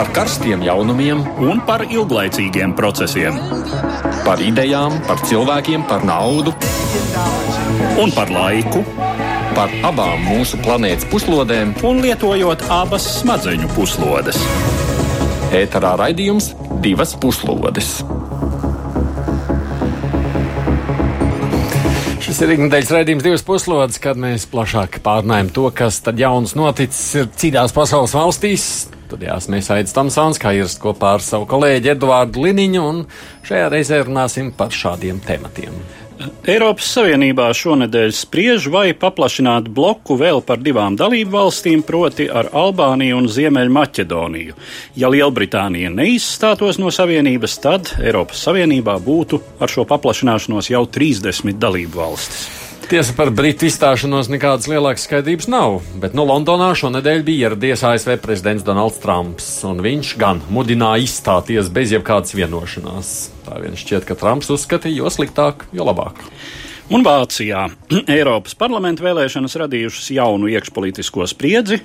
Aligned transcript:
par 0.00 0.08
karstiem 0.16 0.62
jaunumiem 0.64 1.18
un 1.44 1.58
par 1.68 1.82
ilglaicīgiem 1.84 2.70
procesiem. 2.72 3.34
Par 4.24 4.40
idejām, 4.40 4.94
par 5.04 5.18
cilvēkiem, 5.28 5.82
par 5.90 6.06
naudu 6.08 6.54
un 8.00 8.12
par 8.16 8.30
laiku. 8.32 8.80
Par 9.52 9.68
abām 9.84 10.22
mūsu 10.24 10.56
planētas 10.64 11.04
puslodēm, 11.10 11.74
un 11.84 12.00
lietojot 12.00 12.64
abas 12.72 13.04
smadzeņu 13.18 13.68
puslodes. 13.74 14.38
Ēterā 15.58 15.90
raidījums 16.00 16.54
divas 16.80 17.12
puslodes. 17.20 17.90
Šis 22.24 22.40
ir 22.46 22.54
ikdienas 22.54 22.94
raidījums 22.94 23.26
divas 23.26 23.44
puslodes, 23.44 24.00
kad 24.00 24.16
mēs 24.16 24.48
plašāk 24.48 25.02
pārnājam 25.04 25.52
to, 25.52 25.66
kas 25.76 26.00
tad 26.08 26.16
jauns 26.24 26.56
noticis 26.56 27.28
citās 27.36 27.76
pasaules 27.76 28.16
valstīs. 28.16 28.70
Studijās 29.10 29.48
mēs 29.50 29.66
aicinām 29.74 30.06
Tamsons, 30.06 30.38
kā 30.38 30.52
ierast 30.54 30.78
kopā 30.78 31.16
ar 31.16 31.24
savu 31.24 31.48
kolēģi 31.50 31.96
Eduārdu 31.96 32.44
Liniņu, 32.44 32.82
un 32.86 33.00
šajā 33.48 33.72
reizē 33.72 34.04
runāsim 34.06 34.52
par 34.54 34.70
šādiem 34.70 35.18
tematiem. 35.24 35.74
Eiropas 36.46 36.86
Savienībā 36.94 37.48
šonadēļ 37.56 38.12
spriež, 38.14 38.68
vai 38.70 38.92
paplašināt 38.94 39.66
bloku 39.74 40.14
vēl 40.20 40.44
par 40.46 40.62
divām 40.62 40.94
dalību 41.00 41.32
valstīm, 41.32 41.82
proti 41.82 42.28
ar 42.28 42.52
Albāniju 42.54 43.18
un 43.18 43.28
Ziemeļmaķedoniju. 43.34 44.54
Ja 45.00 45.10
Lielbritānija 45.10 45.90
neizstātos 45.90 46.78
no 46.78 46.94
Savienības, 46.94 47.58
tad 47.66 47.94
Eiropas 47.98 48.46
Savienībā 48.46 49.00
būtu 49.02 49.42
ar 49.58 49.74
šo 49.74 49.88
paplašināšanos 49.90 50.70
jau 50.70 50.86
30 50.86 51.58
dalību 51.58 52.04
valstis. 52.04 52.59
Tiesa 52.90 53.12
par 53.14 53.28
Britu 53.30 53.68
izstāšanos 53.68 54.26
nekādas 54.32 54.66
lielākas 54.66 55.04
skaidrības 55.06 55.46
nav, 55.46 55.76
bet 56.02 56.10
no 56.18 56.24
Londonā 56.26 56.72
šonadēļ 56.74 57.20
bija 57.22 57.46
ieradies 57.46 57.84
ASV 57.86 58.16
prezidents 58.18 58.64
Donalds 58.66 58.98
Trumps, 58.98 59.46
un 59.68 59.78
viņš 59.84 60.10
gan 60.18 60.40
mudināja 60.50 61.04
izstāties 61.04 61.70
bez 61.70 61.94
jebkādas 61.94 62.34
vienošanās. 62.34 63.12
Tā 63.46 63.60
vien 63.62 63.78
šķiet, 63.78 64.08
ka 64.08 64.18
Trumps 64.18 64.50
uzskatīja, 64.50 65.04
jo 65.04 65.12
sliktāk, 65.14 65.68
jo 65.70 65.86
labāk. 65.86 66.18
Un 66.90 67.04
Vācijā 67.06 67.68
Eiropas 68.10 68.56
parlamenta 68.58 69.04
vēlēšanas 69.04 69.52
radījušas 69.62 70.08
jaunu 70.16 70.48
iekšpolitisko 70.50 71.22
spriedzi, 71.30 71.76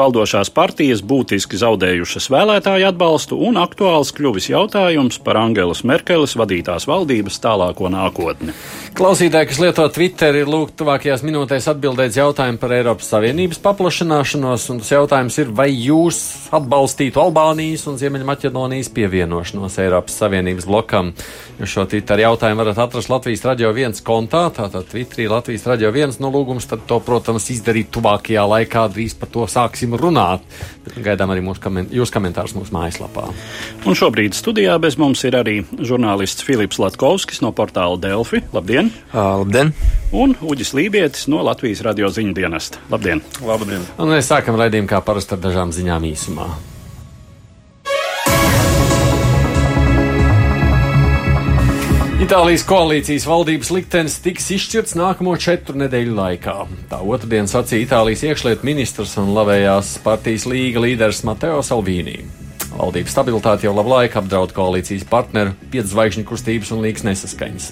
valdošās 0.00 0.48
partijas 0.56 1.02
būtiski 1.04 1.58
zaudējušas 1.60 2.30
vēlētāju 2.32 2.86
atbalstu 2.88 3.36
un 3.44 3.60
aktuāls 3.60 4.14
kļuvis 4.16 4.48
jautājums 4.48 5.20
par 5.26 5.36
Angelas 5.42 5.84
Merkeles 5.84 6.32
vadītās 6.40 6.88
valdības 6.88 7.36
tālāko 7.44 7.90
nākotni. 7.92 8.54
Klausītāji, 8.96 9.50
kas 9.50 9.60
lieto 9.60 9.84
Twitter, 9.92 10.40
ir 10.40 10.48
lūgti 10.48 10.78
tuvākajās 10.80 11.26
minūtēs 11.28 11.68
atbildēt 11.74 12.16
jautājumu 12.16 12.62
par 12.62 12.72
Eiropas 12.78 13.12
Savienības 13.12 13.60
paplašināšanos, 13.66 14.68
un 14.72 14.80
tas 14.80 14.94
jautājums 14.94 15.38
ir, 15.44 15.52
vai 15.52 15.68
jūs 15.74 16.22
atbalstītu 16.56 17.20
Albānijas 17.20 17.84
un 17.90 18.00
Ziemeļmaķedonijas 18.00 18.88
pievienošanos 18.96 19.76
Eiropas 19.84 20.16
Savienības 20.24 20.70
blokam. 20.72 21.12
Jo 21.60 21.68
šo 21.68 21.84
Twitter 21.90 22.24
jautājumu 22.24 22.64
varat 22.64 22.80
atrast 22.86 23.12
Latvijas 23.12 23.44
radio 23.44 23.74
viens 23.76 24.00
kontā, 24.02 24.46
tātad 24.56 24.86
Twitterī 24.90 25.26
Latvijas 25.30 25.66
radio 25.68 25.90
viens 25.94 26.18
nolūgums, 26.22 26.66
tad 26.70 26.84
to, 26.88 26.98
protams, 27.04 27.48
izdarīt 27.52 27.90
tuvākajā 27.94 28.44
laikā, 28.50 28.86
drīz 28.94 29.16
par 29.18 29.30
to 29.34 29.46
sāksim 29.50 29.96
runāt. 29.98 30.44
Bet 30.84 30.98
gaidām 31.04 31.32
arī 31.34 31.44
koment 31.62 31.92
jūs 31.94 32.12
komentārus 32.14 32.54
mūsu 32.56 32.74
mājaslapā. 32.74 33.28
Un 33.84 33.98
šobrīd 33.98 34.36
studijā 34.36 34.76
bez 34.82 34.98
mums 35.00 35.24
ir 35.26 35.38
arī 35.38 35.56
žurnālists 35.78 36.44
Filips 36.44 36.80
Latkovskis 36.82 37.42
no 37.44 37.52
portāla 37.56 37.98
Delfi. 38.00 38.44
Labdien! 38.54 38.92
Uh, 39.12 39.42
labdien! 39.44 39.74
Un 40.14 40.36
Uģis 40.40 40.74
Lībietis 40.76 41.26
no 41.32 41.42
Latvijas 41.46 41.82
radio 41.86 42.10
ziņu 42.12 42.36
dienesta. 42.36 42.82
Labdien! 42.92 43.24
Labdien! 43.44 43.82
Un 43.98 44.14
mēs 44.14 44.30
sākam 44.30 44.60
raidījumu 44.60 44.90
kā 44.90 45.02
parasti 45.04 45.36
ar 45.36 45.44
dažām 45.48 45.74
ziņām 45.74 46.10
īsumā. 46.12 46.52
Itālijas 52.24 52.62
koalīcijas 52.64 53.26
valdības 53.28 53.68
liktenis 53.74 54.14
tiks 54.24 54.46
izšķirts 54.54 54.94
nākamo 54.96 55.34
četru 55.36 55.76
nedēļu 55.76 56.14
laikā. 56.16 56.54
Tā 56.88 57.00
otrdien 57.04 57.44
sacīja 57.50 57.84
Itālijas 57.84 58.22
iekšlietu 58.24 58.64
ministrs 58.64 59.12
un 59.20 59.34
labējās 59.36 59.90
partijas 60.00 60.46
līga 60.48 60.80
līderis 60.86 61.20
Mateo 61.28 61.58
Salvīnī. 61.60 62.22
Valdības 62.70 63.12
stabilitāti 63.12 63.68
jau 63.68 63.74
labu 63.76 63.92
laiku 63.92 64.22
apdraud 64.22 64.54
koalīcijas 64.56 65.04
partneru, 65.10 65.52
piedzvaigžņu 65.74 66.24
kustības 66.30 66.72
un 66.72 66.80
līgas 66.86 67.04
nesaskaņas. 67.10 67.68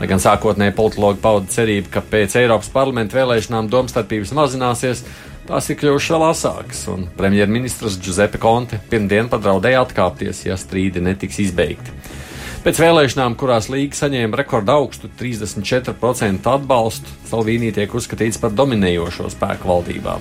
Lai 0.00 0.10
gan 0.10 0.24
sākotnēji 0.26 0.74
politologi 0.74 1.22
pauda 1.22 1.54
cerību, 1.54 1.92
ka 1.94 2.02
pēc 2.02 2.34
Eiropas 2.42 2.74
parlamenta 2.74 3.20
vēlēšanām 3.20 3.70
domstarpības 3.70 4.34
mazināsies, 4.34 5.04
tās 5.46 5.70
ir 5.70 5.78
kļuvušas 5.84 6.16
vēl 6.16 6.26
asākas, 6.32 6.82
un 6.90 7.06
premjerministrs 7.14 8.02
Giuseppe 8.02 8.42
Conte 8.42 8.82
pirmdien 8.90 9.30
padraudēja 9.30 9.86
atkāpties, 9.86 10.48
ja 10.50 10.58
strīdi 10.58 11.04
netiks 11.12 11.44
izbeigti. 11.46 11.94
Pēc 12.64 12.78
vēlēšanām, 12.80 13.34
kurās 13.36 13.66
līga 13.68 13.92
saņēma 13.98 14.38
rekordu 14.40 14.72
augstu 14.72 15.10
34% 15.20 16.48
atbalstu, 16.48 17.12
Salvīnī 17.28 17.74
tiek 17.76 17.92
uzskatīts 17.92 18.40
par 18.40 18.54
dominējošo 18.56 19.28
spēku 19.34 19.68
valdībā. 19.68 20.14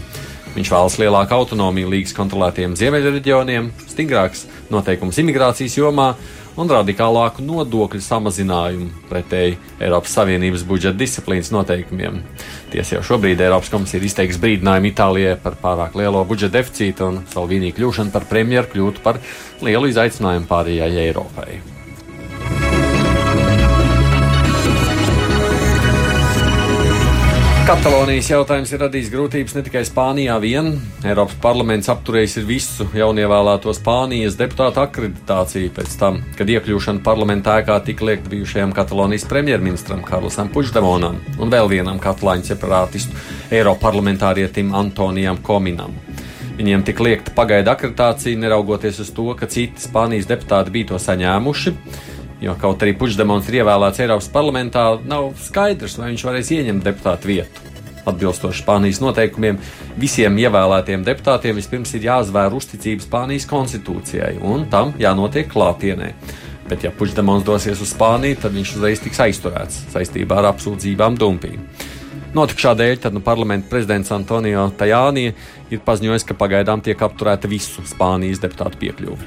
Viņš 0.52 0.72
vēlas 0.74 0.98
lielāku 1.00 1.38
autonomiju 1.38 1.94
līgas 1.94 2.12
kontrolētiem 2.18 2.76
ziemeļreģioniem, 2.76 3.72
stingrāks 3.88 4.44
noteikums 4.74 5.22
imigrācijas 5.24 5.78
jomā 5.80 6.10
un 6.60 6.70
radikālāku 6.70 7.46
nodokļu 7.48 8.04
samazinājumu 8.04 9.08
pretēji 9.08 9.56
Eiropas 9.80 10.20
Savienības 10.20 10.66
budžeta 10.68 11.00
disciplīnas 11.00 11.50
noteikumiem. 11.56 12.22
Tiesa 12.76 12.98
jau 12.98 13.06
šobrīd 13.14 13.40
Eiropas 13.40 13.72
komisija 13.72 14.02
ir 14.02 14.10
izteikusi 14.12 14.44
brīdinājumu 14.44 14.92
Itālijai 14.92 15.38
par 15.42 15.56
pārāk 15.64 15.96
lielo 15.96 16.26
budžeta 16.28 16.60
deficītu, 16.60 17.08
un 17.08 17.24
Salvīnī 17.32 17.72
kļūšana 17.72 18.12
par 18.12 18.28
premjeru 18.28 18.76
kļūtu 18.76 19.08
par 19.08 19.24
lielu 19.64 19.96
izaicinājumu 19.96 20.52
pārējai 20.52 21.08
Eiropai. 21.08 21.73
Katalonijas 27.64 28.28
jautājums 28.28 28.74
ir 28.76 28.82
radījis 28.84 29.10
grūtības 29.14 29.54
ne 29.56 29.62
tikai 29.64 29.86
Spānijā 29.88 30.34
vien. 30.44 30.66
Eiropas 31.08 31.38
parlaments 31.40 31.88
apturējis 31.94 32.42
visu 32.44 32.90
jaunievēlēto 32.92 33.72
Spānijas 33.78 34.36
deputātu 34.36 34.82
akreditāciju 34.84 35.72
pēc 35.78 35.96
tam, 36.02 36.18
kad 36.36 36.52
iekļūšana 36.52 37.00
parlamentā 37.06 37.56
ēkā 37.62 37.78
tika 37.88 38.10
liekta 38.10 38.34
bijušajam 38.34 38.76
Katalonijas 38.76 39.24
premjerministram 39.32 40.04
Karlosam 40.04 40.52
Puigdemonam 40.52 41.22
un 41.40 41.56
vēl 41.56 41.72
vienam 41.72 42.04
katalāņu 42.04 42.52
separātistu 42.52 43.24
Eiroparlamentārietim 43.56 44.76
Antonijam 44.76 45.40
Kominam. 45.40 45.96
Viņiem 46.58 46.84
tika 46.84 47.08
liekta 47.08 47.32
pagaida 47.34 47.78
akreditācija, 47.78 48.44
neraugoties 48.44 49.00
uz 49.02 49.16
to, 49.16 49.32
ka 49.40 49.48
citi 49.48 49.88
Spānijas 49.88 50.28
deputāti 50.28 50.76
bija 50.76 50.92
to 50.92 51.00
saņēmuši. 51.00 51.80
Jo 52.44 52.58
kaut 52.60 52.82
arī 52.84 52.92
Puigdemons 53.00 53.48
ir 53.48 53.62
ievēlēts 53.62 54.02
Eiropas 54.04 54.28
parlamentā, 54.34 54.82
nav 55.08 55.30
skaidrs, 55.40 55.96
vai 56.00 56.10
viņš 56.12 56.26
varēs 56.28 56.50
ieņemt 56.52 56.84
deputātu 56.84 57.30
vietu. 57.32 57.70
Atbilstoši 58.04 58.66
Spānijas 58.66 59.00
noteikumiem, 59.00 59.62
visiem 59.96 60.36
ievēlētiem 60.42 61.06
deputātiem 61.08 61.56
vispirms 61.56 61.94
ir 61.96 62.10
jāzvēr 62.10 62.52
uzticība 62.58 63.06
Spānijas 63.06 63.48
konstitūcijai, 63.48 64.34
un 64.44 64.68
tam 64.72 64.92
jānotiek 65.00 65.48
klātienē. 65.48 66.12
Bet, 66.68 66.84
ja 66.84 66.92
Puigdemons 66.92 67.46
dosies 67.48 67.80
uz 67.84 67.94
Spāniju, 67.96 68.42
tad 68.44 68.56
viņš 68.56 68.76
uzreiz 68.76 69.00
tiks 69.04 69.24
aizturēts 69.24 69.80
saistībā 69.96 70.42
ar 70.42 70.52
apsūdzībām 70.52 71.16
dumpī. 71.20 71.56
Notikušā 72.36 72.74
dēļ 72.76 73.00
tad 73.06 73.16
nu, 73.16 73.22
parlamenta 73.24 73.70
prezidents 73.72 74.12
Antonio 74.12 74.66
Tajāni 74.76 75.30
ir 75.72 75.84
paziņojis, 75.86 76.28
ka 76.28 76.36
pagaidām 76.40 76.84
tiek 76.84 77.00
apturēta 77.08 77.52
visu 77.52 77.86
Spānijas 77.88 78.44
deputātu 78.44 78.84
piekļuvi. 78.84 79.24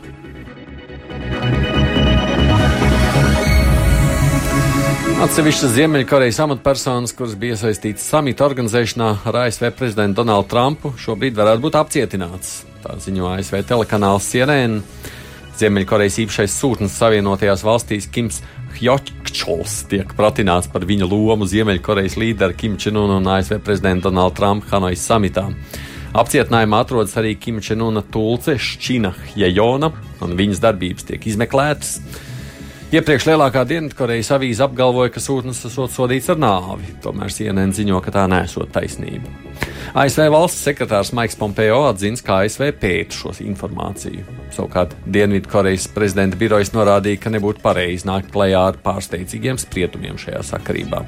Atsevišķas 5.17 5.71
Ziemeļkorejas 5.73 6.39
amatpersonas, 6.45 7.15
kuras 7.17 7.33
bija 7.41 7.55
iesaistītas 7.57 8.05
samita 8.05 8.45
organizēšanā 8.45 9.07
ar 9.25 9.39
ASV 9.47 9.71
prezidentu 9.79 10.19
Donaldu 10.19 10.51
Trumpu, 10.53 10.91
šobrīd 11.01 11.39
varētu 11.39 11.63
būt 11.65 11.79
apcietināts. 11.81 12.51
Tā 12.83 12.99
ziņo 13.01 13.31
ASV 13.31 13.63
telekanāls 13.65 14.29
CNN. 14.29 14.83
Ziemeļkorejas 15.57 16.21
īpašais 16.27 16.59
sūtnis 16.61 16.99
Savienotajās 17.01 17.65
valstīs 17.65 18.11
Kims 18.13 18.43
Hjokčols 18.77 19.79
tiek 19.89 20.13
pratināts 20.21 20.69
par 20.69 20.85
viņa 20.85 21.09
lomu 21.09 21.49
Ziemeļkorejas 21.49 22.19
līderi 22.21 22.61
Kim 22.61 22.77
Čenunu 22.77 23.17
un 23.17 23.33
ASV 23.39 23.63
prezidentu 23.65 24.11
Donaldu 24.11 24.37
Trumpu 24.43 24.69
Hanojas 24.75 25.09
samitā. 25.09 25.49
Apcietinājumā 26.13 26.85
atrodas 26.85 27.17
arī 27.17 27.39
Kim 27.41 27.65
Čenuna 27.65 28.05
tulce 28.05 28.61
Šķina 28.61 29.17
Hjejona, 29.33 29.95
un 30.21 30.37
viņas 30.37 30.61
darbības 30.69 31.09
tiek 31.09 31.31
izmeklētas. 31.33 32.03
Iepriekš 32.87 33.25
lielākā 33.27 33.65
Dienvidkorejas 33.67 34.29
avīze 34.37 34.63
apgalvoja, 34.63 35.11
ka 35.11 35.19
sūtnis 35.19 35.65
esot 35.67 35.91
sodīts 35.91 36.29
ar 36.31 36.37
nāvi, 36.39 36.93
tomēr 37.03 37.33
CNN 37.35 37.75
ziņo, 37.75 37.99
ka 38.05 38.13
tā 38.15 38.29
nesot 38.31 38.71
taisnība. 38.71 39.27
ASV 39.99 40.29
valsts 40.31 40.63
sekretārs 40.69 41.11
Maiks 41.17 41.35
Pompeo 41.41 41.81
atzins, 41.89 42.23
ka 42.23 42.45
ASV 42.45 42.69
pēta 42.79 43.19
šo 43.19 43.35
informāciju. 43.43 44.23
Savukārt 44.55 44.95
Dienvidkorejas 45.03 45.89
prezidenta 45.97 46.39
birojas 46.39 46.71
norādīja, 46.77 47.25
ka 47.25 47.35
nebūtu 47.35 47.65
pareizi 47.65 48.07
nākt 48.07 48.31
klajā 48.31 48.63
ar 48.71 48.79
pārsteidzīgiem 48.87 49.59
spriedumiem 49.59 50.23
šajā 50.23 50.47
sakarībā. 50.55 51.03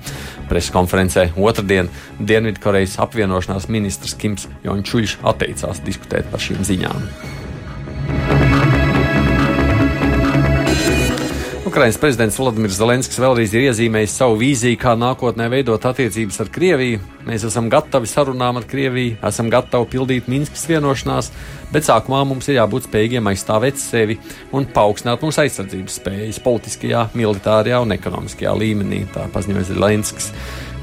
Preskonferencē 0.50 1.28
otrdien 1.38 1.94
Dienvidkorejas 2.18 2.98
apvienošanās 3.06 3.70
ministrs 3.70 4.18
Kims 4.18 4.50
Jončuļš 4.66 5.20
atteicās 5.30 5.86
diskutēt 5.86 6.26
par 6.34 6.42
šīm 6.42 6.66
ziņām. 6.66 7.46
Ukrainas 11.68 11.98
prezidents 12.00 12.38
Vladimirs 12.40 12.78
Zelenskis 12.78 13.18
vēlreiz 13.20 13.52
ir 13.52 13.66
iezīmējis 13.66 14.14
savu 14.16 14.38
vīziju, 14.40 14.78
kā 14.80 14.94
nākotnē 14.96 15.50
veidot 15.52 15.82
attiecības 15.84 16.40
ar 16.40 16.48
Krieviju. 16.54 17.00
Mēs 17.26 17.42
esam 17.44 17.66
gatavi 17.68 18.08
sarunām 18.08 18.56
ar 18.56 18.64
Krieviju, 18.64 19.18
esam 19.28 19.50
gatavi 19.52 19.84
pildīt 19.92 20.30
Minskas 20.32 20.62
vienošanās, 20.70 21.28
bet 21.68 21.84
sākumā 21.84 22.22
mums 22.30 22.48
ir 22.48 22.56
jābūt 22.56 22.86
spējīgiem 22.88 23.28
aizstāvēt 23.28 23.76
sevi 23.82 24.16
un 24.56 24.64
paaugstināt 24.72 25.20
mūsu 25.26 25.42
aizsardzības 25.42 25.98
spējas 26.00 26.38
politiskajā, 26.46 27.02
militārajā 27.20 27.82
un 27.84 27.92
ekonomiskajā 27.98 28.54
līmenī, 28.62 29.02
tā 29.12 29.26
paziņoja 29.34 29.68
Zelenskis. 29.68 30.30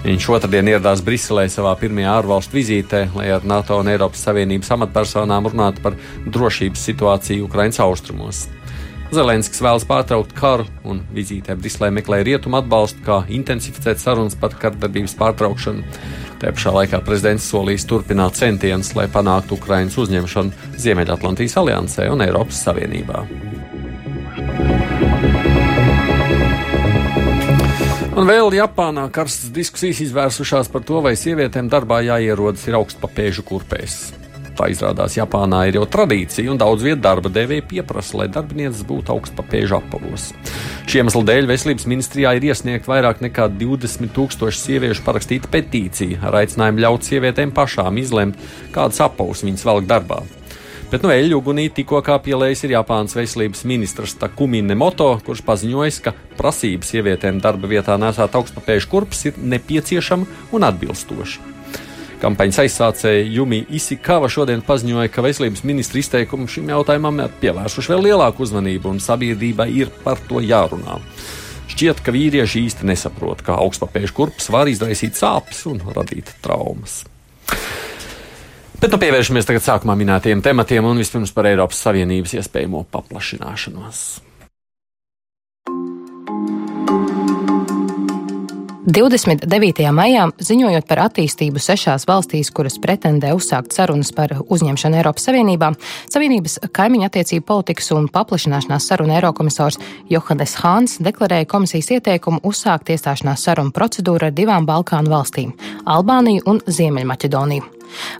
Viņš 0.05 0.27
otrdien 0.37 0.69
ieradās 0.69 1.01
Briselē 1.01 1.47
savā 1.49 1.71
pirmajā 1.81 2.11
ārvalstu 2.19 2.59
vizītē, 2.59 3.07
lai 3.17 3.31
ar 3.33 3.47
NATO 3.49 3.79
un 3.81 3.89
Eiropas 3.89 4.21
Savienības 4.27 4.69
amatpersonām 4.77 5.49
runātu 5.49 5.81
par 5.81 5.97
drošības 6.29 6.85
situāciju 6.91 7.49
Ukraiņas 7.49 7.81
austrumos. 7.87 8.45
Zelenskis 9.13 9.61
vēlas 9.61 9.85
pārtraukt 9.85 10.33
karu 10.35 10.65
un 10.87 11.03
vizītē 11.13 11.53
Briselē 11.59 11.91
meklē 11.93 12.23
rietumu 12.25 12.57
atbalstu, 12.59 13.03
kā 13.05 13.19
intensificēt 13.29 14.01
sarunas 14.01 14.37
par 14.39 14.55
kardarbības 14.61 15.13
pārtraukšanu. 15.19 15.85
Tajā 16.41 16.55
pašā 16.57 16.73
laikā 16.79 17.01
prezidents 17.05 17.45
solīs 17.51 17.85
turpināt 17.87 18.39
centienus, 18.39 18.95
lai 18.97 19.05
panāktu 19.11 19.59
Ukraiņas 19.59 19.99
uzņemšanu 20.05 20.79
Ziemeļatlantijas 20.81 21.57
aliansē 21.61 22.09
un 22.11 22.25
Eiropas 22.25 22.65
Savienībā. 22.65 23.23
Un 28.15 28.29
vēl 28.29 28.53
Japānā 28.55 29.09
karstas 29.11 29.51
diskusijas 29.51 29.99
izvērsušās 30.05 30.69
par 30.71 30.85
to, 30.87 31.01
vai 31.03 31.17
sievietēm 31.19 31.67
darbā 31.71 31.99
jāierodas 32.05 32.63
ir 32.69 32.79
augstpapēžu 32.79 33.43
kurpēs. 33.47 34.24
Tā 34.55 34.69
izrādās 34.71 35.17
Japānā 35.17 35.65
ir 35.67 35.79
jau 35.81 35.83
tradīcija, 35.91 36.47
un 36.51 36.59
daudz 36.61 36.85
vietu 36.85 37.01
darba 37.03 37.31
devēja 37.33 37.65
pieprasa, 37.67 38.21
lai 38.21 38.29
darbinieces 38.31 38.85
būtu 38.87 39.11
augstpapēžu 39.11 39.75
apavos. 39.81 40.29
Šī 40.87 41.01
iemesla 41.01 41.25
dēļ 41.27 41.49
Veselības 41.49 41.87
ministrijā 41.91 42.31
ir 42.37 42.47
iesniegta 42.47 42.93
vairāk 42.93 43.19
nekā 43.25 43.49
20 43.59 44.13
tūkstoši 44.15 44.61
sieviešu 44.61 45.03
parakstīta 45.03 45.51
petīcija 45.51 46.23
ar 46.23 46.39
aicinājumu 46.39 46.85
ļaut 46.85 47.09
sievietēm 47.09 47.51
pašām 47.55 47.99
izlemt, 47.99 48.39
kādas 48.75 49.03
apavus 49.03 49.43
viņas 49.43 49.67
velk 49.67 49.91
darbā. 49.91 50.21
Bet 50.91 51.03
no 51.03 51.09
eļļu 51.11 51.39
ugunī 51.41 51.65
tikko 51.73 51.99
pielējis 52.05 52.67
ir 52.67 52.75
Japānas 52.77 53.17
veselības 53.17 53.65
ministrs 53.67 54.13
Takumine 54.21 54.77
Moto, 54.77 55.09
kurš 55.25 55.41
paziņojis, 55.47 55.97
ka 56.05 56.13
prasības 56.37 56.93
sievietēm 56.93 57.41
darba 57.43 57.67
vietā 57.67 57.97
nesāt 57.99 58.37
augstpapēžu 58.37 58.91
kurpes 58.93 59.25
ir 59.27 59.41
nepieciešama 59.41 60.53
un 60.55 60.69
atbilstoša. 60.69 61.54
Kampaņas 62.25 62.57
aizsācēja 62.63 63.25
Jumi 63.35 63.59
Isikava 63.77 64.25
šodien 64.33 64.63
paziņoja, 64.65 65.11
ka 65.13 65.21
veselības 65.21 65.61
ministra 65.61 65.99
izteikumu 66.01 66.47
šim 66.49 66.71
jautājumam 66.73 67.19
pievērsuši 67.37 67.91
vēl 67.93 68.01
lielāku 68.07 68.41
uzmanību 68.41 68.89
un 68.95 69.01
sabiedrībai 69.03 69.67
ir 69.77 69.91
par 70.01 70.17
to 70.25 70.41
jārunā. 70.41 70.97
Šķiet, 71.69 72.01
ka 72.01 72.13
vīrieši 72.15 72.63
īsti 72.65 72.89
nesaprot, 72.89 73.43
kā 73.45 73.59
augstpapēžu 73.61 74.17
kurpes 74.17 74.49
var 74.49 74.71
izraisīt 74.71 75.13
sāpes 75.19 75.61
un 75.69 75.83
radīt 75.85 76.33
traumas. 76.41 77.03
Bet 78.81 78.89
nu 78.89 78.97
pievēršamies 79.05 79.45
tagad 79.45 79.67
sākumā 79.67 79.93
minētajiem 80.01 80.41
tematiem 80.45 80.89
un 80.89 81.05
vispirms 81.05 81.33
par 81.35 81.51
Eiropas 81.51 81.85
Savienības 81.85 82.39
iespējamo 82.39 82.87
paplašināšanos. 82.89 84.01
29. 88.85 89.81
maijā, 89.89 90.27
ziņojot 90.45 90.85
par 90.85 90.99
attīstību 91.07 91.57
sešās 91.57 92.03
valstīs, 92.05 92.51
kuras 92.53 92.75
pretendē 92.77 93.31
uzsākt 93.33 93.73
sarunas 93.73 94.11
par 94.13 94.35
uzņemšanu 94.45 94.99
Eiropas 94.99 95.25
Savienībā, 95.25 95.71
Savienības 96.13 96.59
kaimiņa 96.69 97.09
attiecību 97.09 97.47
politikas 97.49 97.89
un 97.97 98.05
paplašināšanās 98.13 98.85
saruna 98.91 99.17
Eirokomisārs 99.17 99.79
Johannes 100.13 100.53
Hāns 100.61 100.99
deklarēja 101.01 101.49
komisijas 101.49 101.89
ieteikumu 101.97 102.43
uzsākt 102.45 102.93
iestāšanās 102.93 103.47
sarunu 103.49 103.73
procedūru 103.73 104.29
ar 104.29 104.37
divām 104.37 104.69
Balkānu 104.69 105.09
valstīm- 105.09 105.57
Albāniju 105.95 106.45
un 106.45 106.61
Ziemeļmaķedoniju. 106.67 107.65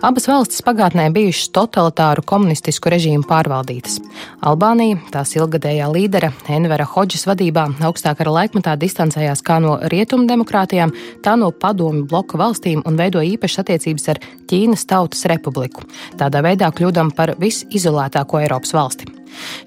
Abas 0.05 0.27
valstis 0.29 0.63
pagātnē 0.65 1.07
bijušas 1.15 1.49
totalitāru 1.55 2.23
komunistisku 2.27 2.91
režīmu 2.93 3.25
pārvaldītas. 3.29 3.99
Albānija, 4.45 4.99
tās 5.13 5.35
ilgadējā 5.37 5.89
līdera 5.91 6.31
Envera 6.51 6.87
Hodžas 6.89 7.25
vadībā, 7.29 7.67
augstākā 7.87 8.27
laikmatā 8.29 8.75
distancējās 8.81 9.43
kā 9.45 9.59
no 9.63 9.77
rietumu 9.91 10.27
demokrātijām, 10.29 10.93
tā 11.25 11.35
no 11.39 11.51
padomju 11.51 12.05
bloka 12.09 12.39
valstīm 12.41 12.83
un 12.85 12.99
veidoja 12.99 13.35
īpašas 13.35 13.65
attiecības 13.65 14.09
ar 14.13 14.23
Ķīnas 14.49 14.87
Tautas 14.89 15.25
Republiku, 15.31 15.87
tādā 16.19 16.43
veidā 16.45 16.71
kļūdam 16.75 17.13
par 17.15 17.35
visizolētāko 17.41 18.43
Eiropas 18.43 18.75
valsti. 18.75 19.14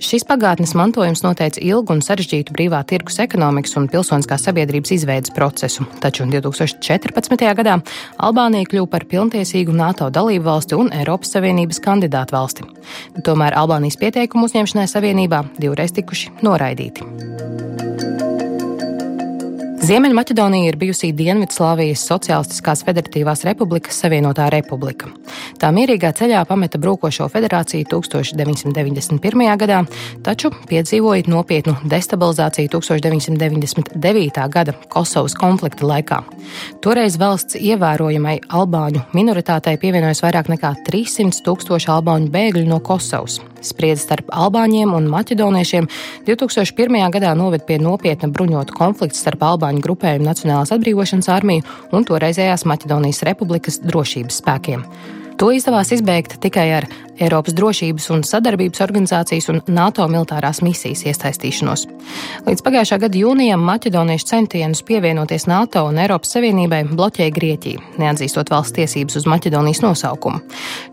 Šis 0.02 0.24
pagātnes 0.28 0.74
mantojums 0.78 1.22
noteica 1.24 1.60
ilgu 1.64 1.96
un 1.96 2.02
sarežģītu 2.04 2.54
brīvā 2.54 2.82
tirgus 2.88 3.18
ekonomikas 3.22 3.76
un 3.80 3.88
pilsoniskās 3.90 4.46
sabiedrības 4.48 4.94
izveidas 4.98 5.34
procesu, 5.34 5.86
taču 6.02 6.26
2014. 6.28 7.46
gadā 7.58 7.78
Albānija 8.16 8.68
kļuva 8.70 8.90
par 8.92 9.08
pilntiesīgu 9.10 9.74
NATO 9.74 10.10
dalību 10.14 10.48
valsti 10.48 10.78
un 10.78 10.92
Eiropas 10.94 11.34
Savienības 11.36 11.82
kandidātu 11.84 12.38
valsti. 12.38 12.68
Tomēr 13.26 13.58
Albānijas 13.58 13.98
pieteikumu 14.00 14.48
uzņemšanai 14.48 14.88
Savienībā 14.90 15.44
divreiz 15.58 15.94
tikuši 15.96 16.38
noraidīti. 16.46 17.06
Ziemeļmaķedonija 19.88 20.68
ir 20.68 20.76
bijusī 20.76 21.08
Dienvidslāvijas 21.16 22.02
Socialistiskās 22.10 22.82
Federatīvās 22.84 23.40
Republikas 23.46 23.96
Savienotā 24.02 24.50
republika. 24.52 25.08
Tā 25.56 25.70
mierīgā 25.72 26.10
ceļā 26.18 26.42
pameta 26.50 26.76
brūkošo 26.82 27.24
federāciju 27.32 27.86
1991. 27.94 29.46
gadā, 29.62 29.78
taču 30.26 30.50
piedzīvoja 30.68 31.24
nopietnu 31.32 31.78
destabilizāciju 31.88 32.68
1999. 32.74 34.44
gada 34.52 34.76
Kosovas 34.92 35.38
konflikta 35.38 35.88
laikā. 35.88 36.20
Toreiz 36.84 37.16
valsts 37.16 37.56
ievērojamai 37.56 38.42
albāņu 38.44 39.06
minoritātei 39.16 39.78
pievienojas 39.80 40.20
vairāk 40.26 40.52
nekā 40.52 40.74
300 40.90 41.40
tūkstoši 41.48 41.94
albāņu 41.96 42.28
bēgļu 42.36 42.68
no 42.68 42.82
Kosovas. 42.84 43.40
Spriedzi 43.64 44.04
starp 44.04 44.30
albāņiem 44.30 44.92
un 44.94 45.08
maķedoniešiem 45.10 45.88
2001. 46.28 46.98
gadā 47.14 47.34
noved 47.38 47.64
pie 47.66 47.80
nopietna 47.82 48.30
bruņotu 48.30 48.76
konflikta 48.78 49.18
starp 49.18 49.42
albāņu 49.50 49.82
grupējumu 49.84 50.28
Nacionālās 50.28 50.74
atbrīvošanas 50.76 51.30
armiju 51.34 51.66
un 51.92 52.06
toreizējās 52.06 52.66
Maķedonijas 52.70 53.24
republikas 53.26 53.80
drošības 53.82 54.42
spēkiem. 54.42 54.84
To 55.38 55.52
izdevās 55.54 55.92
izbeigt 55.94 56.40
tikai 56.42 56.66
ar 56.80 56.86
Eiropas 57.18 57.54
drošības 57.54 58.04
un 58.14 58.20
sadarbības 58.26 58.80
organizācijas 58.82 59.48
un 59.50 59.60
NATO 59.74 60.04
militārās 60.10 60.60
misijas 60.62 61.04
iesaistīšanos. 61.06 61.84
Līdz 62.46 62.62
pagājušā 62.66 62.98
gada 63.02 63.18
jūnijam 63.18 63.62
maķedoniešu 63.66 64.26
centienus 64.26 64.82
pievienoties 64.86 65.48
NATO 65.50 65.84
un 65.86 65.98
Eiropas 66.02 66.34
Savienībai 66.34 66.84
bloķēja 66.90 67.34
Grieķija, 67.34 67.82
neatzīstot 68.02 68.50
valsts 68.54 68.74
tiesības 68.78 69.18
uz 69.18 69.28
Maķedonijas 69.30 69.82
nosaukumu. 69.82 70.42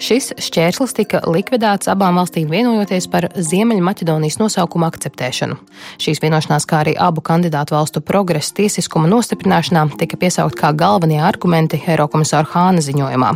Šis 0.01 0.31
šķērslis 0.47 0.93
tika 0.97 1.23
likvidēts 1.29 1.89
abām 1.93 2.17
valstīm 2.21 2.49
vienojoties 2.53 3.09
par 3.13 3.29
Ziemeļmaķedonijas 3.33 4.37
nosaukumu 4.41 4.89
akceptēšanu. 4.89 5.57
Šīs 6.01 6.21
vienošanās, 6.25 6.69
kā 6.69 6.83
arī 6.83 6.93
abu 6.97 7.25
kandidātu 7.25 7.77
valstu 7.77 8.01
progresa 8.05 8.53
tiesiskuma 8.61 9.09
nostiprināšanā, 9.09 9.87
tika 10.01 10.21
piesaukt 10.21 10.57
kā 10.61 10.73
galvenie 10.73 11.21
argumenti 11.21 11.81
Eirokomisāra 11.85 12.49
Hāna 12.53 12.85
ziņojumā 12.85 13.35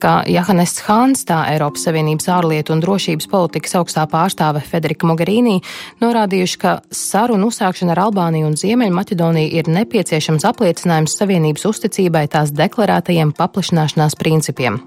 kā 0.00 0.20
Johannes 0.30 0.76
Hāns, 0.86 1.24
tā 1.26 1.40
Eiropas 1.50 1.82
Savienības 1.88 2.28
ārlietu 2.30 2.74
un 2.74 2.82
drošības 2.84 3.26
politikas 3.30 3.74
augstā 3.80 4.04
pārstāve 4.10 4.62
Federika 4.62 5.08
Mogherini, 5.10 5.56
norādījuši, 6.02 6.58
ka 6.62 6.74
sarunu 6.94 7.48
uzsākšana 7.50 7.96
ar 7.96 8.02
Albāniju 8.04 8.50
un 8.50 8.54
Ziemeļmaķedoniju 8.60 9.50
ir 9.58 9.70
nepieciešams 9.74 10.46
apliecinājums 10.52 11.16
Savienības 11.18 11.66
uzticībai 11.72 12.28
tās 12.30 12.54
deklarētajiem 12.54 13.34
paplašināšanās 13.38 14.18
principiem. 14.20 14.78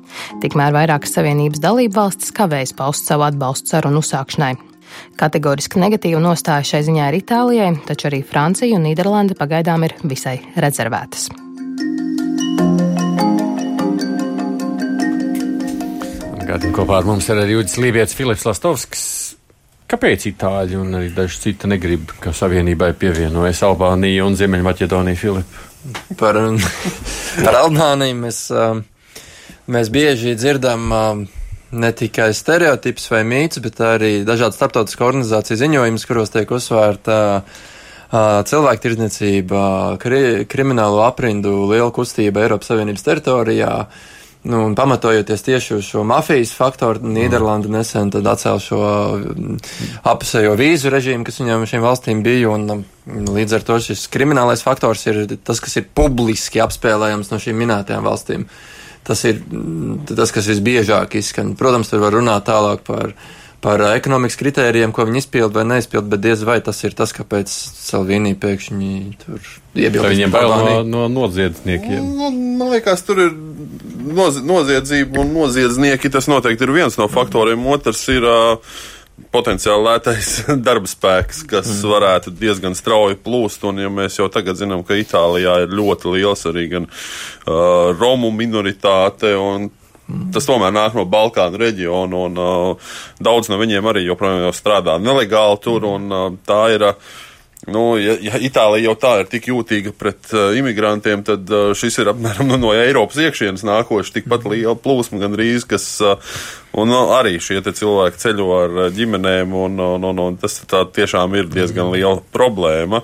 Tikmēr 0.43 0.75
vairākas 0.77 1.17
Savienības 1.17 1.63
dalību 1.63 2.00
valstis 2.00 2.31
kavējas 2.35 2.75
paust 2.79 3.12
savu 3.12 3.27
atbalstu 3.27 3.75
sarunu 3.75 4.00
uzsākšanai. 4.03 4.55
Kategoriski 5.19 5.81
negatīvu 5.81 6.23
nostāju 6.23 6.71
šai 6.71 6.85
ziņā 6.88 7.12
ir 7.12 7.19
Itālijai, 7.19 7.71
taču 7.88 8.12
arī 8.12 8.23
Francija 8.23 8.77
un 8.77 8.88
Nīderlanda 8.88 9.35
pagaidām 9.39 9.89
ir 9.89 9.97
visai 10.07 10.39
rezervētas. 10.55 11.33
Gādien 16.53 16.69
kopā 16.69 17.00
ar 17.00 17.07
mums 17.07 17.25
ir 17.33 17.39
arī 17.41 17.55
Jūdas 17.55 17.79
Lībijams, 17.81 18.12
Filips 18.13 18.43
Lastovskis. 18.45 19.05
Kāpēc 19.89 20.27
Itāļi 20.29 20.77
un 20.77 20.91
arī 21.00 21.07
daži 21.15 21.39
citi 21.48 21.69
negrib, 21.72 22.12
ka 22.22 22.29
Savienībai 22.29 22.91
pievienojas 23.01 23.63
Albānija 23.65 24.27
un 24.27 24.38
Ziemeļmaķedonija, 24.38 25.17
Filip? 25.17 25.57
Par, 26.19 26.38
par 27.39 27.57
Albāniju 27.57 28.19
mēs, 28.22 28.43
mēs 29.65 29.91
bieži 29.98 30.36
dzirdam 30.38 30.93
ne 31.74 31.93
tikai 32.03 32.29
stereotipus 32.38 33.10
vai 33.10 33.25
mītus, 33.33 33.65
bet 33.65 33.81
arī 33.89 34.13
dažādu 34.22 34.53
starptautisku 34.53 35.10
organizāciju 35.10 35.57
ziņojumus, 35.65 36.05
kuros 36.05 36.38
tiek 36.38 36.53
uzsvērta 36.53 37.19
cilvēku 38.45 38.86
tirdzniecība, 38.86 39.67
kri, 40.05 40.25
kriminālo 40.45 41.01
aprindu 41.10 41.63
liela 41.74 41.89
kustība 41.89 42.45
Eiropas 42.45 42.69
Savienības 42.69 43.10
teritorijā 43.10 43.77
Nu, 44.43 44.65
un 44.65 44.73
pamatojoties 44.75 45.45
tieši 45.45 45.75
uz 45.77 45.85
šo 45.88 46.01
mafijas 46.03 46.51
faktoru, 46.57 47.00
Nīderlanda 47.15 47.69
nesen 47.71 48.09
atcēla 48.12 48.59
šo 48.59 48.79
mm, 49.15 49.59
apusējo 50.12 50.57
vīzu 50.59 50.91
režīmu, 50.91 51.23
kas 51.23 51.39
viņam 51.39 51.63
šīm 51.69 51.85
valstīm 51.85 52.23
bija. 52.25 52.50
Un, 52.51 52.65
mm, 52.83 53.29
līdz 53.38 53.55
ar 53.55 53.63
to 53.69 53.77
šis 53.85 54.03
kriminālais 54.12 54.65
faktors 54.65 55.05
ir 55.07 55.21
tas, 55.47 55.63
kas 55.63 55.79
ir 55.79 55.88
publiski 55.95 56.59
apspēlējams 56.63 57.31
no 57.31 57.39
šīm 57.39 57.63
minētajām 57.63 58.03
valstīm. 58.09 58.43
Tas 59.07 59.23
ir 59.29 59.39
mm, 59.39 60.09
tas, 60.12 60.35
kas 60.35 60.51
visbiežāk 60.51 61.15
izskan. 61.21 61.55
Protams, 61.59 61.93
tur 61.93 62.03
var 62.03 62.19
runāt 62.19 62.43
tālāk 62.51 62.83
par 62.83 63.15
par 63.63 63.82
ekonomikas 63.93 64.38
kritērijiem, 64.39 64.91
ko 64.96 65.05
viņi 65.08 65.24
izpild 65.24 65.55
vai 65.55 65.63
neizpild, 65.70 66.10
bet 66.12 66.24
diez 66.24 66.43
vai 66.48 66.58
tas 66.63 66.82
ir 66.84 66.96
tas, 66.98 67.13
kāpēc 67.15 67.51
Salvīnī 67.51 68.34
pēkšņi 68.39 68.93
tur 69.24 69.39
iebilst. 69.79 70.10
Viņiem 70.12 70.34
bail 70.34 70.51
no, 70.51 70.79
no 70.88 71.05
noziedzniekiem. 71.12 72.10
Nu, 72.17 72.32
man 72.60 72.74
liekas, 72.75 73.05
tur 73.08 73.24
ir 73.24 73.32
noz, 74.13 74.41
noziedzība 74.43 75.24
un 75.24 75.32
noziedznieki. 75.38 76.12
Tas 76.12 76.27
noteikti 76.32 76.67
ir 76.67 76.75
viens 76.75 77.00
no 77.00 77.08
faktoriem. 77.12 77.72
Otrs 77.75 78.03
ir. 78.13 78.27
Uh, 78.27 78.82
potenciāli 79.34 79.86
lētais 79.86 80.29
darba 80.67 80.89
spēks, 80.89 81.43
kas 81.50 81.70
mm. 81.70 81.91
varētu 81.91 82.34
diezgan 82.38 82.75
strauji 82.77 83.20
plūst. 83.22 83.65
Un, 83.70 83.82
ja 83.84 83.91
mēs 83.93 84.17
jau 84.20 84.29
tagad 84.34 84.58
zinām, 84.60 84.84
ka 84.86 84.98
Itālijā 84.98 85.60
ir 85.63 85.75
ļoti 85.77 86.15
liels 86.15 86.46
arī 86.50 86.67
gan 86.72 86.89
uh, 86.89 87.93
romu 87.93 88.34
minoritāte, 88.34 89.36
un 89.38 89.70
Tas 90.33 90.48
tomēr 90.48 90.74
nāk 90.75 90.98
no 90.98 91.05
Balkānu 91.07 91.60
reģiona, 91.62 92.24
un 92.27 92.39
uh, 92.41 92.95
daudz 93.24 93.48
no 93.50 93.60
viņiem 93.62 93.88
arī 93.88 94.03
joprojām 94.03 94.51
strādā 94.55 94.98
nelegāli 95.00 95.62
tur. 95.63 95.88
Un, 95.88 96.10
uh, 96.12 96.25
tā 96.48 96.60
ir 96.75 96.83
uh, 96.89 97.13
Nu, 97.67 97.93
ja, 97.96 98.17
ja 98.20 98.39
Itālija 98.43 98.89
jau 98.89 98.96
tā 99.00 99.12
ir 99.22 99.29
tik 99.32 99.46
jūtīga 99.48 99.93
pret 99.96 100.34
uh, 100.36 100.51
imigrantiem, 100.60 101.22
tad 101.24 101.48
uh, 101.48 101.70
šis 101.77 102.01
ir 102.03 102.10
apmēram 102.12 102.50
nu, 102.51 102.58
no 102.60 102.74
Eiropas 102.75 103.22
iekšienes 103.24 103.63
nākošais 103.63 104.12
tikpat 104.17 104.43
liela 104.51 104.75
plūsma 104.75 105.22
gandrīz, 105.22 105.63
kas 105.70 105.86
uh, 106.03 106.17
un, 106.75 106.91
uh, 106.91 107.13
arī 107.15 107.38
šie 107.39 107.62
cilvēki 107.63 108.20
ceļo 108.20 108.50
ar 108.58 108.75
uh, 108.82 108.89
ģimenēm, 108.91 109.55
un, 109.55 109.79
un, 109.79 110.10
un, 110.12 110.22
un 110.25 110.39
tas 110.41 110.60
tā 110.67 110.84
tiešām 110.91 111.39
ir 111.39 111.48
diezgan 111.53 111.93
liela 111.93 112.20
problēma. 112.36 113.00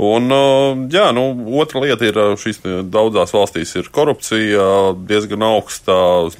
Un, 0.00 0.32
uh, 0.32 0.86
jā, 0.88 1.10
nu, 1.12 1.28
otra 1.60 1.84
lieta 1.84 2.08
ir, 2.08 2.22
šīs 2.40 2.64
daudzās 2.88 3.36
valstīs 3.36 3.76
ir 3.76 3.92
korupcija, 3.92 4.94
diezgan 5.04 5.44
augsta 5.52 5.98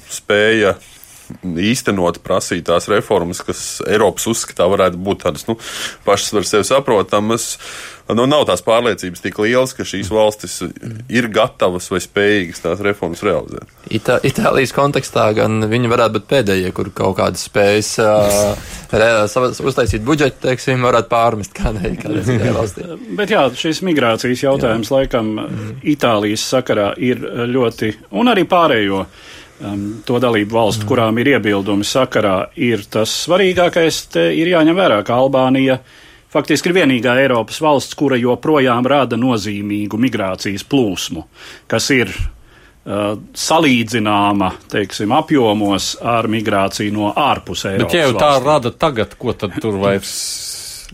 spēja 0.09 0.79
īstenot 1.45 2.23
prasītās 2.25 2.89
reformas, 2.93 3.43
kas 3.45 3.63
Eiropas 3.89 4.29
uzskatā 4.31 4.69
varētu 4.71 5.01
būt 5.03 5.25
tādas 5.27 5.47
nu, 5.49 5.59
pašas 6.07 6.35
par 6.35 6.49
sevi 6.49 6.69
saprotamas. 6.69 7.55
Nu, 8.09 8.25
nav 8.25 8.47
tās 8.49 8.63
pārliecības 8.65 9.21
tik 9.21 9.37
lielas, 9.43 9.75
ka 9.77 9.85
šīs 9.85 10.09
valstis 10.09 10.63
ir 11.13 11.27
gatavas 11.29 11.91
vai 11.93 11.99
spējīgas 12.01 12.63
tās 12.65 12.81
reformas 12.85 13.21
realizēt. 13.27 13.69
Ita 13.93 14.17
Itālijas 14.25 14.73
kontekstā 14.73 15.27
gan 15.37 15.61
viņi 15.69 15.91
varētu 15.93 16.17
būt 16.17 16.29
pēdējie, 16.31 16.71
kur 16.77 16.89
kaut 16.97 17.19
kādas 17.19 17.45
spējas 17.51 17.91
uh, 18.01 18.71
uztaisīt 19.61 20.07
budžetu, 20.09 20.41
teiksim, 20.47 20.87
varētu 20.89 21.13
pārmest 21.13 21.53
kādai, 21.57 21.93
kādai 22.01 22.39
valstī. 22.57 22.89
Bet 23.19 23.35
jā, 23.35 23.45
šis 23.53 23.83
migrācijas 23.85 24.47
jautājums 24.47 24.89
jā. 24.89 25.03
laikam 25.03 25.35
mm. 25.45 25.75
Itālijas 25.93 26.49
sakarā 26.49 26.95
ir 26.97 27.21
ļoti, 27.53 27.93
un 28.17 28.33
arī 28.33 28.49
pārējo 28.49 29.05
um, 29.61 29.85
to 30.07 30.19
dalību 30.23 30.55
valstu, 30.55 30.85
mm. 30.85 30.89
kurām 30.91 31.21
ir 31.23 31.35
iebildumi 31.35 31.87
sakarā, 31.87 32.51
ir 32.57 32.85
tas 32.91 33.13
svarīgākais. 33.25 34.03
Te 34.15 34.29
ir 34.37 34.53
jāņem 34.55 34.79
vērā, 34.79 35.01
ka 35.07 35.19
Albānija 35.19 35.79
faktiski 36.33 36.71
ir 36.71 36.81
vienīgā 36.83 37.17
Eiropas 37.23 37.61
valsts, 37.65 37.97
kura 37.99 38.19
joprojām 38.21 38.87
rada 38.89 39.19
nozīmīgu 39.21 40.01
migrācijas 40.01 40.67
plūsmu, 40.69 41.25
kas 41.71 41.89
ir 41.97 42.13
uh, 42.13 43.17
salīdzināma, 43.47 44.53
teiksim, 44.73 45.15
apjomos 45.17 45.95
ar 46.05 46.29
migrāciju 46.31 46.95
no 46.95 47.11
ārpus 47.15 47.67
Eiropas. 47.73 47.89
Bet 47.89 47.99
ja 47.99 48.07
jau 48.07 48.15
tā 48.19 48.31
valstīm. 48.37 48.53
rada 48.53 48.75
tagad, 48.87 49.19
ko 49.19 49.35
tad 49.37 49.59
tur 49.63 49.81
vairs? 49.83 50.15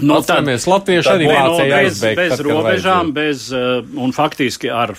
No, 0.03 0.19
tad, 0.27 0.49
Latvieši 0.49 1.11
arī 1.13 1.29
mācīja 1.31 1.45
no, 1.47 1.59
bez, 1.61 1.77
aizbeigt, 1.79 2.19
bez 2.19 2.33
tad, 2.35 2.41
robežām, 2.49 3.13
bez, 3.15 3.47
uh, 3.55 3.85
un 4.03 4.11
faktiski 4.15 4.73
ar 4.75 4.97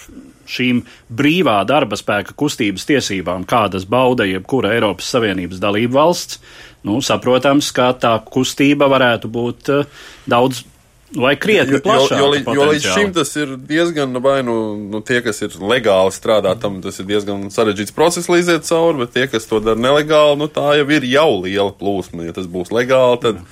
šīm 0.50 0.84
brīvā 1.10 1.58
darba 1.68 1.98
spēka 2.00 2.36
kustības 2.38 2.88
tiesībām, 2.90 3.48
kādas 3.50 3.88
bauda 3.90 4.28
jebkura 4.30 4.76
Eiropas 4.76 5.10
Savienības 5.16 5.62
dalība 5.64 6.02
valsts, 6.02 6.40
nu, 6.86 7.02
saprotams, 7.02 7.72
ka 7.76 7.92
tā 7.98 8.16
kustība 8.30 8.90
varētu 8.92 9.32
būt 9.32 9.74
uh, 9.74 10.08
daudz 10.30 10.66
Vai 11.16 11.36
krietni 11.40 11.80
plašāk? 11.80 12.18
Jo, 12.20 12.28
jo, 12.34 12.54
jo 12.58 12.66
līdz 12.72 12.86
šim 12.92 13.12
tas 13.16 13.30
ir 13.38 13.54
diezgan, 13.70 14.18
vai 14.24 14.40
nu, 14.44 14.56
nu 14.92 15.00
tie, 15.06 15.22
kas 15.24 15.40
ir 15.46 15.54
legāli 15.62 16.12
strādā, 16.12 16.56
tam 16.60 16.82
tas 16.84 16.98
ir 17.00 17.08
diezgan 17.08 17.46
sarežģīts 17.54 17.96
process 17.96 18.28
līdziet 18.32 18.68
cauri, 18.68 19.04
bet 19.04 19.14
tie, 19.16 19.28
kas 19.32 19.48
to 19.48 19.62
dara 19.64 19.80
nelegāli, 19.80 20.40
nu 20.42 20.50
tā 20.52 20.74
jau 20.80 20.88
ir 20.98 21.06
jau 21.08 21.30
liela 21.46 21.72
plūsma. 21.72 22.26
Ja 22.28 22.36
tas 22.36 22.50
būs 22.52 22.74
legāli, 22.76 23.22
tad. 23.24 23.44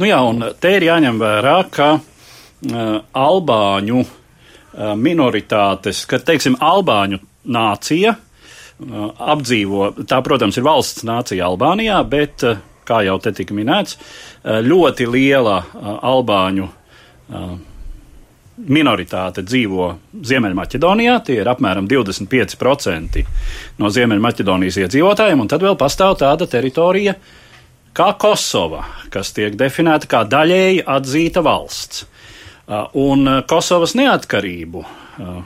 Nu 0.00 0.08
jā, 0.08 0.22
un 0.24 0.42
te 0.58 0.72
ir 0.78 0.88
jāņem 0.88 1.20
vērā, 1.20 1.58
ka 1.70 1.92
uh, 2.00 2.96
Albāņu 3.12 4.00
Uh, 4.00 4.19
minoritātes, 4.76 6.04
ka, 6.08 6.20
teiksim, 6.22 6.58
Albāņu 6.62 7.20
nācija 7.50 8.16
apdzīvo, 8.80 9.90
tā, 10.08 10.20
protams, 10.24 10.56
ir 10.56 10.64
valsts 10.64 11.04
nācija 11.08 11.48
Albānijā, 11.50 11.98
bet, 12.08 12.44
kā 12.88 13.02
jau 13.04 13.18
te 13.22 13.32
tika 13.36 13.56
minēts, 13.56 13.98
ļoti 14.44 15.08
liela 15.10 15.58
Albāņu 16.00 16.70
minoritāte 18.60 19.44
dzīvo 19.46 19.86
Ziemeļmaķedonijā, 20.26 21.16
tie 21.24 21.38
ir 21.40 21.48
apmēram 21.48 21.88
25% 21.88 23.22
no 23.80 23.90
Ziemeļmaķedonijas 23.92 24.80
iedzīvotājiem, 24.84 25.44
un 25.44 25.50
tad 25.50 25.64
vēl 25.64 25.78
pastāv 25.80 26.18
tāda 26.20 26.48
teritorija 26.50 27.16
kā 27.96 28.10
Kosova, 28.20 28.84
kas 29.12 29.32
tiek 29.36 29.56
definēta 29.58 30.10
kā 30.10 30.24
daļēji 30.28 30.84
atzīta 30.86 31.44
valsts. 31.46 32.04
Uh, 32.70 32.86
un 33.02 33.26
uh, 33.26 33.40
Kosovas 33.50 33.96
neatkarību 33.98 34.84
uh, 34.84 35.38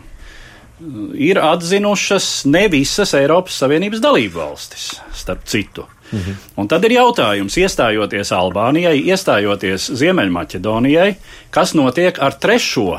ir 1.16 1.38
atzinušas 1.40 2.26
ne 2.52 2.66
visas 2.68 3.14
Eiropas 3.16 3.56
Savienības 3.62 4.02
dalību 4.04 4.42
valstis, 4.42 4.90
starp 5.16 5.46
citu. 5.48 5.86
Mhm. 6.10 6.36
Un 6.60 6.68
tad 6.68 6.84
ir 6.84 6.98
jautājums, 6.98 7.56
iestājoties 7.56 8.28
Albānijai, 8.36 8.98
iestājoties 9.08 9.88
Ziemeļmaķedonijai, 10.02 11.14
kas 11.50 11.72
notiek 11.72 12.20
ar 12.20 12.36
trešo 12.36 12.90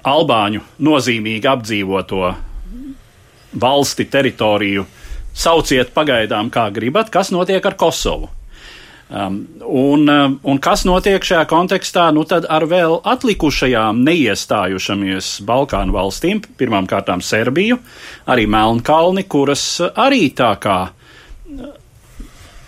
Albāņu 0.00 0.62
nozīmīgi 0.80 1.50
apdzīvoto 1.50 2.32
valsti 3.60 4.08
teritoriju. 4.08 4.86
Sauciet 5.34 5.92
pagaidām, 5.92 6.48
kā 6.48 6.70
gribat, 6.72 7.12
kas 7.12 7.28
notiek 7.34 7.64
ar 7.66 7.76
Kosovu. 7.76 8.30
Um, 9.14 9.46
un, 9.60 10.08
um, 10.08 10.32
un 10.42 10.58
kas 10.58 10.82
notiek 10.88 11.22
šajā 11.22 11.44
kontekstā? 11.46 12.08
Nu, 12.10 12.24
tad 12.26 12.48
ar 12.50 12.64
vēl 12.66 12.96
atlikušajām 13.06 14.00
neiestājušamies 14.02 15.28
Balkānu 15.46 15.94
valstīm, 15.94 16.40
pirmām 16.58 16.88
kārtām 16.90 17.22
Serbiju, 17.22 17.78
arī 18.26 18.48
Melnkalni, 18.50 19.22
kuras 19.30 19.62
arī 19.86 20.32
tā 20.34 20.50
kā 20.58 20.78
uh, 20.88 21.70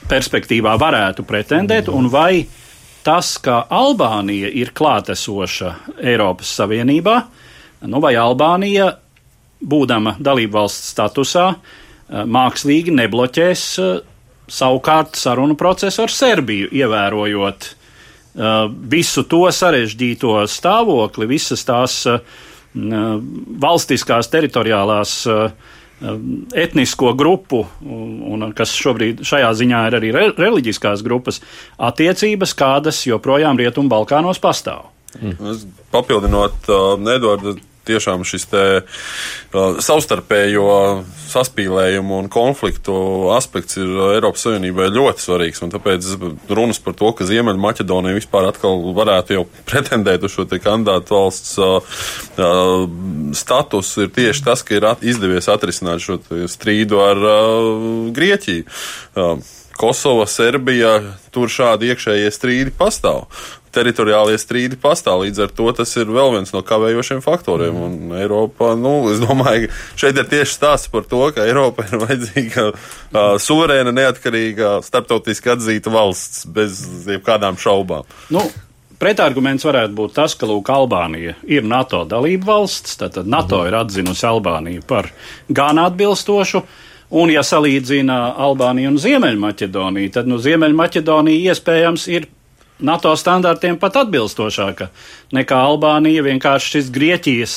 perspektīvā 0.07 0.77
varētu 0.79 1.27
pretendēt, 1.27 1.91
un 1.91 2.07
vai 2.15 2.45
tas, 3.03 3.35
ka 3.43 3.65
Albānija 3.67 4.53
ir 4.55 4.71
klātesoša 4.71 5.75
Eiropas 5.99 6.55
Savienībā, 6.61 7.21
nu, 7.91 7.99
vai 8.05 8.15
Albānija, 8.23 8.93
būdama 9.67 10.15
dalību 10.23 10.61
valsts 10.61 10.95
statusā, 10.95 11.49
uh, 11.57 12.23
mākslīgi 12.23 12.95
nebloķēs 13.03 13.73
uh, 13.83 13.97
savukārt 14.49 15.19
sarunu 15.19 15.57
procesu 15.59 16.05
ar 16.05 16.13
Serbiju, 16.13 16.69
ievērojot 16.75 17.69
uh, 17.71 18.67
visu 18.91 19.27
to 19.29 19.45
sarežģīto 19.53 20.39
stāvokli, 20.51 21.29
visas 21.31 21.65
tās 21.67 22.03
uh, 22.11 22.21
valstiskās 23.67 24.31
teritoriālās 24.33 25.19
uh, 25.31 25.49
etnisko 26.55 27.15
grupu, 27.17 27.63
un, 27.81 28.19
un 28.37 28.51
kas 28.57 28.75
šobrīd 28.77 29.23
šajā 29.25 29.53
ziņā 29.57 29.87
ir 29.89 29.97
arī 30.01 30.11
re, 30.13 30.27
reliģiskās 30.37 31.05
grupas, 31.07 31.41
attiecības, 31.81 32.53
kādas 32.59 33.01
joprojām 33.09 33.57
Rietumu 33.57 33.89
Balkānos 33.93 34.43
pastāv. 34.43 34.91
Mm. 35.17 35.57
Papildinot 35.95 36.69
uh, 36.69 36.99
Edvardu 37.15 37.57
tiešām 37.87 38.25
šis 38.27 38.47
te 38.51 38.65
uh, 38.83 39.79
savstarpējo 39.83 40.69
saspīlējumu 41.31 42.21
un 42.21 42.31
konfliktu 42.33 42.97
aspekts 43.35 43.79
ir 43.81 43.91
Eiropas 44.17 44.47
Savienībai 44.47 44.89
ļoti 44.95 45.25
svarīgs. 45.25 45.63
Tāpēc 45.77 46.09
runas 46.53 46.81
par 46.83 46.97
to, 46.99 47.11
ka 47.17 47.27
Ziemeļmaķedonija 47.29 48.19
vispār 48.19 48.51
atkal 48.51 48.85
varētu 48.97 49.39
jau 49.39 49.45
pretendēt 49.71 50.27
uz 50.27 50.37
šo 50.37 50.47
kandidātu 50.55 51.17
valsts 51.17 51.57
uh, 51.61 52.01
uh, 52.39 52.87
statusu, 53.37 54.07
ir 54.07 54.15
tieši 54.17 54.47
tas, 54.47 54.65
ka 54.67 54.79
ir 54.79 54.89
at 54.93 55.05
izdevies 55.07 55.51
atrisināt 55.53 56.05
šo 56.05 56.21
strīdu 56.51 57.03
ar 57.05 57.23
uh, 57.23 58.11
Grieķiju. 58.17 58.67
Uh, 59.17 59.55
Kosova, 59.77 60.25
Serbija, 60.25 60.97
tur 61.35 61.53
šādi 61.53 61.91
iekšējie 61.93 62.33
strīdi 62.33 62.73
pastāv. 62.79 63.27
Teritoriālie 63.77 64.37
strīdi 64.41 64.79
pastāv. 64.81 65.25
Līdz 65.27 65.45
ar 65.47 65.55
to 65.57 65.71
tas 65.77 65.93
ir 66.01 66.11
vēl 66.13 66.35
viens 66.39 66.53
no 66.55 66.63
kavējošiem 66.67 67.23
faktoriem. 67.25 67.79
Un 67.87 68.17
Eiropā, 68.19 68.73
nu, 68.81 68.99
es 69.13 69.23
domāju, 69.23 69.71
šeit 69.99 70.19
ir 70.19 70.29
tieši 70.33 70.57
stāsts 70.57 70.93
par 70.93 71.07
to, 71.09 71.23
ka 71.37 71.47
Eiropa 71.47 71.87
ir 71.87 72.01
vajadzīga 72.05 72.69
uh, 72.73 72.79
suverēna, 73.43 73.95
neatkarīga, 73.97 74.79
starptautiski 74.87 75.55
atzīta 75.57 75.93
valsts 75.95 76.47
bez 76.49 76.81
jebkādām 77.09 77.61
šaubām. 77.61 78.09
Nu, 78.35 78.45
Pretarguments 78.97 79.67
varētu 79.67 79.93
būt 79.93 80.15
tas, 80.17 80.33
ka 80.41 80.49
Lūk, 80.49 80.71
Albānija 80.73 81.35
ir 81.53 81.67
NATO 81.69 82.01
dalība 82.09 82.55
valsts, 82.55 82.97
tātad 82.97 83.29
NATO 83.29 83.61
ir 83.69 83.77
atzinusi 83.77 84.25
Albāniju 84.25 84.87
par 84.89 85.11
gan 85.53 85.77
atbilstošu, 85.83 86.63
un 87.21 87.33
ja 87.35 87.43
salīdzina 87.45 88.17
Albāniju 88.47 88.95
un 88.95 88.97
Ziemeļmaķedoniju, 89.03 90.15
tad 90.15 90.31
nu, 90.31 90.41
Ziemeļmaķedonija 90.41 91.53
iespējams 91.53 92.09
ir 92.09 92.31
NATO 92.79 93.15
standartiem 93.17 93.79
pat 93.81 94.03
atbilstošāka 94.03 94.91
nekā 95.37 95.59
Albānija. 95.71 96.25
Vienkārši 96.27 96.77
šis 96.77 96.91
Grieķijas 96.93 97.57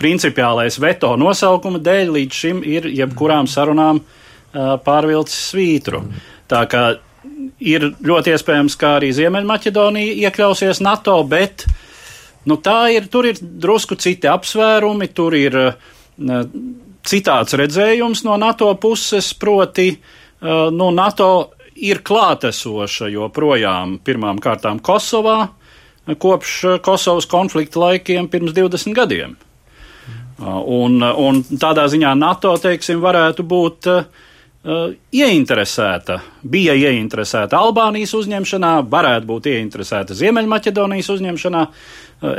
principiālais 0.00 0.78
veto 0.82 1.12
nosaukuma 1.20 1.80
dēļ 1.82 2.12
līdz 2.18 2.40
šim 2.40 2.62
ir 2.66 2.88
jebkurām 2.90 3.48
sarunām 3.48 4.02
uh, 4.02 4.76
pārvilcis 4.82 5.50
svītru. 5.52 6.02
Tā 6.50 6.64
kā 6.70 6.84
ir 7.62 7.88
ļoti 8.04 8.34
iespējams, 8.34 8.76
ka 8.78 8.96
arī 8.98 9.12
Ziemeļmaķedonija 9.16 10.18
iekļausies 10.26 10.82
NATO, 10.84 11.16
bet 11.28 11.64
nu, 12.46 12.58
tā 12.58 12.92
ir, 12.96 13.08
tur 13.12 13.30
ir 13.30 13.40
drusku 13.40 13.96
citi 14.00 14.28
apsvērumi, 14.30 15.10
tur 15.16 15.38
ir 15.38 15.58
uh, 15.62 16.44
citāds 17.06 17.56
redzējums 17.56 18.26
no 18.26 18.36
NATO 18.42 18.72
puses, 18.82 19.32
proti, 19.38 19.92
uh, 19.94 20.66
nu, 20.74 20.90
NATO 20.90 21.55
ir 21.76 22.02
klātesoša 22.06 23.10
joprojām 23.12 23.98
pirmām 24.04 24.40
kārtām 24.42 24.80
Kosovā, 24.84 25.48
kopš 26.22 26.80
Kosovas 26.84 27.26
konflikta 27.30 27.82
laikiem 27.82 28.30
pirms 28.32 28.54
20 28.56 28.96
gadiem. 28.96 29.36
Uh, 30.36 30.60
un, 30.68 31.00
un 31.00 31.40
tādā 31.56 31.86
ziņā 31.88 32.12
NATO, 32.18 32.52
teiksim, 32.60 33.00
varētu 33.00 33.44
būt 33.48 33.88
uh, 33.88 34.02
ieinteresēta, 35.16 36.18
bija 36.44 36.74
ieinteresēta 36.76 37.56
Albānijas 37.56 38.12
uzņemšanā, 38.18 38.74
varētu 38.92 39.30
būt 39.30 39.48
ieinteresēta 39.54 40.16
Ziemeļmaķedonijas 40.18 41.08
uzņemšanā. 41.16 41.64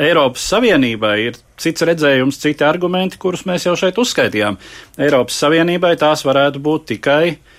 Eiropas 0.06 0.46
Savienībai 0.54 1.16
ir 1.26 1.42
cits 1.58 1.86
redzējums, 1.90 2.38
citi 2.42 2.66
argumenti, 2.66 3.18
kurus 3.22 3.46
mēs 3.50 3.66
jau 3.66 3.76
šeit 3.78 3.98
uzskaitījām. 4.02 4.58
Eiropas 5.02 5.42
Savienībai 5.42 5.96
tās 6.02 6.26
varētu 6.26 6.62
būt 6.62 6.88
tikai 6.94 7.22
uh, 7.34 7.57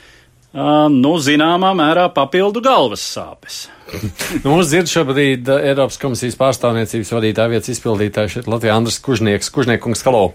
nu, 0.93 1.15
zināmā 1.23 1.71
mērā 1.77 2.09
papildu 2.15 2.63
galvas 2.65 3.05
sāpes. 3.15 3.67
nu, 4.43 4.51
mums 4.51 4.69
dzird 4.71 4.91
šobrīd 4.91 5.49
Eiropas 5.59 5.99
komisijas 6.01 6.37
pārstāvniecības 6.41 7.15
vadītāja 7.17 7.53
vietas 7.55 7.73
izpildītāja 7.75 8.35
šeit 8.37 8.51
Latvijā 8.51 8.77
Andris 8.77 9.01
Kužnieks. 9.05 9.53
Kužniekungs, 9.55 10.05
halo! 10.09 10.31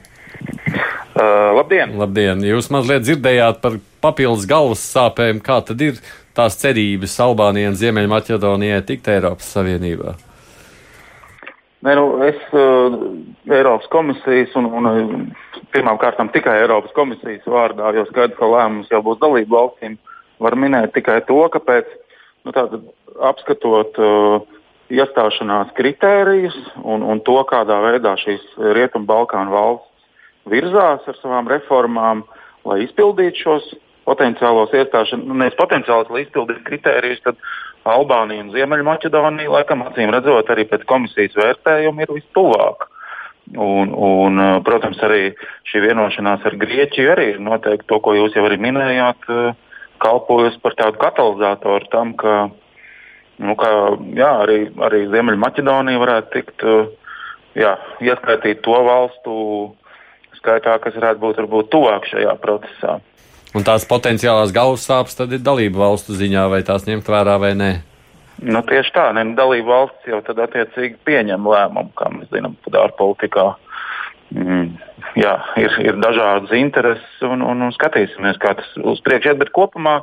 Uh, 1.14 1.54
labdien! 1.60 1.94
Labdien! 2.00 2.42
Jūs 2.46 2.72
mazliet 2.74 3.06
dzirdējāt 3.06 3.62
par 3.62 3.78
papildus 4.04 4.48
galvas 4.50 4.84
sāpēm. 4.94 5.42
Kā 5.46 5.60
tad 5.66 5.82
ir 5.86 6.00
tās 6.38 6.58
cerības 6.62 7.18
Albānijai 7.22 7.70
un 7.70 7.80
Ziemeļmaķedonijai 7.80 8.82
tikt 8.88 9.10
Eiropas 9.14 9.52
Savienībā? 9.54 10.16
Ne, 11.84 11.94
nu, 12.00 12.08
es 12.24 12.40
uh, 12.56 12.96
Eiropas 13.52 13.90
komisijas 13.92 14.54
un, 14.56 14.70
un 14.72 14.88
pirmām 15.76 16.00
kārtām 16.00 16.30
tikai 16.32 16.62
Eiropas 16.62 16.94
komisijas 16.96 17.44
vārdā, 17.50 17.92
jo 17.98 18.06
skaidrs, 18.08 18.38
ka 18.40 18.48
lēmums 18.48 18.92
jau 18.94 19.02
būs 19.04 19.20
dalību 19.20 19.52
valstīm, 19.52 19.98
var 20.44 20.58
minēt 20.60 20.94
tikai 20.96 21.22
to, 21.28 21.40
ka 21.54 21.62
pēc 21.64 21.90
nu, 22.44 22.52
tātad, 22.52 22.84
apskatot 23.32 24.00
uh, 24.02 24.44
iestāšanās 24.94 25.74
kritērijus 25.78 26.58
un, 26.84 27.06
un 27.08 27.22
to, 27.26 27.40
kādā 27.50 27.80
veidā 27.86 28.16
šīs 28.22 28.44
Rietumu 28.76 29.08
Balkānu 29.10 29.54
valsts 29.54 29.90
virzās 30.50 31.06
ar 31.08 31.20
savām 31.22 31.48
reformām, 31.52 32.24
lai 32.68 32.84
izpildītu 32.84 33.46
šos 33.46 33.70
potenciālos 34.08 34.74
iestāšanās, 34.76 35.28
nu, 35.28 35.38
nevis 35.40 35.56
potenciālos, 35.60 36.10
lai 36.12 36.26
izpildītu 36.26 36.66
kritērijus, 36.68 37.22
tad 37.24 37.40
Albānija 37.88 38.46
un 38.46 38.52
Ziemeļmaķedonija, 38.54 39.52
laikam, 39.52 39.84
acīm 39.88 40.12
redzot, 40.12 40.52
arī 40.52 40.66
pēc 40.68 40.86
komisijas 40.88 41.36
vērtējuma 41.40 42.06
ir 42.06 42.14
vistuvāk. 42.16 42.88
Un, 43.60 43.92
un, 43.92 44.40
protams, 44.64 45.02
arī 45.04 45.34
šī 45.68 45.82
vienošanās 45.84 46.46
ar 46.48 46.56
Grieķiju 46.62 47.12
arī 47.12 47.26
ir 47.34 47.42
noteikti 47.44 47.90
to, 47.90 48.00
ko 48.04 48.16
jūs 48.16 48.38
jau 48.38 48.46
arī 48.48 48.56
minējāt, 48.64 49.28
kalpojas 50.04 50.58
par 50.64 50.76
tādu 50.80 51.00
katalizatoru 51.02 51.88
tam, 51.94 52.14
ka, 52.20 52.36
nu, 53.44 53.56
ka 53.60 53.72
jā, 54.18 54.32
arī, 54.46 54.60
arī 54.84 55.06
Ziemeļmaķedonija 55.14 56.04
varētu 56.04 56.36
tikt 56.36 56.68
jā, 57.60 57.78
ieskaitīt 58.04 58.62
to 58.66 58.78
valstu 58.88 59.34
skaitā, 60.40 60.78
kas 60.84 60.98
varētu 61.00 61.24
būt 61.24 61.42
varbūt, 61.44 61.72
tuvāk 61.74 62.08
šajā 62.12 62.36
procesā. 62.44 63.00
Un 63.54 63.66
tās 63.66 63.86
potenciālās 63.86 64.54
galvas 64.54 64.86
sāpes 64.88 65.18
tad 65.18 65.34
ir 65.36 65.44
dalību 65.46 65.78
valstu 65.78 66.16
ziņā, 66.18 66.48
vai 66.50 66.64
tās 66.66 66.88
ņemt 66.88 67.10
vērā 67.10 67.38
vai 67.42 67.54
nē? 67.58 67.72
Nu, 68.44 68.64
tieši 68.66 68.96
tā, 68.96 69.06
ne, 69.14 69.28
dalību 69.38 69.70
valsts 69.70 70.10
jau 70.10 70.20
tad 70.26 70.42
attiecīgi 70.48 70.98
pieņem 71.06 71.46
lēmumu, 71.48 71.94
kā 72.00 72.10
mēs 72.12 72.32
zinām, 72.34 72.58
tad 72.66 72.80
ārpolitikā. 72.82 73.46
Mm, 74.34 74.72
jā, 75.20 75.34
ir, 75.60 75.76
ir 75.84 76.00
dažādas 76.02 76.54
intereses 76.58 77.26
un, 77.26 77.44
un, 77.46 77.66
un 77.68 77.74
skatīsimies, 77.76 78.40
kā 78.42 78.56
tas 78.60 78.70
uz 78.82 79.02
priekšu 79.06 79.34
iet. 79.34 79.42
Bet 79.42 79.54
kopumā 79.56 80.00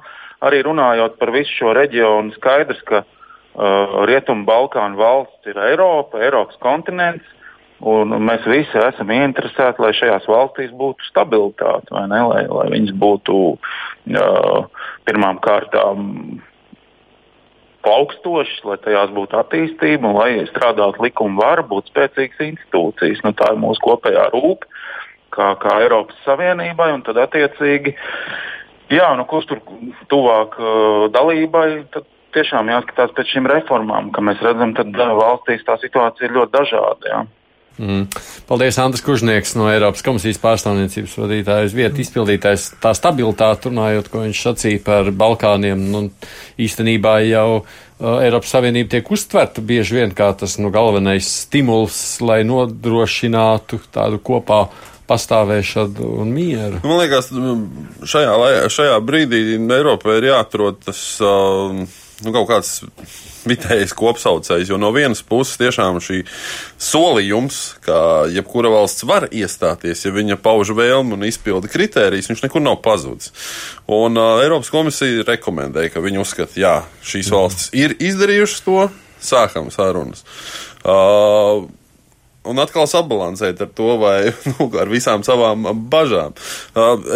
arī 0.47 0.63
runājot 0.67 1.19
par 1.21 1.33
visu 1.35 1.53
šo 1.59 1.75
reģionu, 1.77 2.35
skaidrs, 2.39 2.81
ka 2.89 3.03
uh, 3.05 4.01
Rietumu 4.09 4.47
Balkānu 4.49 5.01
valsts 5.01 5.51
ir 5.51 5.61
Eiropa, 5.71 6.23
Eiropas 6.23 6.59
kontinents. 6.63 7.37
Un 7.81 8.13
mēs 8.27 8.45
visi 8.45 8.77
esam 8.77 9.09
ieinteresēti, 9.09 9.81
lai 9.81 9.95
šajās 9.97 10.27
valstīs 10.29 10.73
būtu 10.77 11.07
stabilitāte, 11.07 11.95
lai, 11.97 12.43
lai 12.45 12.67
viņas 12.75 12.93
būtu 13.01 13.37
uh, 13.57 14.87
pirmām 15.09 15.41
kārtām 15.41 16.11
plaukstošas, 17.85 18.61
lai 18.69 18.77
tajās 18.85 19.13
būtu 19.17 19.39
attīstība 19.41 20.11
un 20.11 20.19
lai 20.19 20.45
strādātu 20.51 21.07
likuma 21.07 21.41
vara, 21.41 21.65
būtu 21.67 21.93
spēcīgas 21.93 22.43
institūcijas. 22.51 23.23
Nu, 23.25 23.33
tā 23.37 23.53
ir 23.55 23.61
mūsu 23.63 23.83
kopējā 23.85 24.29
rūpe, 24.35 24.69
kā, 25.41 25.51
kā 25.63 25.81
Eiropas 25.85 26.21
Savienībai, 26.27 26.93
un 26.99 27.05
tad 27.07 27.21
attiecīgi, 27.25 27.97
jā, 28.93 29.11
nu, 29.19 29.27
kurš 29.31 29.51
tur 29.51 29.65
tuvāk 30.13 30.57
uh, 30.61 31.09
dalībai, 31.15 31.67
tad 31.95 32.09
tiešām 32.37 32.71
jāskatās 32.71 33.15
pēc 33.17 33.35
šīm 33.35 33.51
reformām, 33.51 34.13
ka 34.15 34.25
mēs 34.25 34.43
redzam, 34.45 34.77
ka 34.77 34.87
uh, 34.87 35.13
valstīs 35.19 35.67
tā 35.67 35.79
situācija 35.83 36.29
ir 36.29 36.37
ļoti 36.39 36.59
dažāda. 36.59 37.13
Jā. 37.15 37.27
Mm. 37.81 38.09
Paldies, 38.45 38.77
Andris 38.83 39.01
Kužnieks 39.01 39.55
no 39.57 39.71
Eiropas 39.73 40.03
komisijas 40.05 40.37
pārstāvniecības 40.43 41.15
vadītājas 41.17 41.73
vietas 41.73 42.03
izpildītājs. 42.03 42.67
Tā 42.83 42.93
stabilitāte, 42.99 43.71
runājot, 43.71 44.11
ko 44.13 44.25
viņš 44.27 44.43
sacīja 44.45 44.83
par 44.85 45.09
Balkāniem, 45.17 45.87
nu, 45.95 46.03
īstenībā 46.61 47.15
jau 47.25 47.63
uh, 47.63 48.19
Eiropas 48.21 48.53
Savienība 48.53 48.99
tiek 48.99 49.09
uztverta 49.17 49.65
bieži 49.65 49.97
vien 49.97 50.13
kā 50.17 50.29
tas 50.37 50.59
nu, 50.61 50.69
galvenais 50.75 51.31
stimuls, 51.47 51.97
lai 52.21 52.43
nodrošinātu 52.49 53.81
tādu 53.95 54.21
kopā 54.29 54.67
pastāvēšanu 55.11 56.13
un 56.23 56.31
mieru. 56.35 56.83
Man 56.87 57.03
liekas, 57.03 57.33
šajā, 58.07 58.69
šajā 58.71 59.01
brīdī 59.03 59.43
Eiropai 59.59 60.21
ir 60.21 60.31
jāatrod 60.31 60.79
tas 60.87 61.03
uh, 61.25 61.83
nu, 62.25 62.33
kaut 62.35 62.49
kāds 62.51 62.73
vitējais 63.49 63.95
kopsaucējs. 63.97 64.71
Jo 64.71 64.79
no 64.81 64.91
vienas 64.95 65.23
puses 65.27 65.59
tiešām 65.61 66.01
šī 66.05 66.23
solījums, 66.81 67.61
ka 67.85 68.29
jebkura 68.33 68.73
valsts 68.73 69.07
var 69.09 69.29
iestāties, 69.33 70.05
ja 70.05 70.15
viņa 70.15 70.39
pauž 70.43 70.75
vēlmu 70.77 71.17
un 71.17 71.27
izpilda 71.29 71.71
kritērijas, 71.73 72.31
viņš 72.31 72.45
nekur 72.47 72.65
nav 72.65 72.81
pazudis. 72.85 73.33
Un 73.91 74.21
uh, 74.21 74.43
Eiropas 74.45 74.73
komisija 74.73 75.27
rekomendēja, 75.29 75.95
ka 75.95 76.05
viņi 76.05 76.23
uzskata, 76.23 76.61
jā, 76.61 76.77
šīs 77.07 77.33
valstis 77.35 77.73
ir 77.77 77.97
izdarījušas 77.99 78.65
to, 78.67 78.81
sākam 79.21 79.73
sarunas. 79.75 80.25
Uh, 80.81 81.67
un 82.49 82.61
atkal 82.63 82.87
sabalansēt 82.89 83.61
ar 83.61 83.69
to, 83.77 83.89
vai 84.01 84.31
nu, 84.55 84.69
ar 84.81 84.89
visām 84.91 85.25
savām 85.27 85.67
bažām. 85.93 86.33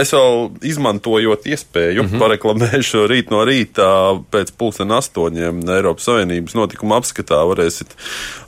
Es 0.01 0.13
vēl 0.13 0.51
izmantojot 0.69 1.47
iespēju, 1.49 2.03
mm 2.03 2.11
-hmm. 2.11 2.21
pareklamēšu 2.21 3.07
rīt 3.09 3.33
no 3.33 3.45
rīta 3.49 3.89
pēc 4.31 4.53
pusdien 4.59 4.93
astoņiem 4.93 5.63
Eiropas 5.77 6.11
Savienības 6.11 6.57
notikuma 6.59 7.01
apskatā 7.01 7.41
varēsit 7.49 7.97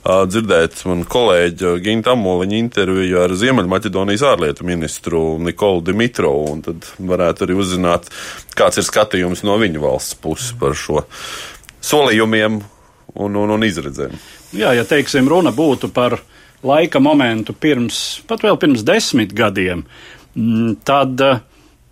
dzirdēt 0.05 0.85
man 0.85 1.03
kolēģi 1.03 1.73
Ginta 1.81 2.13
Amoliņa 2.13 2.57
interviju 2.57 3.23
ar 3.23 3.33
Ziemeļmaķedonijas 3.33 4.23
ārlietu 4.23 4.65
ministru 4.65 5.39
Nikolu 5.39 5.81
Dimitrovu, 5.81 6.51
un 6.53 6.61
tad 6.61 6.87
varētu 6.99 7.47
arī 7.47 7.57
uzzināt, 7.57 8.09
kāds 8.55 8.77
ir 8.77 8.85
skatījums 8.85 9.43
no 9.43 9.57
viņa 9.57 9.81
valsts 9.81 10.15
puses 10.21 10.53
par 10.59 10.77
šo 10.77 11.03
solījumiem 11.81 12.61
un, 13.17 13.35
un, 13.35 13.49
un 13.49 13.63
izredzēm. 13.63 14.13
Jā, 14.55 14.73
ja 14.77 14.85
teiksim, 14.87 15.27
runa 15.27 15.51
būtu 15.51 15.89
par 15.93 16.19
laika 16.65 17.01
momentu 17.03 17.53
pirms, 17.53 18.21
pat 18.27 18.41
vēl 18.45 18.57
pirms 18.61 18.85
desmit 18.87 19.35
gadiem, 19.37 19.83
mm, 20.35 20.79
tad 20.87 21.21
eh, 21.21 21.43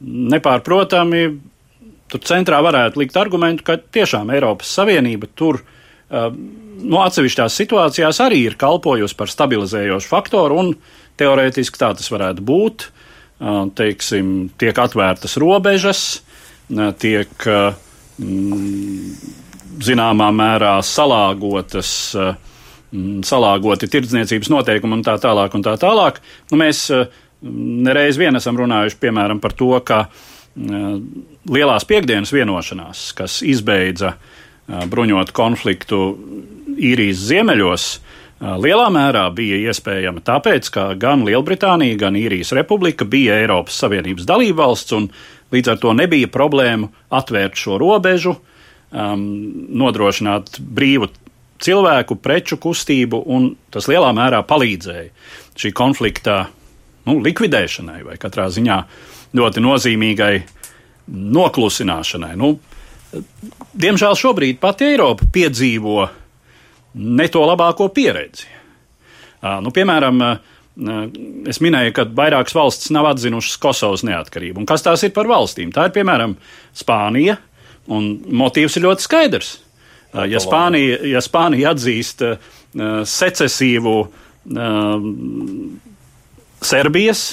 nepārprotami 0.01 1.25
tur 2.11 2.21
centrā 2.25 2.61
varētu 2.63 3.01
likt 3.01 3.17
argumentu, 3.17 3.65
ka 3.65 3.77
tiešām 3.77 4.29
Eiropas 4.33 4.73
Savienība 4.77 5.29
tur 5.35 5.63
nu, 6.09 6.99
atsevišķās 7.01 7.55
situācijās 7.61 8.19
arī 8.23 8.43
ir 8.49 8.57
kalpojusi 8.61 9.17
par 9.17 9.31
stabilizējošu 9.31 10.11
faktoru, 10.11 10.59
un 10.61 10.73
teorētiski 11.19 11.81
tā 11.81 11.91
tas 11.97 12.11
varētu 12.11 12.45
būt. 12.45 12.89
Teiksim, 13.75 14.27
tiek 14.55 14.77
atvērtas 14.79 15.35
robežas, 15.41 16.03
tiek 17.01 17.47
zināmā 19.85 20.29
mērā 20.31 20.77
salāgotas, 20.87 21.91
salāgoti 23.25 23.89
tirdzniecības 23.91 24.51
noteikumi 24.53 24.99
un 24.99 25.03
tā 25.05 25.17
tālāk. 25.21 25.55
Un 25.57 25.65
tā 25.65 25.75
tālāk. 25.81 26.21
Nu, 26.51 26.59
mēs 26.61 26.87
nereiz 27.45 28.19
vien 28.19 28.35
esam 28.37 28.57
runājuši 28.59 28.99
piemēram 29.01 29.41
par 29.43 29.55
to, 29.57 29.73
ka 29.85 30.05
lielās 30.55 31.85
piekdienas 31.87 32.31
vienošanās, 32.33 33.09
kas 33.17 33.41
izbeidza 33.45 34.15
bruņotu 34.65 35.35
konfliktu 35.35 36.01
īrijas 36.75 37.25
ziemeļos, 37.29 37.87
lielā 38.63 38.87
mērā 38.91 39.27
bija 39.35 39.59
iespējama 39.69 40.23
tāpēc, 40.25 40.69
ka 40.73 40.87
gan 40.99 41.23
Lielbritānija, 41.27 41.99
gan 41.99 42.17
īrijas 42.19 42.53
republika 42.55 43.07
bija 43.07 43.37
Eiropas 43.43 43.77
Savienības 43.83 44.27
dalībvalsts, 44.27 44.95
un 44.97 45.09
līdz 45.55 45.71
ar 45.71 45.79
to 45.81 45.93
nebija 45.95 46.31
problēmu 46.31 46.89
atvērt 47.15 47.59
šo 47.59 47.79
robežu, 47.81 48.35
um, 48.35 49.23
nodrošināt 49.79 50.59
brīvu 50.59 51.11
cilvēku, 51.63 52.17
preču 52.19 52.57
kustību, 52.61 53.21
un 53.31 53.53
tas 53.73 53.87
lielā 53.91 54.11
mērā 54.15 54.41
palīdzēja 54.47 55.09
šī 55.55 55.71
konflikta 55.75 56.45
nu, 57.07 57.19
likvidēšanai 57.23 58.01
vai 58.07 58.17
katrā 58.21 58.49
ziņā 58.51 58.79
ļoti 59.35 59.63
nozīmīgai 59.63 60.33
noklusināšanai. 61.35 62.33
Nu, 62.39 62.55
diemžēl 63.77 64.17
šobrīd 64.19 64.59
pati 64.63 64.89
Eiropa 64.91 65.27
piedzīvo 65.31 66.09
ne 66.95 67.27
to 67.31 67.43
labāko 67.45 67.89
pieredzi. 67.93 68.47
Nu, 69.61 69.71
piemēram, 69.75 70.21
es 71.47 71.59
minēju, 71.63 71.93
ka 71.95 72.07
vairākas 72.17 72.55
valstis 72.57 72.91
nav 72.95 73.11
atzinušas 73.11 73.59
Kosovas 73.61 74.03
neatkarību. 74.07 74.63
Un 74.63 74.69
kas 74.69 74.83
tās 74.83 75.03
ir 75.05 75.13
par 75.15 75.29
valstīm? 75.29 75.71
Tā 75.75 75.87
ir 75.87 75.95
piemēram 75.95 76.35
Spānija, 76.75 77.37
un 77.91 78.15
motīvs 78.41 78.79
ir 78.79 78.87
ļoti 78.87 79.05
skaidrs. 79.05 79.51
Ja 80.31 80.39
Spānija, 80.39 80.99
ja 81.09 81.21
Spānija 81.23 81.73
atzīst 81.75 82.23
uh, 82.23 82.37
secesīvu 83.09 83.95
uh, 84.05 85.07
Serbijas 86.65 87.23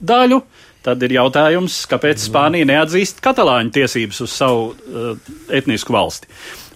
daļu, 0.00 0.40
tad 0.86 1.02
ir 1.04 1.16
jautājums, 1.18 1.82
kāpēc 1.90 2.22
Spānija 2.28 2.68
neatzīst 2.70 3.18
katalāņu 3.24 3.74
tiesības 3.74 4.22
uz 4.24 4.34
savu 4.36 4.70
uh, 4.70 5.32
etnisku 5.52 5.96
valsti. 5.96 6.30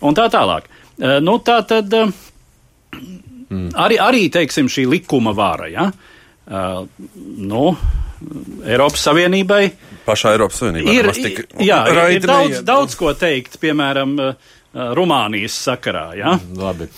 Un 0.04 0.16
tā 0.18 0.26
tālāk. 0.32 0.66
Uh, 0.98 1.18
nu, 1.24 1.38
tā 1.44 1.62
tad. 1.68 1.92
Uh, 1.92 2.14
Mm. 3.54 3.70
Arī, 3.78 3.98
arī 4.00 4.24
teiksim, 4.32 4.68
šī 4.72 4.86
likuma 4.90 5.34
vāra. 5.36 5.68
Ja? 5.70 5.88
Uh, 6.44 6.84
nu, 7.40 7.70
Eiropas 8.66 9.04
Savienībai. 9.06 9.62
Pašā 10.04 10.34
Eiropas 10.34 10.60
Savienībā 10.62 10.94
ir, 10.94 11.10
tik, 11.16 11.44
jā, 11.64 11.80
ir, 12.12 12.24
daudz, 12.24 12.60
daudz 12.66 12.96
ko 12.98 13.14
teikt, 13.16 13.58
piemēram, 13.62 14.16
Rumānijas 14.74 15.54
sakarā. 15.54 16.08
Ja? 16.18 16.32
Mm, 16.34 16.58
labi. 16.58 16.88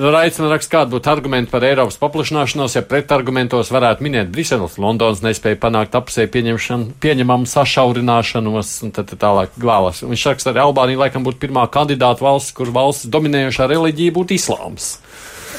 Raits 0.00 0.38
man 0.40 0.52
raksta, 0.54 0.72
kāda 0.78 0.94
būtu 0.94 1.10
argumenti 1.12 1.52
par 1.52 1.66
Eiropas 1.68 1.98
paplašināšanos, 2.00 2.76
ja 2.78 2.82
pretargumentos 2.88 3.68
varētu 3.74 4.06
minēt 4.06 4.30
Briseles, 4.32 4.78
Londonas 4.80 5.20
nespēja 5.24 5.60
panākt 5.60 5.98
apsē 5.98 6.24
pieņemamu 6.32 7.50
sašaurināšanos 7.52 8.72
un 8.86 8.94
tad 8.96 9.12
tālāk 9.20 9.52
glālas. 9.60 10.00
Viņš 10.08 10.24
raksta, 10.30 10.54
arī 10.54 10.64
Albānija 10.64 11.04
laikam 11.04 11.26
būtu 11.26 11.42
pirmā 11.44 11.66
kandidāta 11.72 12.24
valsts, 12.24 12.56
kur 12.56 12.72
valsts 12.72 13.10
dominējošā 13.12 13.68
reliģija 13.74 14.16
būtu 14.16 14.38
islāms. 14.38 14.94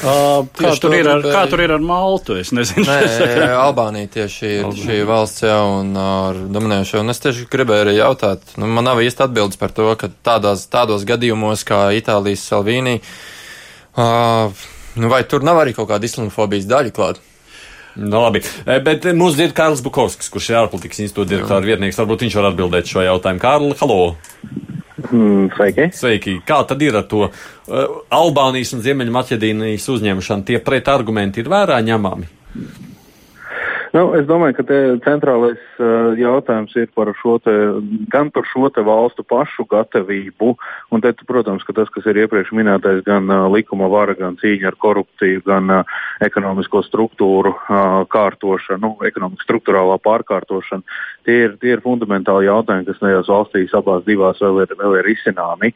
Uh, 0.00 0.46
kā, 0.56 0.70
tur 0.80 0.94
ir 0.96 1.08
ar, 1.12 1.20
kā 1.20 1.42
tur 1.50 1.60
ir 1.60 1.74
ar 1.74 1.82
Maltu? 1.84 2.38
Es 2.40 2.54
nezinu. 2.56 2.86
Nē, 2.88 3.50
Albānija 3.66 4.08
tieši 4.14 4.46
ir 4.48 4.62
Albānija. 4.64 4.86
šī 4.86 4.98
valsts 5.08 5.44
jau 5.44 5.64
un 5.82 5.90
ar 6.00 6.38
dominējušo. 6.54 7.02
Un 7.04 7.12
es 7.12 7.20
tieši 7.20 7.44
gribēju 7.52 7.84
arī 7.84 7.96
jautāt, 7.98 8.54
nu, 8.56 8.70
man 8.78 8.88
nav 8.88 9.02
īsti 9.04 9.26
atbildes 9.26 9.60
par 9.60 9.74
to, 9.76 9.90
ka 10.00 10.08
tādās, 10.24 10.64
tādos 10.72 11.04
gadījumos 11.08 11.66
kā 11.68 11.82
Itālijas 11.98 12.46
Salvīnī, 12.48 12.96
uh, 14.00 14.64
nu, 14.96 15.12
vai 15.12 15.20
tur 15.28 15.44
nav 15.44 15.60
arī 15.60 15.76
kaut 15.76 15.90
kāda 15.92 16.08
islamofobijas 16.08 16.70
daļa 16.70 16.96
klāta? 16.96 17.26
Nu, 18.00 18.22
labi, 18.22 18.40
bet 18.86 19.04
mums 19.18 19.36
ir 19.42 19.52
Kārlis 19.52 19.84
Bukovskis, 19.84 20.30
kurš 20.32 20.52
ir 20.52 20.62
ārpolitikas 20.62 21.02
institūta 21.04 21.34
direktora 21.34 21.66
vietnieks. 21.66 21.98
Varbūt 22.00 22.24
viņš 22.24 22.40
var 22.40 22.52
atbildēt 22.54 22.88
šo 22.88 23.04
jautājumu. 23.04 23.42
Kārli, 23.42 23.76
halo! 23.82 24.69
Mm, 25.00 25.48
sveiki. 25.56 25.88
Sveiki. 25.96 26.36
Kā 26.46 26.60
tad 26.68 26.82
ir 26.84 26.98
ar 27.00 27.06
to 27.08 27.24
uh, 27.26 27.32
Albānijas 28.12 28.74
un 28.76 28.84
Ziemeļmaķedīnijas 28.84 29.88
uzņemšanu? 29.94 30.46
Tie 30.48 30.60
pretargumenti 30.64 31.40
ir 31.40 31.50
vērā 31.52 31.80
ņemami? 31.86 32.28
Nu, 33.90 34.12
es 34.14 34.22
domāju, 34.28 34.54
ka 34.60 34.76
centrālais 35.02 35.58
uh, 35.82 36.12
jautājums 36.14 36.76
ir 36.78 36.86
par 36.94 37.08
šo 37.18 37.38
te, 37.42 37.54
gan 38.12 38.28
par 38.30 38.46
šo 38.46 38.68
valstu 38.86 39.24
pašu 39.26 39.66
gatavību, 39.66 40.52
un 40.94 41.02
te, 41.02 41.10
protams, 41.26 41.64
ka 41.66 41.74
tas, 41.74 41.90
kas 41.90 42.06
ir 42.06 42.20
iepriekš 42.22 42.52
minētais, 42.54 43.02
gan 43.06 43.26
uh, 43.26 43.48
likuma 43.50 43.88
vara, 43.90 44.14
gan 44.14 44.38
cīņa 44.38 44.70
ar 44.70 44.78
korupciju, 44.78 45.42
gan 45.42 45.74
uh, 45.74 45.98
ekonomisko 46.22 46.84
struktūru 46.86 47.56
kārtošana, 48.14 48.78
nu, 48.84 48.94
ekonomikas 49.06 49.48
struktūrālā 49.48 49.98
pārkārtošana, 50.06 50.86
tie 51.26 51.40
ir, 51.48 51.58
tie 51.58 51.74
ir 51.74 51.82
fundamentāli 51.82 52.46
jautājumi, 52.46 52.86
kas 52.86 53.02
tajās 53.02 53.32
valstīs 53.32 53.74
abās 53.74 54.06
divās 54.06 54.38
vēl 54.44 54.62
ir, 54.68 54.78
vēl 54.78 55.00
ir 55.00 55.10
izcināmi. 55.16 55.74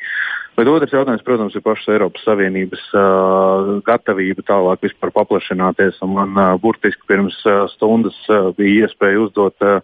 Bet 0.54 0.68
otrs 0.70 0.92
jautājums, 0.94 1.24
protams, 1.26 1.54
ir 1.58 1.64
pašas 1.66 1.88
Eiropas 1.96 2.22
Savienības 2.22 2.82
uh, 2.94 3.70
gatavība 3.86 4.44
tālāk 4.46 4.84
vispār 4.86 5.10
paplašināties. 5.16 5.98
Un 6.06 6.12
man 6.14 6.36
uh, 6.38 6.52
burtiski 6.62 7.02
pirms 7.10 7.40
uh, 7.42 7.64
stundas 7.72 8.14
uh, 8.30 8.52
bija 8.54 8.86
iespēja 8.86 9.24
uzdot 9.24 9.66
uh, 9.66 9.80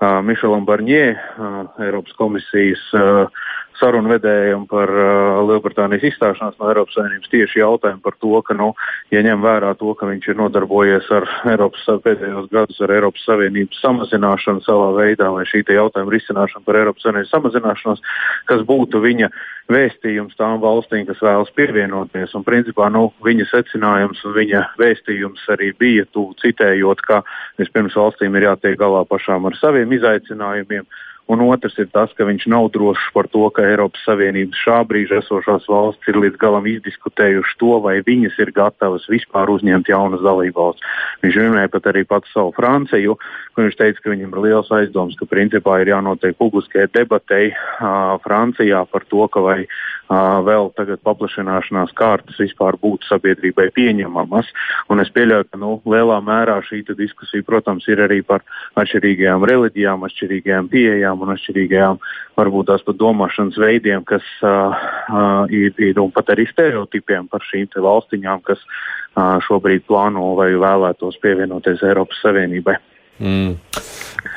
uh, 0.00 0.20
Mišelam 0.24 0.64
Barņē, 0.68 1.02
uh, 1.12 1.58
Eiropas 1.84 2.16
komisijas 2.16 2.80
uh, 2.96 3.44
sarunvedējiem 3.78 4.66
par 4.70 4.90
uh, 4.92 5.40
Lielbritānijas 5.48 6.06
izstāšanos 6.10 6.58
no 6.58 6.70
Eiropas 6.70 6.96
Savienības 6.98 7.32
tieši 7.32 7.62
jautājumu 7.62 8.02
par 8.04 8.16
to, 8.22 8.32
ka, 8.46 8.56
nu, 8.58 8.70
ja 9.14 9.22
ņem 9.24 9.44
vērā 9.44 9.74
to, 9.80 9.92
ka 9.98 10.08
viņš 10.10 10.30
ir 10.30 10.38
nodarbojies 10.40 11.10
ar 11.14 11.28
Eiropas 11.48 11.86
pēdējos 12.04 12.50
gadus 12.54 12.80
ar 12.84 12.94
Eiropas 12.96 13.26
Savienības 13.28 13.82
samazināšanu 13.84 14.64
savā 14.66 14.90
veidā 14.98 15.30
vai 15.34 15.46
šī 15.48 15.64
jautājuma 15.64 16.14
risināšanu 16.14 16.66
par 16.66 16.80
Eiropas 16.80 17.06
Savienības 17.06 17.34
samazināšanos, 17.34 18.04
kas 18.50 18.66
būtu 18.68 19.02
viņa 19.04 19.30
vēstījums 19.68 20.36
tām 20.38 20.62
valstīm, 20.62 21.04
kas 21.08 21.20
vēlas 21.22 21.50
pievienoties. 21.56 22.32
Un, 22.36 22.44
principā, 22.46 22.88
nu, 22.92 23.08
viņa 23.24 23.48
secinājums 23.50 24.22
un 24.24 24.36
viņa 24.36 24.64
vēstījums 24.80 25.44
arī 25.54 25.72
bija, 25.78 26.06
tu 26.16 26.30
citējot, 26.42 27.04
ka 27.04 27.20
vispirms 27.60 27.96
valstīm 27.98 28.36
ir 28.38 28.48
jātiek 28.48 28.78
galā 28.80 29.04
pašām 29.08 29.48
ar 29.48 29.58
saviem 29.60 29.92
izaicinājumiem 29.98 30.88
un 31.28 31.42
otrs 31.44 31.76
ir 31.78 31.90
tas, 31.92 32.12
ka 32.16 32.24
viņš 32.28 32.46
nav 32.48 32.70
drošs 32.72 33.10
par 33.12 33.28
to, 33.32 33.44
ka 33.52 33.64
Eiropas 33.68 34.00
Savienības 34.08 34.62
šā 34.64 34.78
brīža 34.88 35.20
esošās 35.22 35.68
valsts 35.68 36.08
ir 36.08 36.16
līdz 36.22 36.40
galam 36.40 36.66
izdiskutējuši 36.70 37.58
to, 37.60 37.74
vai 37.84 37.98
viņas 38.06 38.38
ir 38.40 38.52
gatavas 38.56 39.04
vispār 39.12 39.52
uzņemt 39.52 39.90
jaunas 39.92 40.24
dalībvalsts. 40.24 40.84
Viņš 41.24 41.38
minēja 41.44 41.72
pat 41.74 41.90
arī 41.92 42.06
pats 42.08 42.32
savu 42.32 42.54
Franciju, 42.56 43.18
kur 43.52 43.66
viņš 43.66 43.76
teica, 43.76 44.00
ka 44.04 44.14
viņam 44.14 44.32
ir 44.32 44.42
liels 44.46 44.72
aizdoms, 44.72 45.18
ka 45.20 45.28
principā 45.28 45.80
ir 45.82 45.92
jānotiek 45.92 46.36
publiskai 46.40 46.88
debatei 46.94 47.52
uh, 47.52 48.16
Francijā 48.24 48.84
par 48.88 49.04
to, 49.12 49.26
ka 49.28 49.44
vai 49.44 49.58
uh, 49.66 50.40
vēl 50.48 50.72
tagad 50.78 51.02
paplašināšanās 51.04 51.92
kārtas 51.98 52.40
vispār 52.40 52.78
būtu 52.80 53.08
sabiedrībai 53.10 53.68
pieņemamas. 53.76 54.48
Un 54.88 55.04
es 55.04 55.12
pieļauju, 55.12 55.50
ka 55.52 55.60
nu, 55.60 55.76
lielā 55.84 56.20
mērā 56.24 56.60
šī 56.64 56.84
diskusija, 56.88 57.44
protams, 57.44 57.84
ir 57.92 58.00
arī 58.06 58.22
par 58.24 58.46
atšķirīgajām 58.78 59.44
reliģijām, 59.50 60.06
atšķirīgajām 60.08 60.72
pieejām 60.72 61.17
atšķirīgām 61.18 61.26
un 61.26 61.34
atšķirīgajām, 61.34 62.00
varbūt 62.38 62.70
tās 62.70 62.84
pat 62.86 62.98
domāšanas 63.00 63.58
veidiem, 63.58 64.04
kas 64.08 64.24
uh, 64.46 65.46
ir, 65.50 65.72
ir 65.78 66.00
un 66.00 66.12
pat 66.14 66.30
arī 66.34 66.46
stereotipiem 66.50 67.28
par 67.28 67.44
šīm 67.44 67.68
valstiņām, 67.74 68.42
kas 68.46 68.62
uh, 68.62 69.38
šobrīd 69.46 69.86
plāno 69.88 70.34
vai 70.38 70.52
vēlētos 70.54 71.18
pievienoties 71.22 71.82
Eiropas 71.82 72.20
Savienībai. 72.22 72.78
Mm. 73.18 73.58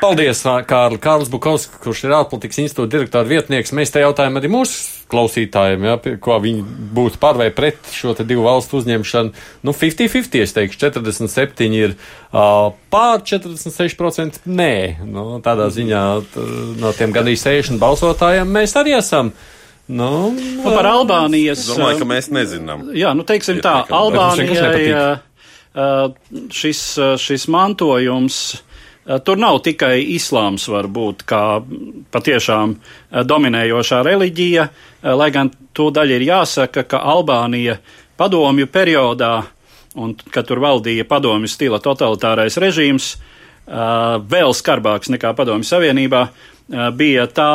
Paldies, 0.01 0.41
Kārli. 0.69 0.97
Kārlis 1.01 1.29
Bukovskis, 1.31 1.79
kurš 1.81 2.03
ir 2.05 2.13
ārpolitikas 2.13 2.59
institūta 2.61 2.91
direktora 2.95 3.25
vietnieks. 3.25 3.73
Mēs 3.73 3.93
te 3.93 4.01
jautājam 4.03 4.37
arī 4.37 4.49
mūsu 4.53 5.05
klausītājiem, 5.11 5.85
ja, 5.85 5.95
ko 6.23 6.37
viņi 6.41 6.63
būtu 6.95 7.19
par 7.21 7.39
vai 7.39 7.49
pret 7.53 7.89
šo 7.91 8.13
divu 8.19 8.45
valstu 8.45 8.79
uzņemšanu. 8.79 9.33
Nu, 9.67 9.73
50-50, 9.75 10.37
es 10.45 10.55
teikšu, 10.55 10.79
47 10.85 11.77
ir 11.77 11.95
uh, 11.95 12.71
pār 12.93 13.25
46% 13.25 14.45
nē. 14.45 14.75
Nu, 15.05 15.25
tādā 15.43 15.69
ziņā 15.73 16.03
t, 16.33 16.45
no 16.81 16.93
tiem 16.97 17.15
gandrīz 17.15 17.43
60 17.43 17.81
balsotājiem 17.81 18.53
mēs 18.53 18.77
arī 18.79 18.95
esam. 18.99 19.33
Nu, 19.91 20.31
nu, 20.31 20.63
par 20.69 20.87
Albānijas. 20.87 21.65
Es 21.65 21.73
domāju, 21.73 22.03
ka 22.03 22.07
mēs 22.07 22.29
nezinām. 22.31 22.91
Jā, 22.95 23.11
nu 23.17 23.25
teiksim 23.27 23.59
tā, 23.65 23.81
Albānijai 23.91 25.19
šis, 26.51 26.81
šis 27.19 27.47
mantojums 27.51 28.41
Tur 29.25 29.39
nav 29.41 29.59
tikai 29.65 29.97
islāms, 30.13 30.67
varbūt 30.69 31.23
kā 31.27 31.43
patiešām 32.13 32.75
dominējošā 33.27 34.01
reliģija, 34.05 34.67
lai 35.17 35.29
gan 35.33 35.49
to 35.75 35.89
daļa 35.91 36.19
ir 36.19 36.25
jāsaka, 36.27 36.83
ka 36.87 37.01
Albānija 37.13 37.79
padomju 38.19 38.69
periodā, 38.71 39.33
un 39.97 40.13
kad 40.31 40.47
tur 40.47 40.61
valdīja 40.63 41.07
padomju 41.09 41.49
stila 41.51 41.81
totalitārais 41.83 42.59
režīms, 42.61 43.15
vēl 44.31 44.55
skarbāks 44.55 45.11
nekā 45.11 45.33
padomju 45.35 45.67
savienībā, 45.67 46.27
bija 46.95 47.25
tā 47.27 47.51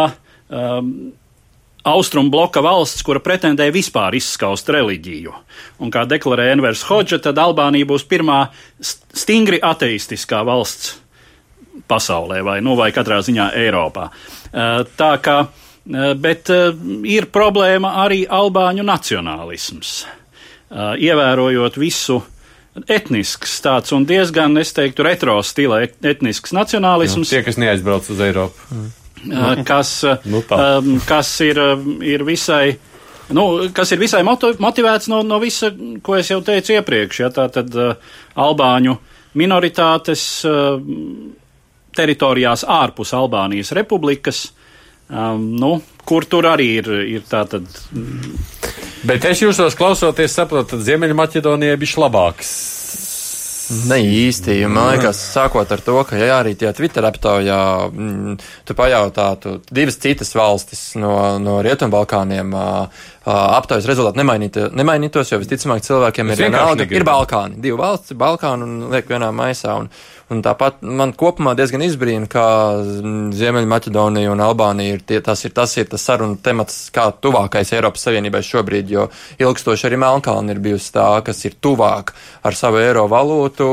austrumu 1.87 2.31
bloka 2.35 2.61
valsts, 2.67 3.07
kura 3.07 3.23
pretendēja 3.23 3.75
vispār 3.75 4.19
izskaust 4.19 4.69
reliģiju. 4.75 5.33
Un 5.79 5.95
kā 5.95 6.03
deklarē 6.11 6.51
Envers 6.57 6.83
Hodža, 6.91 7.23
tad 7.23 7.39
Albānija 7.39 7.87
būs 7.87 8.05
pirmā 8.11 8.49
stingri 8.83 9.63
ateistiskā 9.63 10.43
valsts 10.45 10.97
pasaulē, 11.89 12.43
vai, 12.47 12.59
nu, 12.65 12.77
vai 12.79 12.91
katrā 12.95 13.21
ziņā 13.25 13.51
Eiropā. 13.61 14.09
Tā 14.97 15.11
kā, 15.23 15.39
bet 16.21 16.51
ir 17.07 17.29
problēma 17.35 17.97
arī 18.05 18.25
albāņu 18.25 18.87
nacionālisms. 18.87 19.97
Ievērojot 20.73 21.79
visu 21.79 22.21
etnisks 22.93 23.61
tāds 23.65 23.93
un 23.97 24.05
diezgan, 24.09 24.59
es 24.61 24.75
teiktu, 24.77 25.05
retro 25.07 25.39
stila 25.47 25.83
etnisks 25.85 26.53
nacionālisms. 26.57 27.31
Jā, 27.31 27.41
tie, 27.41 27.47
kas 27.51 27.61
neaizbrauc 27.61 28.09
uz 28.13 28.23
Eiropu. 28.27 28.71
Mm 28.73 28.95
kas, 29.65 30.05
nu 30.25 30.43
kas 31.07 31.41
ir, 31.41 31.59
ir 32.03 32.25
visai. 32.25 32.77
Nu, 33.29 33.69
kas 33.75 33.91
ir 33.91 33.99
visai 33.99 34.23
motivēts 34.23 35.09
no, 35.11 35.23
no 35.27 35.41
visa, 35.43 35.73
ko 36.03 36.15
es 36.17 36.31
jau 36.31 36.41
teicu 36.47 36.77
iepriekš. 36.77 37.21
Ja, 37.25 37.31
tā 37.35 37.49
tad 37.51 37.75
uh, 37.75 37.97
Albāņu 38.39 38.95
minoritātes 39.37 40.23
uh, 40.47 40.79
teritorijās 41.97 42.65
ārpus 42.69 43.15
Albānijas 43.17 43.73
republikas, 43.77 44.47
um, 45.09 45.51
nu, 45.59 45.77
kur 46.07 46.29
tur 46.29 46.49
arī 46.53 46.71
ir, 46.81 46.93
ir 47.19 47.27
tā 47.29 47.45
tad. 47.51 47.69
Bet 49.07 49.27
es 49.29 49.43
jūsos 49.43 49.77
klausoties, 49.79 50.35
saprotu, 50.35 50.77
ka 50.77 50.89
Ziemeļmaķedonija 50.89 51.79
bija 51.81 52.07
labāks 52.07 52.57
Ne 53.91 53.97
īsti. 53.99 54.61
Man 54.71 54.93
liekas, 54.93 55.19
sākot 55.33 55.71
ar 55.75 55.81
to, 55.83 55.97
ka 56.07 56.19
jā, 56.19 56.39
arī 56.39 56.55
tajā 56.59 56.71
Twitter 56.77 57.07
aptaujā 57.09 57.59
mm, 57.89 58.37
tu 58.67 58.77
pajautātu 58.79 59.57
divas 59.75 59.99
citas 60.03 60.31
valstis 60.39 60.83
no, 61.01 61.17
no 61.43 61.59
Rietumbalkāniem. 61.67 62.55
Aptaujas 63.27 63.89
rezultāti 63.91 64.21
nemainītu, 64.21 64.69
nemainītos, 64.77 65.33
jo 65.33 65.41
visticamāk 65.43 65.83
cilvēkiem 65.83 66.31
ir 66.31 66.45
vienalga. 66.45 66.87
Ir 66.95 67.07
Balkāni, 67.07 67.59
divi 67.63 67.79
valsts, 67.81 68.15
Balkāni 68.19 68.69
un 68.69 68.77
liek 68.93 69.09
vienā 69.11 69.33
maisā. 69.35 69.75
Un, 69.81 69.91
Un 70.27 70.41
tāpat 70.43 70.81
man 70.83 71.13
kopumā 71.15 71.53
diezgan 71.55 71.85
izbrīna, 71.87 72.27
ka 72.27 72.45
Ziemeļmaķedonija 73.39 74.33
un 74.33 74.41
Albānija 74.43 74.97
ir 74.97 75.05
tie, 75.07 75.21
tas, 75.23 75.45
ir, 75.47 75.53
tas 75.55 75.77
ir 75.79 75.87
tas 75.93 76.03
sarunu 76.03 76.41
temats 76.43 76.89
kā 76.95 77.05
tuvākais 77.23 77.71
Eiropas 77.77 78.09
Savienībai 78.09 78.41
šobrīd, 78.43 78.91
jo 78.91 79.05
ilgstoši 79.39 79.87
arī 79.87 80.01
Melnkalna 80.03 80.57
ir 80.57 80.63
bijusi 80.65 80.91
tā, 80.97 81.07
kas 81.27 81.45
ir 81.47 81.55
tuvāk 81.63 82.11
ar 82.43 82.59
savu 82.59 82.83
eiro 82.83 83.07
valūtu, 83.13 83.69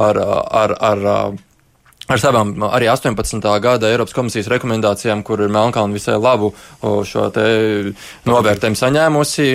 ar, 0.00 0.22
ar, 0.62 0.76
ar, 0.80 1.04
ar 1.12 1.36
ar 2.08 2.22
savām 2.22 2.54
arī 2.70 2.90
18. 2.92 3.40
gada 3.62 3.90
Eiropas 3.90 4.14
komisijas 4.16 4.50
rekomendācijām, 4.52 5.24
kur 5.26 5.42
ir 5.42 5.52
Melnkalna 5.52 5.96
visai 5.96 6.18
labu 6.20 6.52
šo 6.82 7.30
te 7.34 7.46
novērtējumu 8.28 8.82
saņēmusi. 8.82 9.48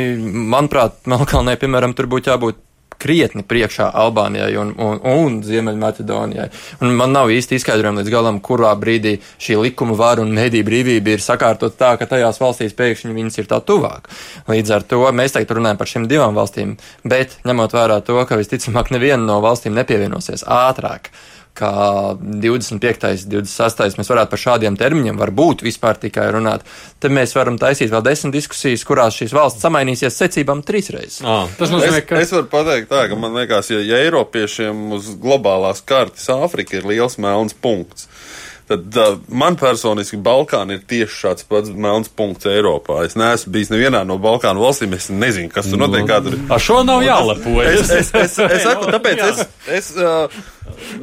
Manuprāt, 0.51 0.99
Melnkalnē, 1.11 1.57
piemēram, 1.61 1.95
tur 1.97 2.11
būtu 2.11 2.33
jābūt 2.33 2.67
krietni 3.01 3.41
priekšā 3.47 3.87
Albānijai 3.97 4.51
un, 4.61 4.73
un, 4.77 4.99
un 5.09 5.39
Ziemeļmaķedonijai. 5.45 6.47
Un 6.85 6.93
man 6.99 7.15
nav 7.15 7.31
īsti 7.33 7.57
izskaidrojumi 7.57 8.03
līdz 8.03 8.13
galam, 8.13 8.37
kurā 8.45 8.75
brīdī 8.77 9.15
šī 9.41 9.57
likuma 9.63 9.97
vara 9.97 10.21
un 10.21 10.33
mediju 10.35 10.67
brīvība 10.67 11.15
ir 11.15 11.25
sakārtot 11.25 11.79
tā, 11.79 11.95
ka 11.97 12.09
tajās 12.11 12.37
valstīs 12.41 12.77
pēkšņi 12.77 13.17
viņas 13.17 13.41
ir 13.41 13.49
tā 13.49 13.61
tuvāk. 13.65 14.09
Līdz 14.51 14.75
ar 14.77 14.85
to 14.93 15.01
mēs 15.17 15.33
tagad 15.37 15.57
runājam 15.57 15.81
par 15.81 15.89
šīm 15.89 16.07
divām 16.11 16.37
valstīm, 16.37 16.77
bet 17.01 17.39
ņemot 17.47 17.77
vērā 17.77 18.01
to, 18.05 18.21
ka 18.29 18.37
visticamāk 18.37 18.93
neviena 18.93 19.23
no 19.25 19.41
valstīm 19.41 19.73
nepievienosies 19.81 20.45
ātrāk 20.45 21.09
kā 21.57 21.71
25. 22.19 23.25
26. 23.31 23.97
mēs 23.99 24.11
varētu 24.11 24.31
par 24.33 24.41
šādiem 24.41 24.77
termiņiem 24.79 25.19
varbūt 25.19 25.63
vispār 25.65 25.99
tikai 26.01 26.29
runāt, 26.35 26.65
tad 27.03 27.15
mēs 27.15 27.35
varam 27.37 27.59
taisīt 27.61 27.91
vēl 27.91 28.03
desmit 28.05 28.35
diskusijas, 28.35 28.85
kurās 28.87 29.17
šīs 29.19 29.35
valsts 29.35 29.63
samainīsies 29.65 30.19
secībām 30.23 30.63
trīsreiz. 30.67 31.21
À, 31.25 31.43
tas 31.59 31.73
nozīmē, 31.73 32.03
ka. 32.07 32.21
Es, 32.21 32.29
es 32.29 32.37
varu 32.37 32.49
pateikt 32.51 32.91
tā, 32.91 33.05
ka 33.11 33.19
man 33.19 33.35
liekas, 33.37 33.71
ja, 33.73 33.81
ja 33.83 34.01
Eiropiešiem 34.05 34.97
uz 34.97 35.11
globālās 35.21 35.83
kartes 35.85 36.29
Āfrika 36.31 36.79
ir 36.79 36.87
liels 36.93 37.19
melns 37.21 37.57
punkts. 37.57 38.10
Tad 38.71 38.97
uh, 38.97 39.17
man 39.27 39.57
personiski 39.59 40.15
Balkāna 40.23 40.77
ir 40.77 40.83
tieši 40.87 41.17
šāds 41.25 41.47
pats 41.49 41.73
melns 41.75 42.07
punkts 42.15 42.47
Eiropā. 42.47 43.01
Es 43.03 43.17
neesmu 43.19 43.51
bijis 43.51 43.71
nevienā 43.73 44.05
no 44.07 44.15
Balkānu 44.21 44.63
valstīm. 44.63 44.95
Es 44.95 45.09
nezinu, 45.11 45.51
kas 45.51 45.67
tur 45.67 45.81
notiek. 45.81 46.07
Tur... 46.07 46.37
Ar 46.55 46.63
šo 46.63 46.77
nav 46.87 47.03
jālepojas. 47.03 47.91
Es, 47.91 47.91
es, 47.99 48.13
es, 48.15 48.37
es 48.45 48.63
saku, 48.67 48.87
tāpēc 48.95 49.23
es, 49.27 49.43
es 49.75 49.91
uh, 49.99 50.31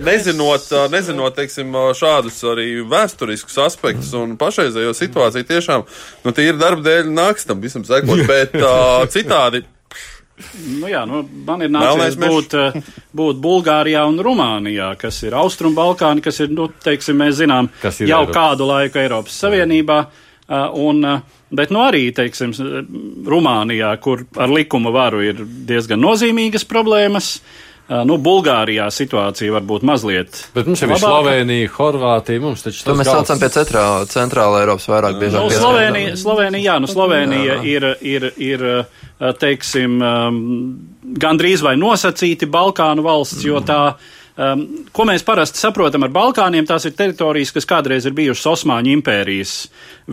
nezinot, 0.00 0.64
nezinot 0.94 1.36
teiksim, 1.36 1.76
šādus 1.98 2.40
arī 2.48 2.68
vēsturiskus 2.88 3.60
aspektus 3.66 4.14
un 4.16 4.38
pašreizējo 4.40 4.96
situāciju, 4.96 5.48
tiešām 5.52 5.84
nu, 6.24 6.32
tie 6.32 6.48
ir 6.48 6.60
darba 6.60 6.88
dēļ 6.88 7.12
nākstam, 7.12 7.60
visam 7.60 7.84
sekot, 7.84 8.24
bet 8.32 8.56
uh, 8.56 9.04
citādi. 9.12 9.66
Nu 10.78 10.86
jā, 10.90 11.02
nu, 11.08 11.24
man 11.46 11.64
ir 11.66 11.70
nācies 11.74 12.16
būt, 12.18 12.54
būt 13.18 13.40
Bulgārijā 13.42 14.04
un 14.08 14.20
Rumānijā, 14.22 14.92
kas 15.00 15.20
ir 15.26 15.36
Austrum 15.38 15.74
Balkāni, 15.76 16.22
kas 16.24 16.38
ir, 16.44 16.52
nu, 16.54 16.68
teiksim, 16.84 17.18
mēs 17.18 17.40
zinām, 17.40 17.70
jau 17.82 18.22
Eiropas. 18.22 18.34
kādu 18.36 18.68
laiku 18.70 19.02
Eiropas 19.02 19.38
Savienībā. 19.42 19.98
Un, 20.80 21.02
bet 21.52 21.72
nu 21.74 21.82
arī, 21.84 22.06
teiksim, 22.16 22.54
Rumānijā, 23.28 23.90
kur 24.00 24.24
ar 24.38 24.52
likuma 24.52 24.94
varu 24.94 25.24
ir 25.26 25.42
diezgan 25.68 26.00
nozīmīgas 26.00 26.64
problēmas. 26.70 27.34
Nu, 27.88 28.18
Bulgārijā 28.20 28.84
situācija 28.92 29.54
var 29.54 29.64
būt 29.64 29.84
mazliet. 29.88 30.42
Bet 30.52 30.66
mums 30.68 30.82
jau 30.82 30.90
ir 30.90 31.00
Slovenija, 31.00 31.70
Horvātija. 31.72 32.42
Mums 32.42 32.66
taču 32.66 32.82
tas 32.84 32.98
mēs 33.00 33.08
saucam 33.08 33.40
pie 33.40 33.48
centrā, 33.54 33.84
centrāla 34.12 34.60
Eiropas 34.60 34.90
vairāk 34.92 35.16
biežāk. 35.22 35.46
Nu, 35.46 35.54
Slovenija, 35.56 36.18
Slovenija, 36.20 36.64
jā, 36.66 36.76
nu, 36.84 36.90
Slovenija 36.90 37.56
jā. 37.56 37.62
ir, 37.64 37.88
ir, 38.04 38.28
ir, 38.44 38.66
teiksim, 39.40 39.96
gandrīz 41.24 41.64
vai 41.64 41.78
nosacīti 41.80 42.50
Balkānu 42.52 43.08
valsts, 43.08 43.40
jo 43.48 43.64
tā. 43.64 43.82
Um, 44.38 44.60
ko 44.94 45.02
mēs 45.08 45.24
parasti 45.26 45.58
saprotam 45.58 46.04
ar 46.06 46.12
Balkāniem, 46.14 46.62
tās 46.68 46.84
ir 46.86 46.92
teritorijas, 46.94 47.50
kas 47.56 47.66
kādreiz 47.66 48.04
ir 48.06 48.14
bijušas 48.14 48.52
Osmaņu 48.52 48.92
impērijas 48.92 49.54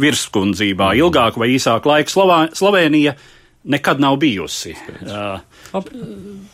virskundzībā, 0.01 0.95
ilgāku 0.97 1.43
vai 1.43 1.51
īsāku 1.53 1.91
laiku. 1.91 2.09
Slovā, 2.15 2.39
Slovenija 2.57 3.13
nekad 3.65 3.99
nav 3.99 4.17
bijusi. 4.21 4.75
Uh, 5.01 5.83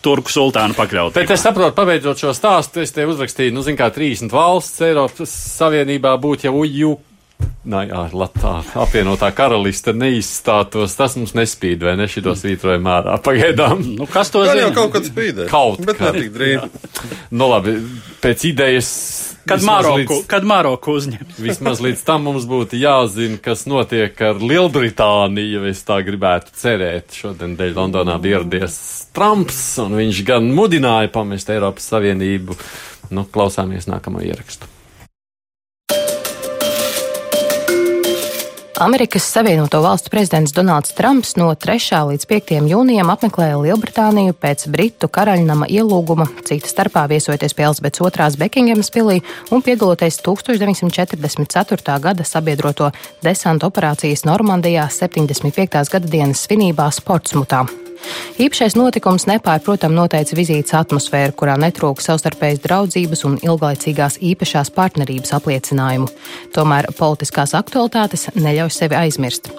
Turku 0.02 0.32
sultānu 0.32 0.76
pakļaut. 0.78 1.16
Bet 1.16 1.32
es 1.36 1.44
saprotu, 1.44 1.76
pabeidzot 1.78 2.24
šo 2.24 2.34
stāstu, 2.36 2.82
es 2.86 2.96
te 2.96 3.06
uzrakstīju, 3.08 3.54
nu, 3.54 3.64
zin 3.66 3.78
kā 3.80 3.92
30 3.94 4.32
valsts 4.34 4.82
Eiropas 4.88 5.34
Savienībā 5.60 6.16
būtu 6.22 6.48
jau 6.50 6.56
uju. 6.64 6.98
Nā, 7.62 7.84
jā, 7.86 8.08
Latā, 8.18 8.56
apvienotā 8.82 9.28
karaliste 9.38 9.94
neizstātos, 9.94 10.96
tas 10.98 11.14
mums 11.18 11.36
nespīd, 11.38 11.84
vai 11.86 11.94
ne 12.00 12.08
šito 12.10 12.34
svītrojam 12.38 12.88
ārā 12.90 13.20
pagaidām. 13.22 13.84
Nu, 14.00 14.08
kas 14.10 14.34
to 14.34 14.42
zina? 14.48 14.64
jau 14.64 14.72
kaut 14.80 14.96
kad 14.96 15.06
spīdē. 15.06 15.46
Kaut 15.52 15.84
bet 15.86 16.02
ne 16.02 16.14
tik 16.16 16.32
drīz. 16.34 16.66
nu, 17.38 17.50
labi, 17.52 17.76
pēc 18.24 18.48
idejas. 18.50 18.90
Kad 19.48 19.64
Maroku, 19.66 19.98
līdz, 19.98 20.26
kad 20.30 20.46
Maroku 20.48 20.96
uzņem. 21.00 21.24
vismaz 21.48 21.82
līdz 21.84 22.04
tam 22.08 22.28
mums 22.30 22.46
būtu 22.50 22.78
jāzina, 22.80 23.40
kas 23.42 23.66
notiek 23.70 24.18
ar 24.26 24.42
Lielbritāniju, 24.42 25.64
ja 25.64 25.72
es 25.72 25.82
tā 25.88 26.02
gribētu 26.06 26.54
cerēt. 26.62 27.16
Šodien 27.18 27.56
dēļ 27.60 27.74
Londonā 27.78 28.18
bija 28.22 28.40
ieradies 28.40 28.78
Trumps, 29.16 29.64
un 29.84 29.98
viņš 30.00 30.22
gan 30.28 30.52
mudināja 30.56 31.12
pamest 31.14 31.50
Eiropas 31.54 31.90
Savienību. 31.94 32.60
Nu, 33.12 33.26
klausāmies 33.28 33.90
nākamo 33.92 34.22
ierakstu. 34.24 34.70
Amerikas 38.82 39.24
Savienoto 39.24 39.82
Valstu 39.82 40.10
prezidents 40.10 40.54
Donalds 40.54 40.94
Trumps 40.94 41.36
no 41.36 41.52
3. 41.56 41.78
līdz 42.10 42.26
5. 42.26 42.54
jūnijam 42.66 43.12
apmeklēja 43.14 43.60
Lielbritāniju 43.62 44.34
pēc 44.34 44.64
Britu 44.74 45.06
karaļnama 45.06 45.68
ielūguma, 45.70 46.26
cita 46.50 46.66
starpā 46.66 47.04
viesojoties 47.12 47.54
pie 47.54 47.68
Elizabetes 47.68 48.02
II 48.02 48.40
Bekingemas 48.42 48.90
pilī 48.90 49.20
un 49.54 49.62
piedaloties 49.62 50.18
1944. 50.26 52.00
gada 52.02 52.26
sabiedroto 52.26 52.90
desantu 53.22 53.70
operācijas 53.70 54.26
Normandijā 54.26 54.90
75. 54.90 55.86
gada 55.94 56.14
dienas 56.18 56.42
svinībās 56.50 57.04
Portsmutā. 57.06 57.68
Īpašais 58.42 58.74
notikums 58.78 59.28
nepārprotam 59.30 59.94
noteica 59.94 60.36
vizītes 60.38 60.74
atmosfēru, 60.78 61.36
kurā 61.38 61.58
netrūka 61.62 62.04
savstarpējas 62.06 62.62
draudzības 62.64 63.26
un 63.28 63.36
ilglaicīgās 63.44 64.18
īpašās 64.32 64.72
partnerības 64.76 65.36
apliecinājumu. 65.38 66.08
Tomēr 66.56 66.90
politiskās 66.98 67.54
aktualitātes 67.58 68.30
neļauj 68.38 68.74
sevi 68.74 68.98
aizmirst. 68.98 69.52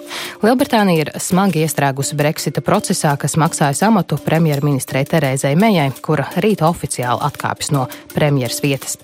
Lielbritānija 0.43 1.05
ir 1.05 1.13
smagi 1.23 1.63
iestrēgusi 1.63 2.17
Brexita 2.19 2.63
procesā, 2.65 3.15
kas 3.19 3.37
maksājas 3.39 3.83
amatu 3.87 4.19
premjerministrei 4.19 5.05
Terēzai 5.07 5.55
Mejai, 5.59 5.91
kura 6.03 6.27
rīt 6.43 6.65
oficiāli 6.65 7.23
atkāpjas 7.29 7.71
no 7.75 7.87
premjeras 8.13 8.59
vietas. 8.65 8.97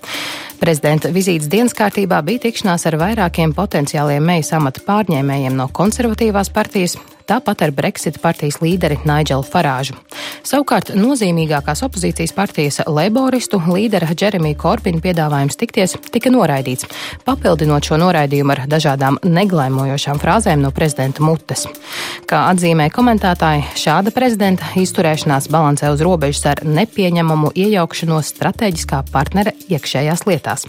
Prezidenta 0.60 1.08
vizītes 1.08 1.48
dienas 1.48 1.72
kārtībā 1.72 2.18
bija 2.26 2.44
tikšanās 2.44 2.84
ar 2.90 2.98
vairākiem 3.00 3.54
potenciāliem 3.56 4.26
mejas 4.28 4.52
amata 4.58 4.84
pārņēmējiem 4.84 5.56
no 5.56 5.70
konservatīvās 5.72 6.52
partijas, 6.52 6.98
tāpat 7.30 7.62
ar 7.64 7.74
Brexit 7.74 8.18
partijas 8.22 8.58
līderi 8.62 8.98
Nigelu 9.06 9.44
Farāžu. 9.46 9.94
Savukārt 10.46 10.92
nozīmīgākās 10.96 11.84
opozīcijas 11.86 12.34
partijas 12.34 12.80
laboristu 12.88 13.60
līdera 13.62 14.10
Džeremija 14.14 14.58
Korbina 14.58 15.02
piedāvājums 15.04 15.58
tikties 15.60 15.96
tika 16.10 16.32
noraidīts, 16.32 16.88
papildinot 17.26 17.86
šo 17.86 18.00
noraidījumu 18.00 18.54
ar 18.56 18.64
dažādām 18.70 19.20
neglaimojošām 19.22 20.20
frāzēm 20.22 20.64
no 20.64 20.72
prezidenta 20.74 21.24
mutes. 21.24 21.66
Kā 22.30 22.46
atzīmē 22.50 22.88
komentētāji, 22.94 23.68
šāda 23.78 24.14
prezidenta 24.14 24.72
izturēšanās 24.80 25.50
balansē 25.52 25.92
uz 25.94 26.02
robežas 26.06 26.46
ar 26.54 26.64
nepieņemamu 26.66 27.54
iejaukšanos 27.54 28.34
strateģiskā 28.34 29.04
partnera 29.12 29.54
iekšējās 29.68 30.26
lietās. 30.26 30.66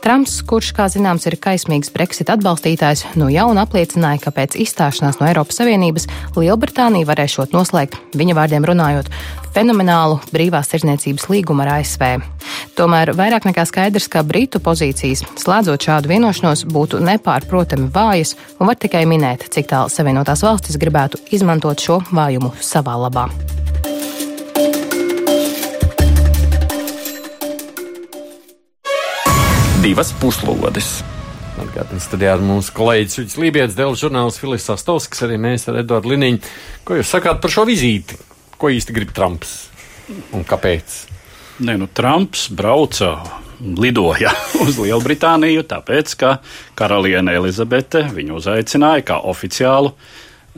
Trumps, 0.00 0.38
kurš, 0.48 0.72
kā 0.76 0.86
zināms, 0.90 1.26
ir 1.28 1.36
kaismīgs 1.42 1.92
Brexit 1.94 2.30
atbalstītājs, 2.32 3.04
no 3.20 3.28
jauna 3.30 3.66
apliecināja, 3.66 4.22
ka 4.24 4.32
pēc 4.34 4.56
izstāšanās 4.64 5.20
no 5.20 5.28
Eiropas 5.28 5.60
Savienības 5.60 5.89
Lielbritānija 6.36 7.08
varēšot 7.08 7.54
noslēgt, 7.56 7.96
viņa 8.16 8.36
vārdiem 8.38 8.66
runājot, 8.68 9.10
fenomenālu 9.54 10.20
brīvās 10.30 10.70
tirdzniecības 10.70 11.28
līgumu 11.32 11.64
ar 11.64 11.72
ASV. 11.78 12.22
Tomēr 12.78 13.14
vairāk 13.18 13.48
nekā 13.48 13.66
skaidrs, 13.68 14.08
ka 14.12 14.22
Britu 14.26 14.62
pozīcijas, 14.62 15.24
slēdzot 15.40 15.88
šādu 15.88 16.12
vienošanos, 16.14 16.66
būtu 16.70 17.02
nepārprotami 17.04 17.90
vājas 17.94 18.36
un 18.58 18.70
var 18.70 18.78
tikai 18.78 19.06
minēt, 19.10 19.48
cik 19.50 19.72
tālu 19.74 19.90
Savienotās 19.92 20.46
valstis 20.46 20.78
gribētu 20.80 21.22
izmantot 21.34 21.82
šo 21.82 22.02
vājumu 22.14 22.54
savā 22.62 22.98
labā. 23.08 23.30
divas 29.80 30.12
puslodes. 30.20 31.02
Atgādājot, 31.70 32.02
studijā 32.02 32.32
mums 32.42 32.68
kolēģis 32.74 33.20
Uģis 33.22 33.36
Lībijams, 33.38 33.74
Dēls 33.78 34.00
žurnālists 34.02 34.40
Filis 34.42 34.64
Sastovskis, 34.66 35.20
arī 35.22 35.36
mēs 35.38 35.68
ar 35.70 35.76
Eduardu 35.78 36.10
Liniņu. 36.10 36.40
Ko 36.82 36.96
jūs 36.98 37.12
sakāt 37.14 37.38
par 37.38 37.52
šo 37.54 37.62
vizīti? 37.68 38.16
Ko 38.58 38.72
īsti 38.74 38.96
grib 38.96 39.12
Trumps 39.14 39.52
un 40.34 40.42
kāpēc? 40.42 40.96
Nē, 41.62 41.76
nu, 41.78 41.86
Trumps 41.94 42.48
brauca, 42.58 43.12
lidoja 43.62 44.32
uz 44.64 44.80
Lielbritāniju, 44.82 45.62
tāpēc, 45.70 46.16
ka 46.18 46.32
karaliene 46.74 47.36
Elizabete 47.38 48.02
viņu 48.18 48.40
uzaicināja 48.40 49.06
kā 49.12 49.20
oficiālu. 49.30 49.94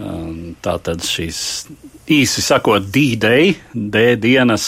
um, 0.00 0.54
Tātad 0.64 1.04
šīs 1.04 1.42
īsi 2.08 2.40
sakot, 2.40 2.88
D-Day, 2.88 3.52
D 3.74 4.14
dienas 4.16 4.64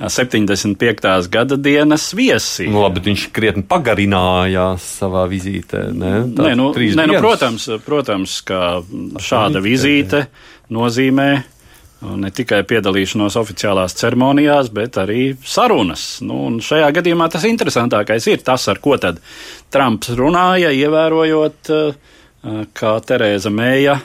75. 0.00 1.28
gada 1.32 1.56
dienas 1.56 2.10
viesi. 2.16 2.68
Nu, 2.70 2.82
labi, 2.84 3.02
viņš 3.08 3.26
krietni 3.36 3.64
pagarinājās 3.66 4.86
savā 5.00 5.26
vizītē. 5.30 5.88
Ne? 5.96 6.14
Nē, 6.30 6.54
nu, 6.58 6.70
nē, 6.76 7.08
nu, 7.10 7.18
protams, 7.22 7.68
protams, 7.86 8.40
ka 8.46 8.80
šāda 9.22 9.62
vizīte 9.64 10.26
nozīmē 10.72 11.30
ne 12.16 12.30
tikai 12.34 12.60
piedalīšanos 12.68 13.38
oficiālās 13.40 13.96
ceremonijās, 13.96 14.68
bet 14.74 14.98
arī 15.00 15.30
sarunas. 15.46 16.20
Nu, 16.24 16.48
šajā 16.62 16.90
gadījumā 16.98 17.28
tas 17.32 17.46
interesantākais 17.48 18.26
ir 18.30 18.44
tas, 18.46 18.66
ar 18.68 18.80
ko 18.84 18.98
tad 19.00 19.22
Trumps 19.72 20.12
runāja, 20.18 20.72
ievērojot, 20.76 21.72
eh, 21.72 22.60
ka 22.76 22.98
Terēza 23.00 23.50
Mēja 23.50 23.96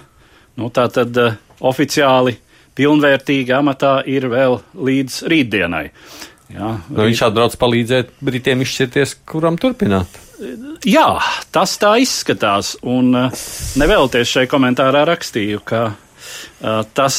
nu, 0.57 0.71
tā 0.73 0.87
tad 0.93 1.17
eh, 1.17 1.35
oficiāli 1.59 2.37
pilnvērtīgi 2.77 3.55
amatā 3.55 3.99
ir 4.09 4.27
vēl 4.31 4.59
līdz 4.75 5.21
rītdienai. 5.31 5.85
Jā, 6.51 6.73
Nu, 6.91 7.05
viņš 7.05 7.23
atbrauc 7.29 7.55
palīdzēt 7.59 8.11
Britiem 8.23 8.63
izšķirties, 8.65 9.15
kuram 9.29 9.57
turpināt. 9.59 10.19
Jā, 10.87 11.19
tas 11.53 11.75
tā 11.79 11.95
izskatās. 12.01 12.73
Un 12.81 13.13
uh, 13.15 13.43
nevēlties 13.79 14.31
šai 14.35 14.47
komentārā 14.51 15.03
rakstīju, 15.07 15.61
ka 15.63 15.81
uh, 15.93 16.81
tas, 16.97 17.15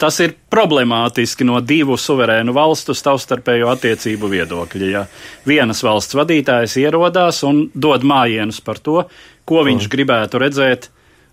tas 0.00 0.20
ir 0.24 0.34
problemātiski 0.52 1.46
no 1.46 1.60
divu 1.60 1.98
suverēnu 2.00 2.54
valstu 2.56 2.96
savstarpējo 2.96 3.68
attiecību 3.74 4.32
viedokļa. 4.32 4.88
Ja 4.88 5.04
vienas 5.48 5.84
valsts 5.84 6.16
vadītājs 6.16 6.78
ierodās 6.82 7.42
un 7.48 7.66
dod 7.74 8.06
mājienus 8.08 8.62
par 8.64 8.80
to, 8.80 9.04
ko 9.44 9.66
viņš 9.68 9.90
gribētu 9.92 10.42
redzēt. 10.42 10.88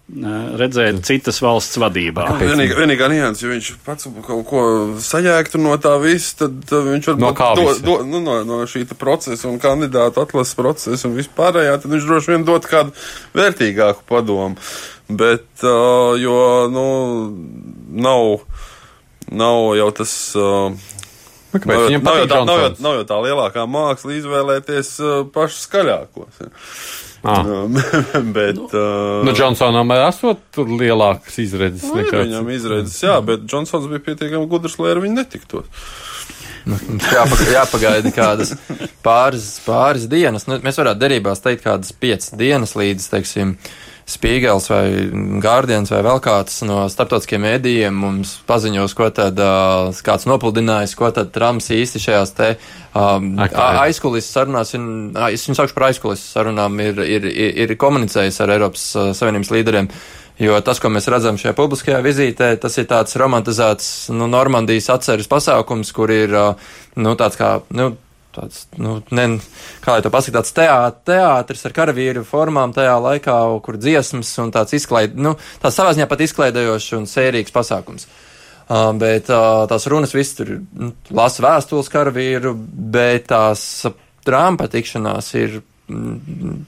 Redzēt 0.10 1.04
citas 1.06 1.38
valsts 1.43 1.78
vadībā. 1.78 2.24
Vienīgā, 2.41 2.80
vienīgā 2.80 3.10
nianses, 3.12 3.43
ja 3.43 3.50
viņš 3.52 3.67
pats 3.86 4.08
kaut 4.26 4.45
ko 4.50 4.62
sajēgtu 5.06 5.62
no 5.62 5.76
tā 5.82 5.91
visa, 6.02 6.48
tad 6.48 6.72
viņš 6.88 7.10
var 7.12 7.19
No 7.22 7.30
kā 7.38 7.52
do, 7.60 7.67
do, 7.86 7.98
nu, 8.08 8.22
no, 8.26 8.39
no 8.48 8.58
šī 8.69 8.88
procesa 8.98 9.45
un 9.52 9.60
kandidātu 9.62 10.24
atlases 10.24 10.58
procesa 10.58 11.06
un 11.06 11.13
vispārējā, 11.19 11.76
tad 11.84 11.93
viņš 11.93 12.08
droši 12.10 12.34
vien 12.34 12.48
dot 12.48 12.65
kādu 12.69 12.95
vērtīgāku 13.38 14.08
padomu. 14.10 14.58
Bet, 15.10 15.45
uh, 15.62 16.17
jo, 16.22 16.39
nu, 16.74 16.88
nav, 18.02 18.41
nav 19.30 19.76
jau 19.78 19.91
tas. 20.02 20.15
Uh, 20.38 20.74
kāpēc 21.54 21.69
Nav, 21.69 21.86
viņam 21.86 22.04
nav, 22.06 22.17
jau 22.17 22.26
patīk 22.26 22.34
tā, 22.34 22.41
nav, 22.41 22.50
jau, 22.50 22.65
Džonsons? 22.65 22.84
nav 22.86 22.98
jau 22.98 23.06
tā 23.13 23.22
lielākā 23.28 23.67
māksla 23.78 24.17
izvēlēties 24.17 24.91
uh, 25.06 25.15
pašus 25.34 25.69
skaļākos. 25.69 26.41
ja. 26.41 26.52
Ah. 27.24 27.44
Um, 27.50 27.76
bet, 28.34 28.60
uh, 28.72 29.26
Nu, 29.26 29.34
Džonsonam 29.36 29.92
esot 29.98 30.40
tur 30.56 30.70
lielākas 30.72 31.40
izredzes 31.42 31.90
nu, 31.90 32.00
ir 32.00 32.08
nekā 32.08 32.22
viņam 32.24 32.52
izredzes, 32.54 32.96
jā, 33.04 33.18
bet 33.26 33.44
Džonsons 33.50 33.90
bija 33.92 34.04
pietiekami 34.06 34.48
gudrs, 34.50 34.78
lai 34.80 34.94
ar 34.94 35.02
viņu 35.04 35.18
netiktos. 35.18 35.68
Jāpagaida, 36.70 37.52
jāpagaida 37.56 38.12
kādas 38.14 38.54
pāris, 39.06 39.48
pāris 39.66 40.08
dienas. 40.12 40.46
Nu, 40.50 40.60
mēs 40.64 40.80
varētu 40.80 41.02
derībās 41.02 41.42
teikt, 41.44 41.64
kādas 41.66 41.92
piecas 41.96 42.34
dienas 42.40 42.76
līdz, 42.78 43.08
teiksim, 43.14 43.56
Spīgels 44.10 44.69
vai 44.72 44.84
Gārdiens 45.43 45.91
vai 45.93 46.00
vēl 46.06 46.22
kāds 46.26 46.62
no 46.65 46.82
starptautiskiem 46.89 47.43
mēdījiem 47.45 47.93
mums 47.93 48.32
paziņos, 48.50 48.95
ko 48.98 49.10
tad 49.13 49.38
uh, 49.43 49.89
kāds 50.06 50.26
nopludinājis, 50.30 50.95
ko 50.98 51.12
tad 51.13 51.30
Trumps 51.36 51.69
īsti 51.76 52.02
šajās 52.08 52.34
te 52.38 52.48
um, 52.98 53.36
aizkulisēs 53.39 54.32
sarunās, 54.34 54.74
un, 54.80 54.88
es 55.30 55.45
viņu 55.45 55.60
saukšu 55.60 55.78
par 55.78 55.89
aizkulisēs 55.91 56.34
sarunām, 56.39 56.82
ir, 56.82 57.04
ir, 57.06 57.30
ir, 57.30 57.54
ir 57.65 57.78
komunicējis 57.80 58.41
ar 58.41 58.56
Eiropas 58.58 58.89
Savienības 59.19 59.54
līderiem. 59.54 59.91
Jo 60.39 60.56
tas, 60.63 60.80
ko 60.80 60.88
mēs 60.88 61.10
redzam 61.12 61.36
šajā 61.36 61.52
publiskajā 61.58 61.98
vizītē, 62.00 62.54
tas 62.63 62.78
ir 62.80 62.86
tāds 62.88 63.17
romantizēts 63.19 63.89
nu, 64.15 64.30
Normandijas 64.32 64.88
atceres 64.93 65.28
pasākums, 65.28 65.91
kur 65.91 66.13
ir 66.15 66.32
nu, 66.95 67.15
tāds 67.19 67.36
kā. 67.36 67.58
Nu, 67.76 67.91
Tāds, 68.39 68.67
nu, 68.80 68.99
ne, 69.12 69.25
kā 69.84 69.97
lai 69.97 70.04
to 70.06 70.12
pasakā, 70.13 70.39
tāds 70.39 70.54
teāt, 70.56 70.99
teātris 71.10 71.65
ar 71.67 71.73
karavīru 71.75 72.23
formām 72.28 72.71
tajā 72.75 72.95
laikā, 73.04 73.36
kur 73.65 73.75
dziesmas 73.75 74.32
un 74.39 74.54
tāds 74.56 74.78
izklaid, 74.78 75.17
nu, 75.19 75.34
tāds 75.60 75.75
savā 75.75 75.91
ziņā 75.97 76.08
pat 76.08 76.23
izklaidējošs 76.23 76.93
un 76.95 77.08
sērīgs 77.10 77.56
pasākums. 77.56 78.08
Uh, 78.69 78.91
bet 79.02 79.28
uh, 79.34 79.65
tās 79.67 79.88
runas 79.89 80.13
viss 80.13 80.38
tur 80.38 80.54
nu, 80.62 80.93
lasa 81.17 81.41
vēstules 81.41 81.89
karavīru, 81.91 82.54
bet 82.95 83.28
tās 83.34 83.65
Trumpa 84.23 84.69
tikšanās 84.69 85.34
ir 85.39 85.60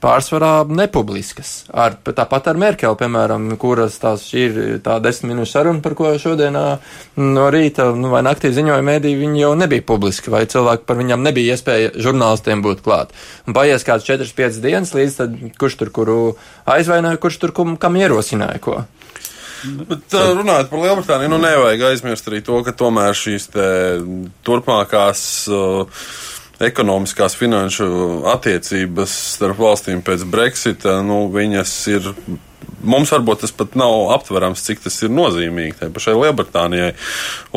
pārsvarā 0.01 0.51
nepubliskas. 0.69 1.51
Ar, 1.69 1.95
tāpat 2.01 2.49
ar 2.51 2.59
Merkeli, 2.61 2.97
piemēram, 2.97 3.51
kuras 3.61 3.99
tās 4.01 4.23
ir 4.37 4.79
tā 4.85 4.97
desmit 5.03 5.31
minūšu 5.31 5.53
saruna, 5.53 5.83
par 5.83 5.95
ko 5.97 6.13
šodien 6.21 6.57
no 6.57 7.49
rīta 7.53 7.91
nu, 7.97 8.09
vai 8.13 8.23
naktī 8.25 8.51
ziņoja 8.55 8.81
mēdī, 8.85 9.13
viņi 9.19 9.43
jau 9.43 9.51
nebija 9.59 9.85
publiski, 9.85 10.33
vai 10.33 10.43
cilvēki 10.49 10.87
par 10.89 10.99
viņām 11.01 11.21
nebija 11.27 11.55
iespēja 11.55 11.93
žurnālistiem 12.01 12.63
būt 12.65 12.81
klāt. 12.85 13.13
Un 13.45 13.57
paies 13.57 13.85
kāds 13.87 14.07
4-5 14.09 14.61
dienas, 14.63 14.95
līdz 14.97 15.19
tad 15.19 15.37
kurš 15.61 15.77
tur 15.83 15.93
kuru 15.93 16.17
aizvainoja, 16.69 17.21
kurš 17.21 17.41
tur 17.43 17.55
kum, 17.55 17.77
kam 17.81 17.99
ierosināja 18.01 18.61
ko. 18.63 18.81
Bet 19.61 20.15
runājot 20.17 20.71
par 20.71 20.81
Lielbritāniju, 20.81 21.29
nu 21.29 21.37
nevajag 21.43 21.83
aizmirst 21.91 22.29
arī 22.31 22.41
to, 22.45 22.63
ka 22.65 22.73
tomēr 22.73 23.13
šīs 23.17 23.51
turpmākās 24.47 25.21
uh, 25.53 26.05
ekonomiskās 26.67 27.35
finanšu 27.39 27.87
attiecības 28.31 29.13
starp 29.35 29.59
valstīm 29.61 30.03
pēc 30.05 30.25
Brexita, 30.29 30.99
nu, 31.05 31.25
viņas 31.33 31.75
ir. 31.93 32.13
Mums 32.81 33.11
varbūt 33.13 33.43
tas 33.43 33.51
pat 33.53 33.75
nav 33.77 34.09
aptverams, 34.15 34.63
cik 34.65 34.79
tas 34.81 34.95
ir 35.05 35.11
nozīmīgi 35.13 35.75
tai 35.77 35.89
pašai 35.93 36.15
Lielbritānijai. 36.17 36.95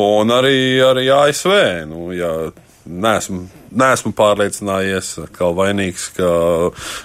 Un 0.01 0.33
arī, 0.33 0.57
arī 0.85 1.07
ASV. 1.13 1.53
Nu, 1.89 2.11
ja 2.13 2.29
neesmu, 2.85 3.45
neesmu 3.75 4.11
pārliecinājies, 4.15 5.11
ka 5.35 5.49
vainīgs, 5.57 6.07
ka, 6.15 6.29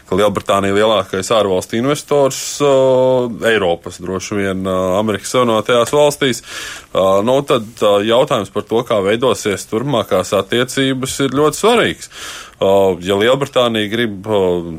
ka 0.09 0.19
Lielbritānija 0.19 0.77
lielākais 0.77 1.33
ārvalstu 1.35 1.79
investors 1.81 2.41
uh, 2.65 3.27
Eiropas, 3.51 4.01
droši 4.03 4.39
vien 4.43 4.63
uh, 4.67 4.99
Amerikas 5.01 5.33
Savienotajās 5.35 5.95
valstīs. 5.97 6.45
Uh, 6.93 7.21
nu, 7.27 7.41
tad 7.49 7.67
uh, 7.83 7.99
jautājums 8.07 8.53
par 8.55 8.69
to, 8.69 8.85
kā 8.87 9.01
veidosies 9.05 9.67
turpmākās 9.71 10.35
attiecības, 10.37 11.19
ir 11.27 11.37
ļoti 11.41 11.63
svarīgs. 11.63 12.13
Uh, 12.61 12.99
ja 13.05 13.17
Lielbritānija 13.17 13.93
grib 13.93 14.27
uh, 14.29 14.75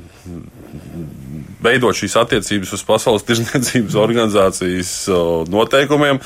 veidot 1.61 1.97
šīs 1.97 2.15
attiecības 2.21 2.71
uz 2.75 2.83
Pasaules 2.85 3.25
tirzniecības 3.27 3.97
organizācijas 4.01 4.93
noteikumiem. 5.51 6.21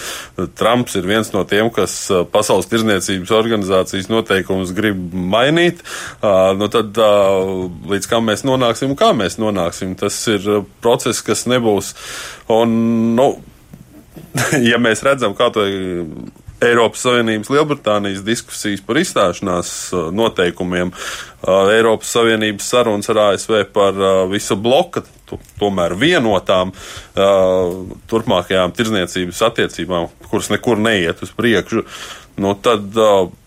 Trumps 0.58 0.96
ir 1.00 1.10
viens 1.10 1.32
no 1.34 1.44
tiem, 1.50 1.72
kas 1.76 1.98
Pasaules 2.34 2.70
tirzniecības 2.72 3.34
organizācijas 3.36 4.10
noteikumus 4.12 4.74
grib 4.78 5.02
mainīt. 5.14 5.84
Nu, 6.60 6.70
tad 6.72 6.98
līdz 7.92 8.12
kam 8.12 8.30
mēs 8.30 8.46
nonāksim, 8.48 8.96
kā 9.00 9.12
mēs 9.18 9.40
nonāksim, 9.42 9.98
tas 10.00 10.20
ir 10.32 10.48
process, 10.86 11.24
kas 11.26 11.46
nebūs. 11.52 11.94
Un, 12.56 12.80
nu, 13.18 13.30
ja 14.72 14.80
mēs 14.82 15.04
redzam, 15.06 15.36
kā 15.38 15.52
to 15.54 15.68
Eiropas 16.64 17.04
Savienības 17.04 17.50
Lielbritānijas 17.52 18.24
diskusijas 18.24 18.84
par 18.86 19.00
izstāšanās 19.02 19.72
uh, 19.92 20.08
noteikumiem, 20.16 20.92
uh, 20.94 21.72
Eiropas 21.74 22.14
Savienības 22.16 22.70
sarunas 22.72 23.12
ar 23.12 23.22
ASV 23.30 23.66
par 23.76 23.98
uh, 24.00 24.12
visu 24.32 24.56
bloka, 24.56 25.04
tomēr 25.60 25.96
vienotām 25.98 26.70
turpmākajām 27.16 28.76
tirdzniecības 28.78 29.40
attiecībām, 29.48 30.06
kuras 30.30 30.52
nekur 30.54 30.78
neiet 30.78 31.24
uz 31.26 31.32
priekšu. 31.34 31.82
Nu, 32.38 32.52
tad 32.62 32.94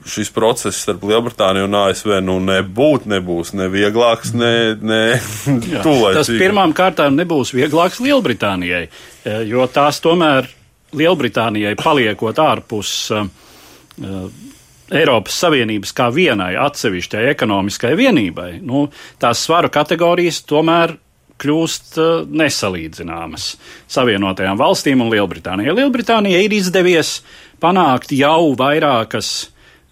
šis 0.09 0.33
process 0.35 0.83
starp 0.83 1.07
Lielbritāniju 1.07 1.69
un 1.69 1.79
ASV 1.85 2.17
nu, 2.25 2.41
nebūtu, 2.43 3.13
nebūs 3.15 3.55
ne 3.55 3.71
vieglāks, 3.71 4.35
ne, 4.35 4.53
ne 4.75 5.01
tūlēcīgs. 5.47 6.19
Tas 6.19 6.33
pirmām 6.33 6.75
kārtām 6.75 7.15
nebūs 7.21 7.55
vieglāks 7.55 8.03
Lielbritānijai, 8.03 8.89
jo 9.47 9.71
tās 9.71 10.03
tomēr 10.03 10.51
Lielbritānijai 10.97 11.75
paliekot 11.79 12.39
ārpus 12.41 12.93
uh, 13.13 13.27
Eiropas 14.89 15.37
Savienības 15.43 15.93
kā 15.93 16.09
vienai 16.15 16.55
atsevišķai 16.57 17.27
ekonomiskai 17.35 17.93
vienībai, 17.99 18.55
nu, 18.65 18.87
tās 19.21 19.43
svaru 19.45 19.69
kategorijas 19.73 20.41
tomēr 20.49 20.95
kļūst 21.39 21.99
uh, 22.01 22.09
nesalīdzināmas 22.25 23.51
Savienotajām 23.91 24.59
valstīm 24.61 25.05
un 25.05 25.13
Lielbritānijai. 25.13 25.77
Lielbritānijai 25.77 26.47
ir 26.47 26.57
izdevies 26.57 27.19
panākt 27.61 28.15
jau 28.17 28.55
vairākas 28.59 29.33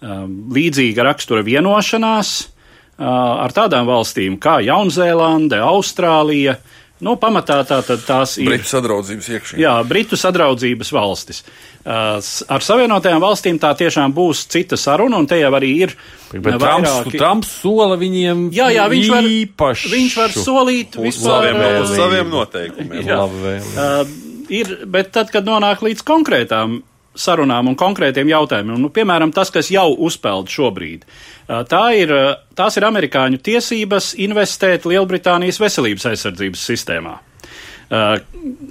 um, 0.01 0.49
līdzīga 0.55 1.05
rakstura 1.11 1.45
vienošanās 1.45 2.33
uh, 2.41 3.05
ar 3.05 3.53
tādām 3.53 3.85
valstīm 3.85 4.41
kā 4.41 4.57
Jaunzēlande, 4.65 5.61
Austrālija, 5.61 6.57
uh, 6.57 6.76
Nu, 7.05 7.13
pamatā 7.21 7.59
tā, 7.67 7.77
tās 7.85 8.37
ir. 8.41 8.47
Britu 8.49 8.69
sadraudzības 8.71 9.27
iekšēnē. 9.35 9.61
Jā, 9.61 9.73
Britu 9.85 10.17
sadraudzības 10.17 10.89
valstis. 10.95 11.43
Uh, 11.87 12.17
ar 12.51 12.65
Savienotajām 12.65 13.21
valstīm 13.21 13.59
tā 13.61 13.69
tiešām 13.77 14.15
būs 14.17 14.47
cita 14.49 14.79
saruna, 14.81 15.19
un 15.21 15.29
te 15.29 15.37
jau 15.37 15.51
arī 15.59 15.69
ir. 15.85 15.93
Bet 16.33 16.57
vairāki... 16.57 17.13
Trumps, 17.13 17.19
Trumps 17.19 17.53
sola 17.61 17.99
viņiem 18.01 18.47
jā, 18.55 18.71
jā, 18.73 18.87
viņš 18.91 19.11
var, 19.13 19.29
īpaši. 19.37 19.93
Viņš 19.93 20.17
var 20.23 20.35
solīt 20.35 20.97
saviem, 21.19 21.61
uz 21.83 21.93
saviem 21.93 22.33
noteikumiem. 22.33 23.05
Jā. 23.05 23.21
Uh, 23.29 24.15
ir, 24.49 24.73
bet 24.89 25.13
tad, 25.15 25.29
kad 25.33 25.47
nonāk 25.47 25.85
līdz 25.85 26.01
konkrētām 26.07 26.79
sarunām 27.19 27.71
un 27.71 27.77
konkrētiem 27.79 28.29
jautājumiem. 28.31 28.79
Nu, 28.81 28.91
piemēram, 28.93 29.33
tas, 29.35 29.51
kas 29.53 29.71
jau 29.73 29.89
uzpeld 30.07 30.51
šobrīd. 30.53 31.05
Tā 31.47 31.83
ir, 31.95 32.13
tās 32.57 32.77
ir 32.79 32.87
amerikāņu 32.87 33.39
tiesības 33.43 34.13
investēt 34.23 34.87
Lielbritānijas 34.89 35.61
veselības 35.63 36.09
aizsardzības 36.11 36.65
sistēmā. 36.71 37.15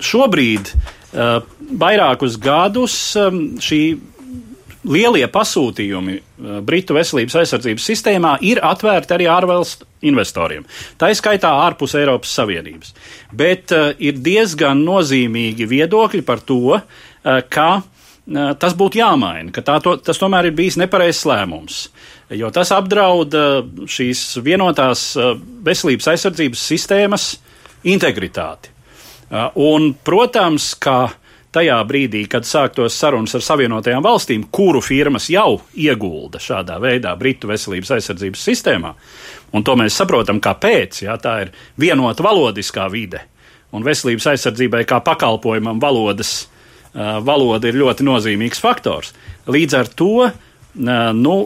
Šobrīd 0.04 0.74
vairākus 1.80 2.36
gadus 2.42 2.98
šī 3.64 3.80
lielie 4.86 5.26
pasūtījumi 5.32 6.20
Britu 6.66 6.94
veselības 6.96 7.40
aizsardzības 7.40 7.88
sistēmā 7.90 8.36
ir 8.44 8.60
atvērti 8.64 9.16
arī 9.16 9.28
ārvalstu 9.32 9.88
investoriem. 10.06 10.66
Tā 11.00 11.10
ir 11.10 11.18
skaitā 11.18 11.50
ārpus 11.64 11.96
Eiropas 11.98 12.34
Savienības. 12.38 12.92
Bet 13.34 13.72
uh, 13.74 13.90
ir 13.98 14.20
diezgan 14.22 14.84
nozīmīgi 14.86 15.66
viedokļi 15.70 16.22
par 16.26 16.44
to, 16.46 16.76
uh, 16.76 17.40
ka 17.50 17.68
uh, 17.80 17.95
tas 18.26 18.74
būtu 18.74 18.98
jāmaina, 18.98 19.52
ka 19.54 19.62
tā, 19.62 19.78
to, 19.82 19.96
tas 20.02 20.18
tomēr 20.18 20.48
ir 20.48 20.56
bijis 20.58 20.78
nepareizs 20.80 21.26
lēmums. 21.28 21.82
Jo 22.34 22.50
tas 22.54 22.72
apdraud 22.74 23.34
šīs 23.86 24.24
vienotās 24.42 25.12
veselības 25.66 26.10
aizsardzības 26.14 26.64
sistēmas 26.72 27.28
integritāti. 27.86 28.72
Un, 29.62 29.92
protams, 30.06 30.72
ka 30.78 30.98
tajā 31.56 31.76
brīdī, 31.88 32.24
kad 32.30 32.46
sāktos 32.46 32.96
sarunas 32.98 33.34
ar 33.36 33.44
Savienotajām 33.44 34.04
valstīm, 34.04 34.44
kuru 34.52 34.82
firmas 34.84 35.30
jau 35.32 35.62
iegulda 35.78 36.40
šādā 36.42 36.76
veidā 36.82 37.14
Britu 37.18 37.48
veselības 37.50 37.94
aizsardzības 37.96 38.42
sistēmā, 38.50 38.92
un 39.56 39.64
to 39.64 39.76
mēs 39.78 39.96
saprotam, 39.96 40.40
kāpēc, 40.42 41.00
jā, 41.06 41.16
tā 41.22 41.38
ir 41.46 41.54
vienota 41.80 42.26
valodiskā 42.26 42.90
vide, 42.92 43.22
un 43.72 43.86
veselības 43.86 44.28
aizsardzībai 44.34 44.84
kā 44.88 45.00
pakalpojumam 45.06 45.80
valodas 45.82 46.42
valoda 46.96 47.68
ir 47.68 47.78
ļoti 47.80 48.06
nozīmīgs 48.06 48.62
faktors. 48.62 49.12
Līdz 49.46 49.78
ar 49.78 49.90
to 49.92 50.12
uh, 50.26 50.32
nu, 51.14 51.36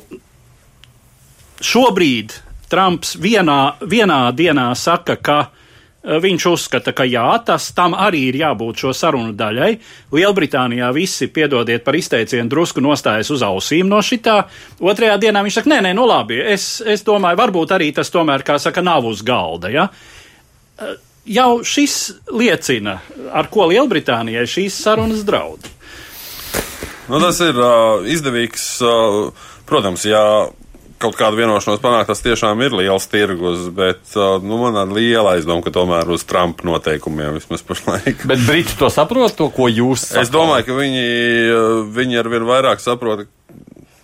šobrīd 1.61 2.37
Trumps 2.71 3.17
vienā, 3.19 3.63
vienā 3.83 4.21
dienā 4.37 4.69
saka, 4.79 5.17
ka 5.19 5.39
uh, 5.43 5.57
viņš 6.23 6.47
uzskata, 6.53 6.95
ka 6.97 7.05
jā, 7.05 7.27
tas 7.45 7.71
tam 7.77 7.97
arī 7.99 8.29
ir 8.31 8.39
jābūt 8.41 8.85
šo 8.85 8.95
sarunu 8.97 9.35
daļai. 9.37 9.73
Lielbritānijā 10.15 10.93
visi, 10.97 11.29
piedodiet 11.29 11.85
par 11.85 11.99
izteicienu, 11.99 12.49
drusku 12.49 12.81
nostājas 12.85 13.33
uz 13.35 13.45
ausīm 13.45 13.91
no 13.91 14.01
šitā. 14.05 14.39
Otrajā 14.81 15.19
dienā 15.21 15.45
viņš 15.45 15.61
saka, 15.61 15.75
nē, 15.75 15.83
nē, 15.89 15.95
nu 15.99 16.07
labi, 16.09 16.41
es, 16.41 16.79
es 16.81 17.05
domāju, 17.07 17.43
varbūt 17.43 17.77
arī 17.77 17.91
tas 17.97 18.13
tomēr, 18.13 18.47
kā 18.47 18.59
saka, 18.63 18.85
nav 18.87 19.11
uz 19.11 19.25
galda. 19.27 19.73
Ja? 19.75 19.91
Jau 21.25 21.51
šis 21.67 21.99
liecina, 22.33 23.01
ar 23.33 23.51
ko 23.53 23.69
Lielbritānijai 23.71 24.47
šīs 24.49 24.81
sarunas 24.85 25.25
draud. 25.27 25.69
Nu, 27.11 27.19
tas 27.19 27.41
ir 27.43 27.57
uh, 27.59 28.07
izdevīgs. 28.07 28.67
Uh, 28.87 29.49
protams, 29.67 30.05
ja 30.07 30.23
kaut 31.01 31.17
kāda 31.17 31.39
vienošanās 31.39 31.81
panākt, 31.83 32.11
tas 32.13 32.23
tiešām 32.23 32.61
ir 32.63 32.75
liels 32.77 33.07
tirgus, 33.11 33.65
bet 33.75 34.13
uh, 34.19 34.37
nu, 34.45 34.59
man 34.61 34.77
ir 34.83 34.95
liela 34.95 35.35
aizdoma, 35.35 35.65
ka 35.65 35.73
tomēr 35.75 36.11
uz 36.13 36.27
Trumpa 36.29 36.67
noteikumiem 36.69 37.39
vismaz 37.39 37.65
pašlaik. 37.67 38.23
Bet 38.31 38.45
Briti 38.47 38.77
to 38.79 38.91
saprot, 38.93 39.35
to, 39.39 39.49
ko 39.55 39.71
jūs 39.71 40.05
saprotat? 40.07 40.27
Es 40.27 40.33
domāju, 40.35 40.69
ka 40.69 40.77
viņi, 40.77 41.07
viņi 41.97 42.21
ar 42.21 42.31
vien 42.35 42.47
vairāk 42.51 42.85
saprot, 42.85 43.25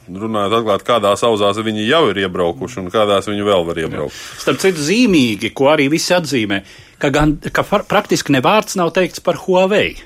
runājot 0.09 0.59
atklāti, 0.61 0.86
kādās 0.86 1.24
auzās 1.26 1.61
viņi 1.66 1.86
jau 1.88 2.02
ir 2.12 2.24
iebraukuši 2.24 2.82
un 2.82 2.90
kādās 2.94 3.28
viņi 3.30 3.46
vēl 3.46 3.64
var 3.68 3.80
iebraukt. 3.84 4.14
Jā. 4.14 4.42
Starp 4.44 4.61
citu, 4.62 4.84
zīmīgi, 4.86 5.52
ko 5.57 5.70
arī 5.72 5.88
visi 5.92 6.14
atzīmē, 6.16 6.61
ka, 7.02 7.11
gan, 7.14 7.36
ka 7.52 7.66
praktiski 7.66 8.34
ne 8.36 8.42
vārds 8.44 8.78
nav 8.78 8.94
teikts 8.96 9.24
par 9.24 9.40
Huawei. 9.44 9.96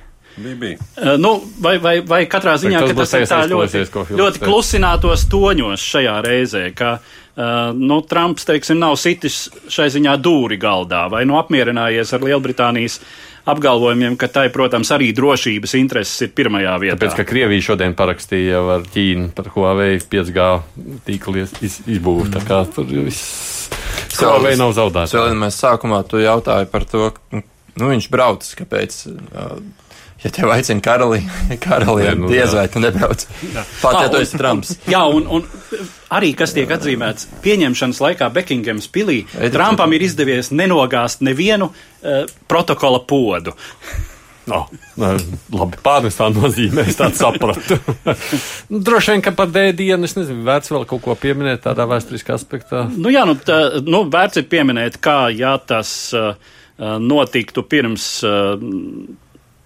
Bija. 0.40 0.78
Uh, 0.96 1.18
nu, 1.20 1.34
vai, 1.60 1.74
vai, 1.82 1.98
vai 2.06 2.20
katrā 2.30 2.54
ziņā 2.60 2.80
tas, 2.86 2.96
tas 2.96 3.14
ir 3.18 3.26
tā 3.28 3.40
ļoti, 3.50 3.82
ļoti 4.16 4.40
klusinātos 4.40 5.26
toņos 5.28 5.82
šajā 5.84 6.14
reizē, 6.24 6.62
ka 6.76 6.94
uh, 6.96 7.74
nu, 7.76 7.98
Trumps, 8.08 8.46
teiksim, 8.48 8.78
nav 8.80 8.94
sitis 9.00 9.48
šai 9.68 9.90
ziņā 9.92 10.14
dūri 10.22 10.56
galdā 10.60 11.08
vai 11.12 11.26
nu 11.28 11.36
apmierinājies 11.40 12.14
ar 12.16 12.24
Lielbritānijas 12.24 13.00
apgalvojumiem, 13.48 14.16
ka 14.20 14.28
tai, 14.32 14.48
protams, 14.52 14.90
arī 14.94 15.10
drošības 15.16 15.76
intereses 15.78 16.26
ir 16.26 16.32
pirmajā 16.36 16.76
vietā. 16.82 16.98
Tāpēc, 16.98 17.16
ka 17.20 17.28
Krievija 17.28 17.66
šodien 17.70 17.96
parakstīja 17.98 18.58
jau 18.58 18.64
ar 18.76 18.84
Ķīnu 18.92 19.30
par 19.36 19.50
Huawei 19.54 20.00
5G 20.02 20.48
tīklu 21.08 21.44
iz, 21.44 21.80
izbūvu, 21.86 22.28
tā 22.34 22.44
kā 22.46 22.62
tur 22.74 22.88
viss 22.90 23.70
Huawei 24.20 24.56
nav 24.60 24.74
zaudēts. 24.76 25.14
Vēl 25.16 25.36
mēs 25.38 25.60
sākumā 25.62 26.02
tu 26.08 26.20
jautāji 26.20 26.68
par 26.72 26.86
to, 26.88 27.12
nu 27.32 27.92
viņš 27.92 28.10
brauc, 28.12 28.48
kāpēc. 28.60 29.04
Uh, 29.30 29.60
Ja 30.20 30.30
tev 30.30 30.50
aicina 30.52 30.82
karali, 30.84 31.22
karali 31.64 32.10
nu, 32.16 32.28
diez 32.28 32.52
vai 32.52 32.66
tu 32.68 32.80
nebrauc. 32.82 33.24
Pat, 33.80 34.02
ja 34.02 34.08
tu 34.12 34.20
esi 34.20 34.36
Trumps. 34.36 34.74
Jā, 34.92 35.00
un, 35.08 35.24
un 35.24 35.46
arī 36.12 36.34
kas 36.36 36.52
tiek 36.56 36.68
atzīmēts 36.76 37.30
pieņemšanas 37.44 38.02
laikā 38.04 38.28
Bekingams 38.34 38.90
pilī, 38.92 39.22
Trumpam 39.54 39.96
ir 39.96 40.04
izdevies 40.04 40.52
nenogāzt 40.52 41.24
nevienu 41.24 41.70
uh, 41.72 42.26
protokola 42.52 43.00
podu. 43.00 43.56
No, 44.50 44.64
labi, 44.98 45.78
pārnestā 45.84 46.26
nozīmē, 46.32 46.84
es 46.90 46.98
tādu 46.98 47.18
sapratu. 47.20 47.78
Nu, 48.70 48.80
droši 48.86 49.14
vien, 49.14 49.22
ka 49.24 49.32
par 49.36 49.50
dēdienu, 49.52 50.06
es 50.06 50.16
nezinu, 50.18 50.44
vērts 50.46 50.72
vēl 50.72 50.84
kaut 50.90 51.02
ko 51.04 51.16
pieminēt 51.18 51.64
tādā 51.64 51.86
vēsturiskā 51.90 52.36
aspektā. 52.36 52.84
Nu 52.92 53.12
jā, 53.12 53.24
nu, 53.28 53.34
tā, 53.34 53.80
nu 53.86 54.04
vērts 54.10 54.42
ir 54.42 54.46
pieminēt, 54.50 55.00
kā, 55.02 55.18
ja 55.34 55.56
tas 55.58 55.90
uh, 56.16 56.32
notiktu 57.02 57.64
pirms 57.66 58.06
uh, 58.26 58.54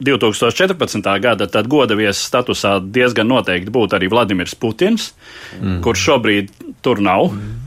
2014. 0.05 1.09
gada, 1.23 1.49
tad 1.51 1.69
godavies 1.71 2.21
statusā 2.29 2.77
diezgan 2.83 3.29
noteikti 3.31 3.73
būtu 3.75 3.99
arī 3.99 4.11
Vladimirs 4.13 4.55
Putins, 4.59 5.13
mm. 5.59 5.81
kurš 5.85 6.09
šobrīd 6.11 6.55
tur 6.85 7.03
nav. 7.05 7.33
Mm. 7.33 7.61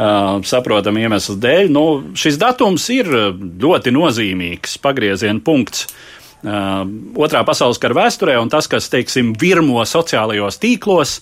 Uh, 0.00 0.38
saprotam 0.46 0.96
iemeslu 0.96 1.34
dēļ. 1.42 1.68
Nu, 1.74 1.84
šis 2.16 2.38
datums 2.40 2.86
ir 2.94 3.10
ļoti 3.10 3.92
nozīmīgs 3.92 4.78
pagrieziena 4.80 5.42
punkts 5.44 5.88
uh, 5.88 6.86
Otrā 7.20 7.42
pasaules 7.44 7.80
kara 7.82 7.98
vēsturē, 7.98 8.38
un 8.40 8.48
tas, 8.52 8.70
kas, 8.70 8.88
teiksim, 8.92 9.34
virmo 9.40 9.82
sociālajos 9.84 10.60
tīklos, 10.62 11.18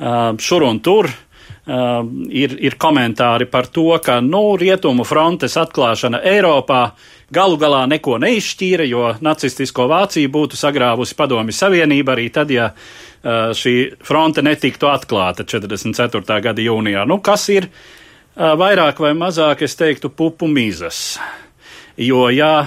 uh, 0.00 0.32
šur 0.42 0.64
un 0.66 0.80
tur, 0.82 1.10
uh, 1.12 1.25
ir, 1.66 2.56
ir 2.62 2.76
komentāri 2.78 3.48
par 3.50 3.66
to, 3.66 3.88
ka 4.02 4.20
nu, 4.22 4.54
rietumu 4.60 5.04
frontes 5.06 5.56
atklāšana 5.58 6.20
Eiropā 6.22 6.82
galu 7.34 7.58
galā 7.58 7.82
neko 7.90 8.20
neizšķīra, 8.22 8.86
jo 8.86 9.08
nacistisko 9.20 9.88
Vāciju 9.90 10.30
būtu 10.30 10.58
sagrāvusi 10.58 11.16
Padomju 11.18 11.56
Savienība 11.56 12.14
arī 12.14 12.28
tad, 12.30 12.52
ja 12.54 12.70
uh, 12.70 13.50
šī 13.56 13.76
fronte 14.06 14.44
netiktu 14.46 14.86
atklāta 14.90 15.42
44. 15.42 16.40
gada 16.42 16.62
jūnijā. 16.62 17.06
Nu, 17.08 17.18
kas 17.18 17.48
ir 17.50 17.70
vairāk 18.36 19.00
vai 19.00 19.14
mazāk, 19.16 19.64
es 19.66 19.74
teiktu, 19.76 20.12
pupu 20.12 20.46
mīzas. 20.46 21.18
Jo, 21.96 22.26
ja 22.28 22.66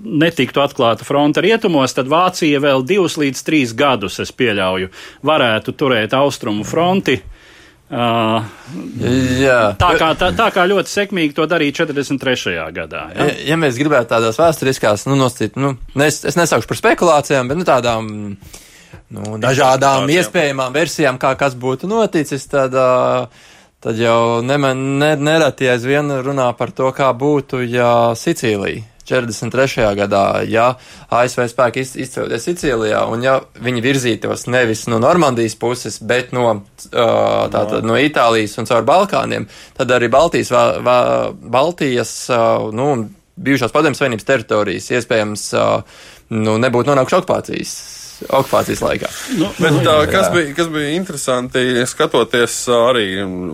netiktu 0.00 0.62
atklāta 0.64 1.04
fronte 1.04 1.42
rietumos, 1.44 1.92
tad 1.92 2.08
Vācija 2.08 2.62
vēl 2.64 2.86
divus 2.88 3.18
līdz 3.20 3.42
trīs 3.44 3.74
gadus, 3.76 4.16
es 4.24 4.32
pieļauju, 4.32 4.88
varētu 5.28 5.74
turēt 5.76 6.16
austrumu 6.16 6.64
fronti. 6.64 7.18
Uh, 7.90 8.44
tā, 9.80 9.88
kā, 9.98 10.12
tā, 10.14 10.28
tā 10.38 10.46
kā 10.54 10.62
ļoti 10.70 10.92
sekmīgi 10.92 11.34
to 11.34 11.46
darīja 11.50 11.80
43. 11.80 12.52
gadā. 12.76 13.00
Ja, 13.16 13.26
ja, 13.26 13.38
ja 13.50 13.56
mēs 13.58 13.80
gribētu 13.80 14.12
tādās 14.12 14.38
vēsturiskās, 14.38 15.08
nu, 15.10 15.16
nostīt, 15.18 15.58
nu, 15.58 15.72
es, 16.06 16.20
es 16.28 16.38
nesaukšu 16.38 16.70
par 16.70 16.78
spekulācijām, 16.78 17.50
bet 17.50 17.58
nu, 17.58 17.66
tādām 17.66 18.12
nu, 18.36 19.40
dažādām 19.42 20.06
iespējamām 20.14 20.76
versijām, 20.76 21.18
kā 21.18 21.34
kas 21.40 21.58
būtu 21.58 21.90
noticis, 21.90 22.46
tad 22.52 22.78
tad 23.80 23.96
jau 23.98 24.38
neman, 24.44 24.86
ne, 25.00 25.14
nereti 25.16 25.68
aizvien 25.72 26.12
runā 26.22 26.50
par 26.54 26.70
to, 26.76 26.92
kā 26.94 27.10
būtu, 27.16 27.64
ja 27.64 28.12
Sicīlija 28.14 28.89
43. 29.08 29.86
gadā, 29.98 30.24
ja 30.48 30.72
ASV 31.10 31.46
spēki 31.50 31.84
iz, 31.84 31.94
izcelties 32.00 32.46
Sicīlijā, 32.48 33.02
un 33.10 33.24
ja 33.24 33.38
viņi 33.62 33.84
virzītos 33.84 34.46
nevis 34.50 34.86
no 34.90 35.00
Normandijas 35.02 35.56
puses, 35.60 36.00
bet 36.02 36.34
no, 36.36 36.60
tātad, 36.90 37.80
no 37.86 37.98
Itālijas 38.00 38.58
un 38.60 38.68
caur 38.70 38.86
Balkāniem, 38.88 39.48
tad 39.78 39.94
arī 39.96 40.10
Baltijas, 40.12 40.52
va, 40.54 40.64
va, 40.84 40.98
Baltijas 41.32 42.12
nu, 42.76 42.90
bijušās 43.40 43.72
padomjas 43.72 44.02
savienības 44.02 44.28
teritorijas 44.28 44.92
iespējams 44.98 45.48
nu, 46.36 46.58
nebūtu 46.60 46.92
nonākuši 46.92 47.18
okupācijas 47.22 47.74
okupācijas 48.28 48.82
laikā. 48.84 49.08
Nu, 49.38 49.48
Bet, 49.56 49.80
tā, 49.84 49.96
kas, 50.10 50.28
bija, 50.34 50.52
kas 50.56 50.68
bija 50.72 50.92
interesanti, 50.92 51.62
skatoties 51.88 52.56
arī 52.74 53.06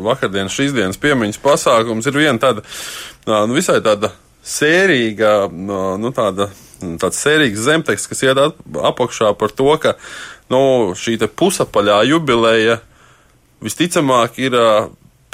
vakardienas, 0.02 0.54
šīs 0.56 0.74
dienas 0.74 1.00
piemiņas 1.02 1.42
pasākums, 1.42 2.08
ir 2.10 2.18
viena 2.18 2.40
tāda 2.42 2.64
nu, 3.46 3.54
visai 3.54 3.78
tāda 3.84 4.10
sērīga, 4.46 5.32
nu, 5.50 6.12
tāda, 6.14 6.50
tāds 7.02 7.18
sērīgs 7.22 7.64
zemteksts, 7.66 8.10
kas 8.10 8.22
iet 8.26 8.40
apakšā 8.92 9.32
par 9.38 9.54
to, 9.54 9.72
ka 9.82 9.96
nu, 10.52 10.60
šī 10.98 11.18
pusapaļā 11.26 12.02
jubileja 12.10 12.78
visticamāk 13.64 14.38
ir 14.42 14.54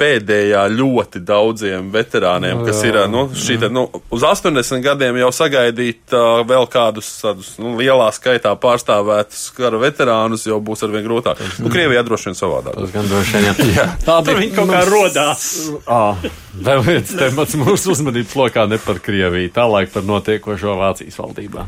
pēdējā 0.03 0.63
ļoti 0.73 1.21
daudziem 1.23 1.89
veterāniem, 1.93 2.63
kas 2.67 2.81
ir 2.87 2.99
nu, 3.11 3.25
šī, 3.31 3.57
te, 3.61 3.69
nu, 3.71 3.85
uz 4.13 4.25
80 4.27 4.83
gadiem 4.83 5.19
jau 5.21 5.29
sagaidīt 5.35 6.15
uh, 6.15 6.41
vēl 6.47 6.67
kādus 6.71 7.11
tādus 7.21 7.53
nu, 7.61 7.75
lielā 7.79 8.09
skaitā 8.15 8.53
pārstāvētus 8.59 9.45
kara 9.57 9.79
veterānus, 9.81 10.47
jau 10.49 10.59
būs 10.63 10.83
arvien 10.87 11.05
grūtāk. 11.05 11.39
Nu, 11.63 11.71
Krievijā 11.73 12.03
droši 12.05 12.31
vien 12.31 12.39
savādāk. 12.39 12.77
Tas 12.79 12.95
gan 12.95 13.07
droši 13.11 13.37
vien, 13.37 13.47
jā. 13.47 13.69
jā. 13.79 13.87
Tā 14.03 14.19
bija 14.25 14.41
viņa 14.41 14.57
kaut 14.57 14.73
kā 14.73 14.83
rodās. 14.89 15.47
À, 15.87 16.01
vēl 16.67 16.83
viens 16.89 17.15
temats 17.23 17.57
mūsu 17.59 17.95
uzmanības 17.95 18.35
lokā 18.39 18.67
ne 18.71 18.81
par 18.83 18.99
Krieviju, 19.03 19.53
tālāk 19.55 19.93
par 19.95 20.05
notiekošo 20.09 20.77
Vācijas 20.81 21.19
valdībā. 21.21 21.67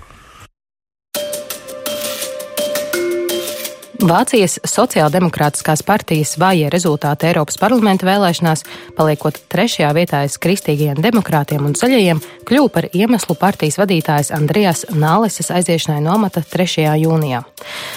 Vācijas 4.05 4.59
sociāldemokrātiskās 4.69 5.81
partijas 5.81 6.35
vājie 6.37 6.67
rezultāti 6.69 7.25
Eiropas 7.25 7.57
parlamenta 7.57 8.05
vēlēšanās, 8.05 8.61
paliekot 8.93 9.39
trešajā 9.49 9.87
vietā 9.97 10.19
aiz 10.21 10.35
kristīgajiem 10.37 10.99
demokrātiem 11.01 11.65
un 11.65 11.73
zaļajiem, 11.73 12.21
kļuva 12.45 12.69
par 12.75 12.85
iemeslu 12.93 13.33
partijas 13.41 13.79
vadītājas 13.81 14.29
Andrijas 14.37 14.85
Nāleses 14.93 15.49
aiziešanai 15.49 16.03
no 16.05 16.13
amata 16.19 16.43
3. 16.45 16.85
jūnijā. 17.01 17.41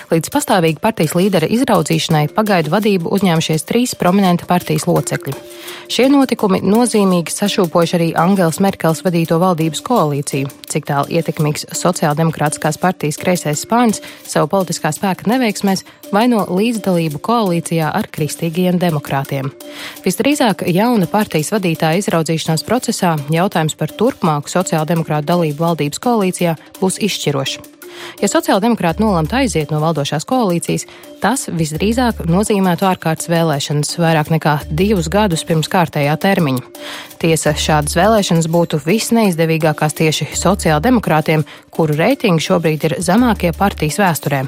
Līdz 0.08 0.32
pastāvīgi 0.32 0.80
partijas 0.80 1.12
līdera 1.18 1.50
izraudzīšanai 1.58 2.30
pagaidu 2.32 2.72
vadību 2.72 3.12
uzņēmušies 3.12 3.68
trīs 3.68 3.92
prominenti 4.00 4.48
partijas 4.48 4.88
locekļi. 4.88 5.36
Šie 5.92 6.08
notikumi 6.08 6.62
nozīmīgi 6.64 7.36
sašūpojuši 7.36 7.98
arī 7.98 8.08
Angēlas 8.16 8.62
Merkels 8.64 9.04
vadīto 9.04 9.36
valdības 9.42 9.84
koalīciju, 9.84 10.48
cik 10.72 10.88
tālu 10.88 11.12
ietekmīgs 11.20 11.68
sociāldemokrātiskās 11.76 12.80
partijas 12.80 13.20
kreisais 13.20 13.64
spānis 13.64 14.00
savu 14.24 14.48
politiskā 14.56 14.92
spēka 14.96 15.28
neveiksmēs 15.28 15.84
vaino 16.12 16.44
līdzdalību 16.48 17.20
koalīcijā 17.24 17.92
ar 17.94 18.08
kristīgajiem 18.12 18.80
demokrātiem. 18.80 19.50
Visdrīzāk 20.04 20.66
jauna 20.72 21.08
partijas 21.10 21.52
vadītāja 21.54 22.02
izraudzīšanās 22.02 22.66
procesā 22.68 23.16
jautājums 23.32 23.76
par 23.78 23.92
turpmāku 23.92 24.52
sociāldemokrātu 24.52 25.32
dalību 25.32 25.64
valdības 25.64 26.04
koalīcijā 26.04 26.56
būs 26.80 27.02
izšķirošs. 27.08 27.58
Ja 28.22 28.28
sociāldemokrāti 28.30 29.02
nolemtu 29.02 29.36
aiziet 29.38 29.72
no 29.74 29.80
valdošās 29.82 30.26
koalīcijas, 30.28 30.86
tas 31.22 31.48
visdrīzāk 31.50 32.22
nozīmētu 32.30 32.86
ārkārtas 32.86 33.30
vēlēšanas 33.32 33.98
vairāk 33.98 34.30
nekā 34.34 34.54
divus 34.70 35.10
gadus 35.12 35.44
pirms 35.48 35.70
kārtējā 35.72 36.14
termiņa. 36.22 36.62
Tiesa, 37.22 37.56
šādas 37.58 37.98
vēlēšanas 37.98 38.50
būtu 38.54 38.80
visneizdevīgākās 38.86 39.98
tieši 39.98 40.30
sociāldemokrātiem, 40.38 41.46
kuru 41.74 41.98
reitingi 41.98 42.48
šobrīd 42.50 42.90
ir 42.90 42.98
zemākie 43.02 43.54
partijas 43.56 43.98
vēsturē. 44.02 44.46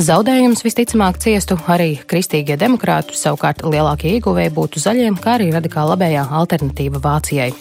Zaudējums 0.00 0.64
visticamāk 0.64 1.20
ciestu 1.22 1.58
arī 1.70 1.94
kristīgie 2.08 2.56
demokrāti, 2.60 3.18
savukārt 3.18 3.64
lielākie 3.66 4.16
ieguvēji 4.16 4.54
būtu 4.56 4.82
zaļiem, 4.82 5.20
kā 5.20 5.36
arī 5.36 5.52
radikāli 5.52 5.94
labējā 5.94 6.26
alternatīva 6.40 7.02
Vācijai. 7.04 7.52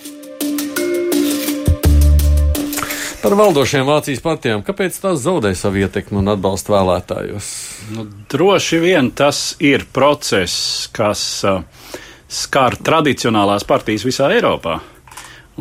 Par 3.22 3.36
valdošajām 3.38 3.86
Vācijas 3.86 4.22
partijām, 4.24 4.62
kāpēc 4.66 4.96
tās 4.98 5.20
zaudē 5.22 5.52
savu 5.54 5.84
ietekmi 5.84 6.18
un 6.24 6.32
atbalstu 6.32 6.74
vēlētājos? 6.74 7.50
Nu, 7.94 8.08
droši 8.34 8.80
vien 8.82 9.12
tas 9.14 9.44
ir 9.62 9.84
process, 9.94 10.88
kas 10.96 11.22
uh, 11.46 11.60
skar 12.26 12.80
tradicionālās 12.82 13.68
partijas 13.70 14.08
visā 14.08 14.32
Eiropā. 14.34 14.80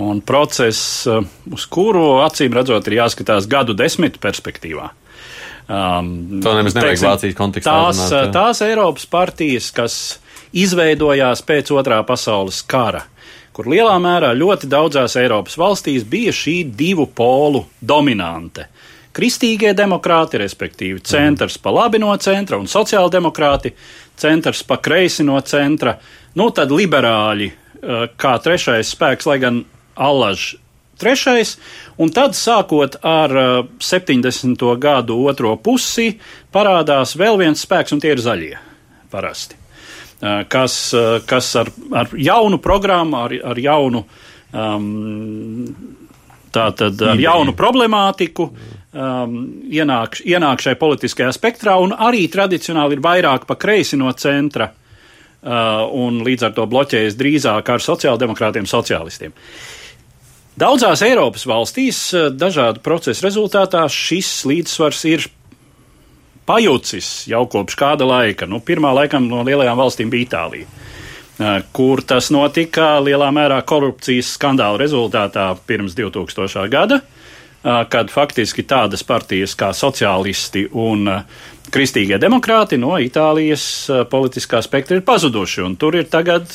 Un 0.00 0.22
process, 0.24 1.04
uh, 1.04 1.20
uz 1.52 1.66
kuru 1.68 2.22
acīm 2.24 2.56
redzot, 2.56 2.88
ir 2.88 3.02
jāskatās 3.02 3.50
gadu 3.50 3.76
desmitu 3.76 4.22
perspektīvā. 4.24 4.88
Um, 5.70 6.40
to 6.42 6.50
nemaz 6.56 6.74
nevajag 6.74 6.96
teiksim, 6.96 7.06
Vācijas 7.06 7.36
kontekstā. 7.38 7.70
Tās, 7.70 7.98
runāt, 8.10 8.32
tās 8.34 8.60
Eiropas 8.66 9.04
partijas, 9.06 9.68
kas 9.70 9.96
izveidojās 10.56 11.44
pēc 11.46 11.70
otrā 11.78 12.00
pasaules 12.06 12.58
kara, 12.66 13.04
kur 13.54 13.68
lielā 13.70 13.94
mērā 14.02 14.32
ļoti 14.34 14.66
daudzās 14.70 15.14
Eiropas 15.20 15.54
valstīs 15.60 16.02
bija 16.10 16.34
šī 16.34 16.56
divu 16.74 17.06
polu 17.06 17.62
dominante. 17.78 18.66
Kristīgie 19.14 19.70
demokrāti, 19.78 20.40
respektīvi 20.42 21.04
centrs 21.06 21.58
pa 21.62 21.70
labi 21.74 22.00
no 22.02 22.10
centra 22.18 22.58
un 22.58 22.66
sociāldemokrāti, 22.70 23.70
centrs 24.18 24.64
pa 24.66 24.80
kreisi 24.82 25.26
no 25.26 25.38
centra, 25.46 25.94
nu 26.34 26.48
tad 26.54 26.74
liberāļi 26.74 27.46
uh, 27.50 28.04
kā 28.18 28.34
trešais 28.42 28.90
spēks, 28.96 29.30
lai 29.30 29.38
gan 29.42 29.62
allaž 29.94 30.56
trešais, 31.00 31.56
un 32.00 32.12
tad 32.14 32.36
sākot 32.38 32.98
ar 33.06 33.34
70. 33.80 34.54
Uh, 34.60 34.76
gadu 34.80 35.18
otro 35.30 35.56
pusi 35.56 36.12
parādās 36.52 37.16
vēl 37.18 37.40
viens 37.40 37.64
spēks, 37.66 37.94
un 37.96 38.02
tie 38.02 38.14
ir 38.14 38.22
zaļie 38.24 38.56
parasti. 39.10 39.56
Uh, 40.20 40.42
kas, 40.48 40.76
uh, 40.94 41.22
kas 41.26 41.54
ar, 41.56 41.72
ar 41.96 42.12
jaunu 42.12 42.60
programmu, 42.62 43.24
ar, 43.24 43.34
ar 43.52 43.60
jaunu, 43.60 44.04
um, 44.52 45.70
tātad 46.52 47.00
ar 47.06 47.22
jaunu 47.22 47.54
problemātiku 47.56 48.50
um, 48.92 49.38
ienāk, 49.70 50.20
ienāk 50.26 50.64
šai 50.64 50.76
politiskajā 50.80 51.32
spektrā, 51.34 51.78
un 51.80 51.94
arī 51.94 52.26
tradicionāli 52.32 52.98
ir 52.98 53.04
vairāk 53.04 53.46
pa 53.48 53.56
kreisi 53.60 53.98
no 54.00 54.12
centra, 54.12 54.70
uh, 54.70 55.86
un 55.96 56.22
līdz 56.26 56.48
ar 56.48 56.56
to 56.56 56.66
bloķējas 56.70 57.18
drīzāk 57.18 57.74
ar 57.74 57.84
sociāldemokrātiem, 57.84 58.68
sociālistiem. 58.68 59.34
Daudzās 60.60 61.00
Eiropas 61.06 61.46
valstīs 61.48 61.98
eh, 62.12 62.26
dažādu 62.36 62.82
procesu 62.84 63.24
rezultātā 63.24 63.86
šis 63.88 64.28
līdzsvars 64.44 65.04
ir 65.08 65.22
pajucis 66.44 67.08
jau 67.30 67.46
kopš 67.48 67.78
kāda 67.80 68.04
laika. 68.04 68.48
Nu, 68.50 68.58
pirmā 68.60 68.90
laikam 68.98 69.24
no 69.30 69.40
lielajām 69.46 69.80
valstīm 69.80 70.10
bija 70.12 70.26
Itālija, 70.26 70.66
eh, 70.66 71.62
kur 71.72 72.02
tas 72.04 72.28
notika 72.34 72.90
lielā 73.00 73.30
mērā 73.32 73.62
korupcijas 73.64 74.34
skandāla 74.36 74.82
rezultātā 74.82 75.54
pirms 75.66 75.96
2000. 75.96 76.68
gada. 76.68 77.00
kad 77.62 78.08
faktiski 78.08 78.62
tādas 78.64 79.02
partijas 79.04 79.52
kā 79.52 79.66
sociālisti 79.76 80.62
un 80.72 81.10
kristīgie 81.70 82.16
demokrāti 82.16 82.78
no 82.80 82.94
Itālijas 82.96 83.84
politiskā 84.08 84.62
spektra 84.64 84.96
ir 84.96 85.02
pazuduši. 85.04 85.76
Tur 85.76 85.98
ir 86.00 86.08
tagad 86.08 86.48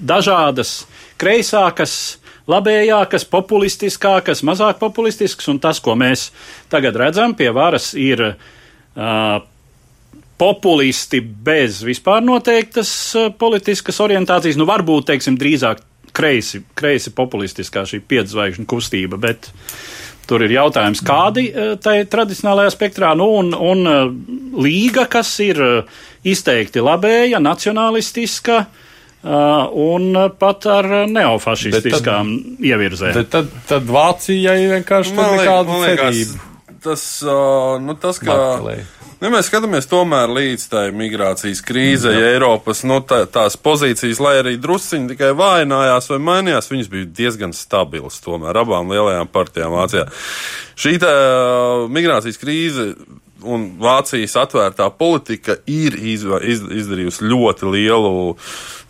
dažādas 0.00 0.86
kreisākas, 1.20 2.16
labējākas, 2.50 3.26
populistiskākas, 3.30 4.44
mazāk 4.46 4.78
populistiskas, 4.82 5.48
un 5.52 5.60
tas, 5.62 5.80
ko 5.82 5.96
mēs 5.98 6.30
tagad 6.72 6.98
redzam 7.00 7.34
pie 7.38 7.50
varas, 7.54 7.92
ir 7.98 8.22
uh, 8.30 9.40
populisti 10.38 11.20
bez 11.20 11.82
vispār 11.86 12.22
noteiktas 12.24 12.90
uh, 13.18 13.28
politiskas 13.38 14.00
orientācijas, 14.04 14.58
nu 14.60 14.68
varbūt, 14.68 15.10
teiksim, 15.10 15.38
drīzāk 15.40 15.82
kreisi, 16.16 16.62
kreisi 16.78 17.12
populistiskā 17.16 17.84
šī 17.88 18.00
piedzvaigžņu 18.08 18.66
kustība, 18.70 19.18
bet 19.20 19.50
tur 20.26 20.42
ir 20.42 20.56
jautājums, 20.56 21.04
kādi 21.06 21.44
tai 21.84 22.00
tradicionālajā 22.10 22.72
spektrā, 22.74 23.12
nu 23.14 23.28
un, 23.36 23.52
un 23.54 23.84
līga, 24.58 25.04
kas 25.10 25.28
ir 25.44 25.60
izteikti 26.26 26.82
labēja, 26.82 27.38
nacionalistiska, 27.42 28.64
Uh, 28.66 28.85
un 29.26 30.10
pat 30.38 30.66
ar 30.70 30.88
neofašistiskām 31.10 32.34
ievirzēm. 32.62 33.16
Tad, 33.20 33.30
tad, 33.32 33.54
tad 33.68 33.88
Vācijai 33.90 34.60
vienkārši 34.76 35.16
liek- 35.16 35.40
nekāda 35.40 35.80
cerība. 35.86 36.44
Tas, 36.86 37.06
uh, 37.26 37.80
nu, 37.82 37.96
tas 37.98 38.20
ka. 38.22 38.30
Bakalē. 38.30 38.76
Ja 39.16 39.30
mēs 39.32 39.48
skatāmies 39.48 39.88
tomēr 39.88 40.28
līdz 40.28 40.64
tai 40.68 40.82
migrācijas 40.92 41.62
krīzei, 41.64 42.12
ja 42.20 42.34
Eiropas 42.34 42.82
nu, 42.84 42.98
tā, 43.00 43.22
tās 43.32 43.56
pozīcijas, 43.56 44.20
lai 44.20 44.34
arī 44.42 44.52
drusciņi 44.60 45.08
tikai 45.14 45.30
vājinājās 45.38 46.10
vai 46.12 46.18
mainījās, 46.20 46.68
viņas 46.68 46.90
bija 46.92 47.08
diezgan 47.22 47.54
stabilas 47.56 48.20
tomēr 48.20 48.60
abām 48.60 48.92
lielajām 48.92 49.30
partijām 49.32 49.72
Vācijā. 49.72 50.04
Šī 50.76 50.98
tā 51.00 51.14
migrācijas 51.88 52.36
krīze 52.42 52.90
un 53.44 53.66
Vācijas 53.80 54.36
atvērtā 54.40 54.88
politika 54.98 55.58
ir 55.68 55.96
izva, 55.98 56.40
iz, 56.42 56.62
izdarījusi 56.62 57.26
ļoti 57.28 57.72
lielu 57.72 58.12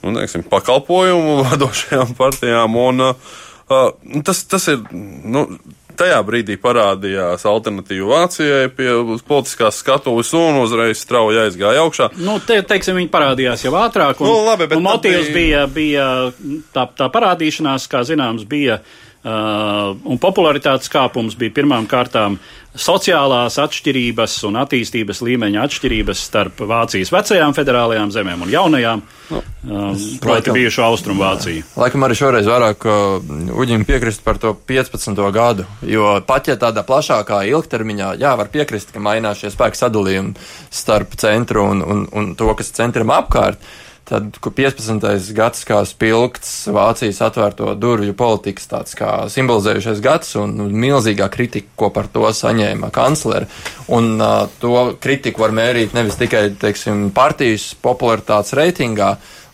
nu, 0.03 0.13
teiksim, 0.19 0.45
pakalpojumu 0.51 1.41
vadošajām 1.49 2.15
partijām. 2.19 2.77
Un, 2.77 3.09
uh, 3.11 4.23
tas, 4.25 4.45
tas 4.51 4.69
ir. 4.75 4.85
Nu, 4.93 5.49
Tajā 5.97 6.19
brīdī 6.29 6.59
parādījās 6.61 7.47
alternatīva 7.49 8.19
Vācijai 8.19 8.67
pie 8.69 8.91
politiskās 9.25 9.79
skatuves 9.81 10.29
un 10.37 10.59
uzreiz 10.61 11.01
strauji 11.01 11.39
aizgāja 11.41 11.81
augšā. 11.87 12.11
Nu, 12.21 12.35
te, 12.45 12.59
teiksim, 12.69 12.99
viņi 13.01 13.09
parādījās 13.09 13.65
jau 13.65 13.73
ātrāk, 13.81 14.21
un, 14.21 14.29
Nu, 14.29 14.43
labi, 14.45 14.69
un 14.77 14.85
motīvs 14.85 15.31
bija- 15.33 15.65
bija, 15.73 16.13
bija 16.37 16.67
tā, 16.77 16.85
tā 17.01 17.09
parādīšanās, 17.15 17.89
kā 17.89 18.05
zināms, 18.05 18.45
bija. 18.45 18.83
Uh, 18.83 19.06
un 19.27 20.21
popularitātes 20.23 20.91
kāpums 20.93 21.35
bija 21.39 21.55
pirmām 21.57 21.87
kārtām 21.91 22.37
sociālās 22.77 23.57
atšķirības 23.59 24.35
un 24.47 24.59
attīstības 24.61 25.23
līmeņa 25.25 25.63
atšķirības 25.67 26.21
starp 26.29 26.61
Vācijas 26.69 27.11
vecajām 27.15 27.55
federālajām 27.57 28.13
zemēm 28.15 28.45
un 28.45 28.53
jaunajām, 28.53 29.03
Nu, 29.31 29.41
um, 29.41 29.97
proti, 30.21 30.51
laikam- 30.51 30.55
bijušo 30.55 30.85
Austrumu 30.87 31.25
Vāciju. 31.25 31.65
Laikam 31.81 32.05
arī 32.07 32.15
šoreiz 32.15 32.47
vairāk 32.47 32.85
uh, 32.87 33.57
Uģim 33.59 33.83
piekrist 33.89 34.23
par 34.23 34.39
to 34.39 34.53
15. 34.69 35.19
gadu, 35.35 35.65
jo 35.83 36.13
pat 36.27 36.53
ja 36.53 36.55
tādā 36.61 36.85
plašākā 36.87 37.41
ilgtermiņā, 37.51 38.13
jā, 38.21 38.37
var 38.39 38.53
piekrist, 38.53 38.93
ka 38.95 39.01
mainās 39.03 39.41
šie 39.43 39.51
spēku 39.51 39.81
sadalījumi 39.81 40.37
starp 40.71 41.17
centru 41.19 41.65
un, 41.73 41.83
un, 41.83 42.07
un 42.13 42.35
to, 42.39 42.53
kas 42.55 42.71
centram 42.77 43.11
apkārt. 43.11 43.59
Tad, 44.07 44.37
kur 44.39 44.53
15. 44.55 45.03
gads 45.35 45.65
kā 45.67 45.81
spilgts 45.83 46.51
Vācijas 46.71 47.19
atvērto 47.27 47.73
durvju 47.75 48.15
politikas 48.15 48.69
tāds 48.71 48.95
kā 48.95 49.11
simbolizējušais 49.35 50.03
gads 50.05 50.37
un 50.39 50.55
milzīgā 50.71 51.27
kritika, 51.33 51.73
ko 51.75 51.91
par 51.91 52.07
to 52.15 52.31
saņēma 52.31 52.93
kanclere. 52.95 53.49
Un 53.91 54.15
uh, 54.21 54.45
to 54.63 54.93
kritiku 55.03 55.43
var 55.43 55.57
mērīt 55.59 55.97
nevis 55.99 56.21
tikai, 56.21 56.53
teiksim, 56.61 57.09
partijas 57.17 57.73
popularitātes 57.83 58.55
reitingā, 58.55 59.17
Uh, 59.17 59.46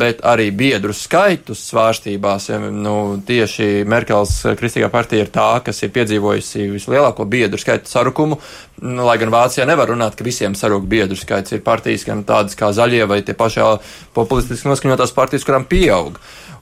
bet 0.00 0.22
arī 0.24 0.48
biedru 0.56 0.94
skaitus 0.96 1.62
svārstībās. 1.68 2.48
Nu, 2.72 3.20
tieši 3.26 3.84
Merkels 3.88 4.38
kristīgā 4.56 4.88
partija 4.92 5.26
ir 5.26 5.32
tā, 5.34 5.48
kas 5.64 5.82
ir 5.84 5.92
piedzīvojusi 5.92 6.70
vislielāko 6.72 7.26
biedru 7.28 7.60
skaitu 7.60 7.90
sarukumu. 7.90 8.40
Nu, 8.80 9.04
lai 9.04 9.18
gan 9.20 9.32
Vācijā 9.32 9.66
nevar 9.68 9.92
runāt, 9.92 10.16
ka 10.16 10.24
visiem 10.24 10.56
sarūk 10.56 10.88
biedru 10.88 11.18
skaits. 11.20 11.52
Ir 11.52 11.64
partijas, 11.66 12.06
gan 12.08 12.24
tādas 12.24 12.56
kā 12.56 12.72
zaļie 12.72 13.04
vai 13.10 13.20
tie 13.20 13.36
pašā 13.36 13.74
populistiski 14.16 14.70
noskaņotās 14.70 15.12
partijas, 15.16 15.44
kurām 15.44 15.68
pieaug. 15.68 16.16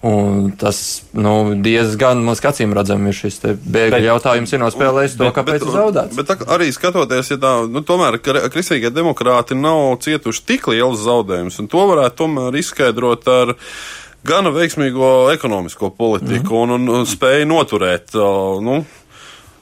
Un 0.07 0.53
tas 0.55 1.03
nu, 1.19 1.33
diezgan 1.59 2.21
mums 2.23 2.39
acīm 2.47 2.71
redzam, 2.77 3.03
ir 3.11 3.17
šis 3.19 3.41
bēgļu 3.43 3.97
Bet- 3.97 4.05
jautājums, 4.05 4.53
ir 4.55 4.61
nospēlējis 4.63 5.17
to, 5.19 5.31
kāpēc 5.35 5.65
ir 5.65 5.73
zaudēts. 5.75 6.15
Bet 6.15 6.29
tā, 6.31 6.37
arī 6.55 6.69
skatoties, 6.75 7.33
ja 7.33 7.39
tā, 7.43 7.55
nu, 7.67 7.83
tomēr 7.83 8.21
kri- 8.23 8.45
kristīgie 8.55 8.93
demokrāti 8.95 9.59
nav 9.59 9.97
cietuši 10.05 10.45
tik 10.47 10.71
liels 10.71 11.03
zaudējums, 11.03 11.59
un 11.59 11.71
to 11.73 11.83
varētu 11.91 12.21
tomēr 12.23 12.61
izskaidrot 12.63 13.27
ar 13.27 13.57
gana 14.29 14.55
veiksmīgo 14.55 15.33
ekonomisko 15.35 15.91
politiku 15.91 16.55
mm. 16.55 16.63
un, 16.63 16.77
un, 16.79 16.95
un 17.01 17.11
spēju 17.11 17.51
noturēt. 17.51 18.15
Nu, 18.63 18.85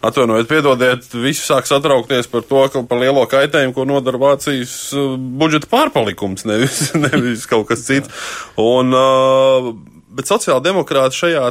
Atvainojiet, 0.07 0.47
piedodiet, 0.47 1.07
visi 1.17 1.41
sāk 1.43 1.67
satraukties 1.67 2.29
par 2.31 2.45
to, 2.47 2.61
ka 2.71 2.83
par 2.87 3.01
lielo 3.01 3.25
kaitējumu, 3.27 3.73
ko 3.75 3.87
nodara 3.89 4.21
Vācijas 4.21 4.93
budžeta 5.41 5.71
pārpalikums, 5.73 6.45
nevis, 6.47 6.91
nevis 7.09 7.49
kaut 7.49 7.71
kas 7.73 7.89
cits. 7.89 8.13
Un, 8.61 8.93
uh, 8.93 9.73
bet 10.17 10.31
sociāldemokrāti 10.31 11.21
šajā 11.23 11.51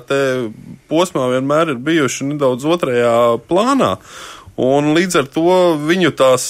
posmā 0.90 1.30
vienmēr 1.36 1.76
ir 1.76 1.84
bijuši 1.86 2.32
nedaudz 2.34 2.66
otrajā 2.76 3.18
plānā. 3.50 3.96
Un 4.62 4.94
līdz 4.96 5.22
ar 5.22 5.30
to 5.32 5.60
viņu 5.84 6.16
tās. 6.16 6.50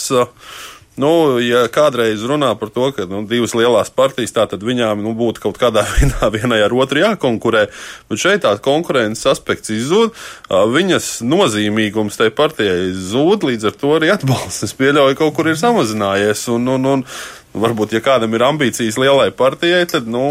Nu, 0.95 1.35
ja 1.43 1.65
kādreiz 1.67 2.21
runā 2.23 2.53
par 2.55 2.69
to, 2.71 2.85
ka 2.95 3.03
nu, 3.09 3.25
divas 3.27 3.51
lielās 3.57 3.89
partijas, 3.91 4.31
tad 4.31 4.61
viņām 4.63 5.01
nu, 5.03 5.11
būtu 5.17 5.43
kaut 5.43 5.57
kādā 5.59 5.83
veidā 5.97 6.29
vienai 6.31 6.61
ar 6.63 6.71
otru 6.71 7.01
jākonkurē, 7.01 7.65
bet 8.07 8.21
šeit 8.21 8.45
tā 8.45 8.53
konkurences 8.63 9.27
aspekts 9.33 9.73
izzūd, 9.75 10.15
viņas 10.71 11.17
nozīmīgums 11.27 12.15
tai 12.21 12.29
partijai 12.31 12.93
zūd, 12.95 13.43
līdz 13.43 13.67
ar 13.67 13.75
to 13.81 13.91
arī 13.97 14.13
atbalsts. 14.15 14.69
Es 14.69 14.77
pieļauju, 14.79 15.17
ka 15.17 15.25
kaut 15.25 15.35
kur 15.35 15.51
ir 15.51 15.59
samazinājies. 15.59 16.47
Un, 16.55 16.71
un, 16.77 16.87
un, 16.93 17.05
Varbūt, 17.55 17.93
ja 17.95 18.01
kādam 18.03 18.33
ir 18.35 18.43
ambīcijas 18.43 18.97
lielai 18.99 19.29
partijai, 19.35 19.85
tad, 19.87 20.09
nu, 20.11 20.25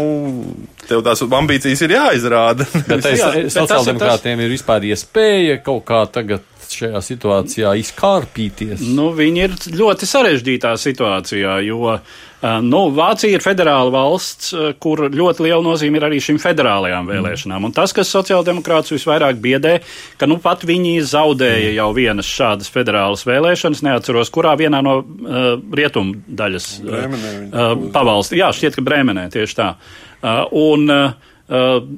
tev 0.85 1.01
tās 1.05 1.23
ambīcijas 1.25 1.81
ir 1.85 1.95
jāizrāda. 1.95 2.67
Bet 2.89 3.07
es, 3.09 3.19
Jā, 3.23 3.31
sociāldemokrātiem 3.55 4.45
ir 4.45 4.53
vispār 4.53 4.85
iespēja 4.91 5.57
kaut 5.65 5.87
kā 5.89 6.03
tagad 6.13 6.45
šajā 6.65 7.01
situācijā 7.05 7.73
izkārpīties. 7.81 8.85
Nu, 8.97 9.11
viņi 9.15 9.43
ir 9.45 9.57
ļoti 9.77 10.09
sarežģītā 10.09 10.73
situācijā, 10.81 11.59
jo 11.67 11.81
uh, 11.93 12.15
nu, 12.43 12.81
Vācija 12.93 13.37
ir 13.37 13.43
federāla 13.43 13.91
valsts, 13.93 14.51
uh, 14.53 14.71
kur 14.81 15.05
ļoti 15.07 15.45
liela 15.45 15.61
nozīme 15.63 15.99
ir 15.99 16.05
arī 16.09 16.19
šīm 16.23 16.39
federālajām 16.41 17.07
vēlēšanām. 17.09 17.67
Un 17.69 17.75
tas, 17.75 17.93
kas 17.95 18.11
sociāldemokrātus 18.11 18.93
visvairāk 18.97 19.39
biedē, 19.41 19.77
ka 20.19 20.27
nu 20.29 20.37
pat 20.43 20.65
viņi 20.67 20.97
zaudēja 21.07 21.71
jau 21.77 21.89
vienas 21.95 22.29
šādas 22.29 22.71
federālas 22.73 23.25
vēlēšanas, 23.27 23.85
neatceros, 23.87 24.33
kurā 24.35 24.55
vienā 24.59 24.83
no 24.85 24.99
uh, 24.99 25.47
rietumu 25.79 26.19
daļas 26.27 26.69
uh, 26.83 27.05
uh, 27.05 27.71
pavalsti. 27.95 28.41
Jā, 28.43 28.51
šķiet, 28.55 28.77
ka 28.77 28.85
Bremenē 28.85 29.29
tieši 29.33 29.59
tā. 29.61 29.71
Uh, 30.19 30.43
un, 30.75 30.91
uh, 30.91 31.95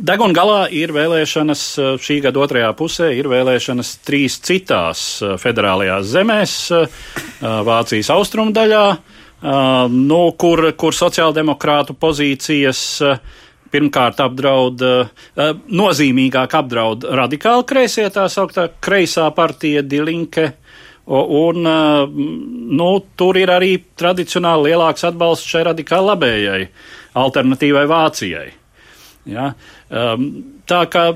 Deguna 0.00 0.32
galā 0.32 0.60
ir 0.72 0.94
vēlēšanas 0.96 1.62
uh, 1.76 1.92
šī 2.00 2.22
gada 2.24 2.40
otrajā 2.40 2.72
pusē, 2.78 3.10
ir 3.12 3.28
vēlēšanas 3.28 3.98
trīs 4.08 4.40
citās 4.40 5.04
uh, 5.20 5.36
federālajās 5.40 6.08
zemēs, 6.16 6.58
uh, 6.72 7.08
Vācijas 7.68 8.08
austrumu 8.14 8.56
daļā, 8.56 8.84
uh, 8.96 9.19
nu, 9.40 10.20
kur, 10.36 10.64
kur 10.76 10.96
sociāldemokrātu 10.96 11.94
pozīcijas 11.96 12.82
uh, 13.06 13.20
pirmkārt 13.72 14.20
apdraud, 14.20 14.82
uh, 14.84 15.50
nozīmīgāk 15.70 16.56
apdraud 16.60 17.06
radikāli 17.20 17.66
kreisie, 17.70 18.08
tā 18.12 18.26
sauktā 18.28 18.68
kreisā 18.82 19.30
partija 19.36 19.82
Dilinke. 19.82 20.52
Un, 21.10 21.64
uh, 21.66 22.04
nu, 22.06 22.90
tur 23.18 23.38
ir 23.40 23.50
arī 23.50 23.72
tradicionāli 23.98 24.70
lielāks 24.70 25.08
atbalsts 25.08 25.48
šai 25.50 25.64
radikāli 25.72 26.12
labējai 26.12 26.64
alternatīvai 27.18 27.86
Vācijai. 27.90 28.48
Ja? 29.30 29.50
Um, 29.90 30.28
tā 30.68 30.84
kā 30.92 31.08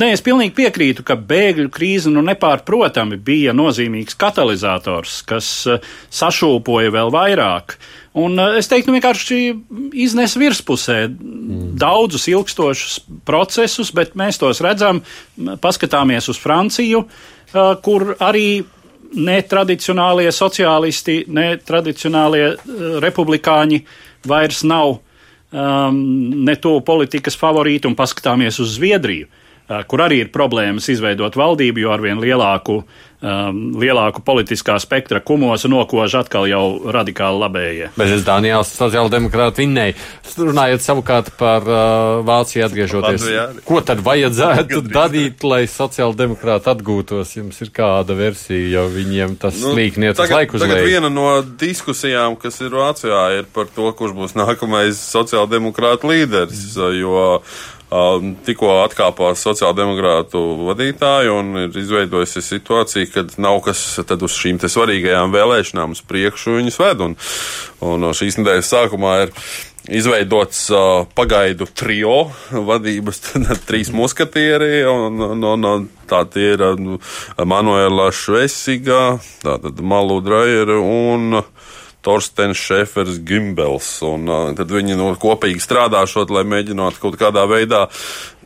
nē, 0.00 0.10
es 0.14 0.22
pilnīgi 0.24 0.54
piekrītu, 0.56 1.04
ka 1.06 1.16
bēgļu 1.18 1.70
krīze 1.72 2.12
nu 2.12 2.22
nepārprotami 2.26 3.18
bija 3.22 3.54
nozīmīgs 3.56 4.18
katalizators, 4.20 5.20
kas 5.28 5.48
uh, 5.70 5.80
sašūpoja 6.14 6.92
vēl 6.94 7.12
vairāk. 7.14 7.76
Un 8.16 8.38
uh, 8.40 8.56
es 8.60 8.70
teiktu, 8.70 8.90
nu, 8.90 8.98
vienkārši 8.98 9.40
iznes 10.06 10.36
virspusē 10.40 10.98
mm. 11.08 11.72
daudzus 11.80 12.28
ilgstošus 12.32 13.00
procesus, 13.28 13.92
bet 13.96 14.16
mēs 14.18 14.40
tos 14.42 14.62
redzam, 14.64 15.02
paskatāmies 15.62 16.30
uz 16.32 16.40
Franciju, 16.40 17.04
uh, 17.06 17.72
kur 17.84 18.14
arī 18.20 18.62
netradicionālie 19.16 20.28
sociālisti, 20.34 21.22
netradicionālie 21.32 22.46
uh, 22.52 22.86
republikāņi 23.04 23.82
vairs 24.26 24.64
nav 24.66 24.98
um, 25.50 25.98
ne 26.44 26.56
to 26.60 26.78
politikas 26.86 27.38
favorītu 27.38 27.90
un 27.90 27.96
paskatāmies 27.98 28.60
uz 28.62 28.76
Zviedriju. 28.76 29.28
Kur 29.66 30.04
arī 30.04 30.22
ir 30.24 30.32
problēmas 30.34 30.86
izveidot 30.92 31.36
valdību, 31.38 31.82
jo 31.82 31.90
arvien 31.90 32.20
lielāku, 32.22 32.76
um, 33.18 33.58
lielāku 33.82 34.22
politiskā 34.26 34.76
spektra 34.82 35.18
kumosu 35.24 35.70
nokož 35.72 36.14
atkal 36.20 36.46
jau 36.46 36.62
radikāli 36.94 37.40
labējie. 37.42 37.88
Bet 37.98 38.12
es 38.14 38.22
Dānijāls 38.26 38.70
sociāldemokrāti 38.78 39.64
vinnēju. 39.64 39.98
Runājot 40.36 40.84
savukārt 40.84 41.32
par 41.40 41.66
uh, 41.66 41.80
Vāciju 42.26 42.66
atgriežoties. 42.68 43.26
Ko 43.66 43.80
tad 43.82 44.04
vajadzētu 44.06 44.84
darīt, 44.86 45.42
lai 45.42 45.64
sociāldemokrāti 45.70 46.70
atgūtos? 46.76 47.34
Jums 47.40 47.58
ir 47.64 47.72
kāda 47.74 48.14
versija, 48.18 48.68
jo 48.76 48.86
viņiem 48.92 49.38
tas 49.42 49.58
nu, 49.64 49.74
līkniec 49.78 50.14
uz 50.14 50.30
laiku 50.30 50.60
uzlēja. 50.60 50.76
Tagad 50.76 50.92
viena 50.92 51.10
no 51.10 51.30
diskusijām, 51.58 52.38
kas 52.38 52.60
ir 52.62 52.76
Vācijā, 52.76 53.22
ir 53.40 53.50
par 53.50 53.66
to, 53.74 53.90
kurš 53.98 54.14
būs 54.14 54.36
nākamais 54.38 55.00
sociāldemokrāta 55.10 56.06
līderis, 56.12 56.68
jo 57.00 57.40
Tikko 57.86 58.72
atkāpās 58.82 59.44
sociāldemokrātu 59.46 60.40
vadītāji 60.66 61.30
un 61.30 61.52
ir 61.60 61.78
izveidojusies 61.78 62.48
situācija, 62.56 63.06
kad 63.14 63.36
nav 63.38 63.60
kas 63.62 63.84
uz 64.02 64.34
šīm 64.34 64.58
svarīgajām 64.58 65.30
vēlēšanām 65.30 65.94
uz 65.94 66.02
priekšu 66.02 66.58
viņus 66.58 66.80
ved. 66.82 67.04
Un, 67.06 67.14
un 67.86 68.10
šīs 68.10 68.40
nedēļas 68.40 68.72
sākumā 68.74 69.14
ir 69.26 69.34
izveidots 69.86 70.64
uh, 70.74 71.06
pagaidu 71.14 71.68
trio 71.70 72.32
vadības, 72.50 73.22
tad 73.46 73.62
trīs 73.68 73.92
muskatieri, 73.94 74.82
un, 74.90 75.22
un, 75.30 75.46
un, 75.54 75.70
un 75.70 75.88
tā 76.10 76.24
tie 76.32 76.56
ir 76.56 76.66
uh, 76.66 77.14
Manuela 77.46 78.10
Švesiga, 78.10 79.20
tātad 79.46 79.78
Malu 79.78 80.18
Drajera 80.26 80.80
un 80.82 81.38
uh, 81.38 81.74
Torstens 82.06 82.60
Šefers 82.60 83.18
Gimbels. 83.26 83.90
Un, 84.06 84.28
uh, 84.30 84.52
tad 84.56 84.70
viņi 84.70 84.94
nu, 84.98 85.10
kopīgi 85.20 85.62
strādāšot, 85.62 86.30
lai 86.34 86.46
mēģinātu 86.46 87.02
kaut 87.02 87.18
kādā 87.20 87.46
veidā 87.50 87.86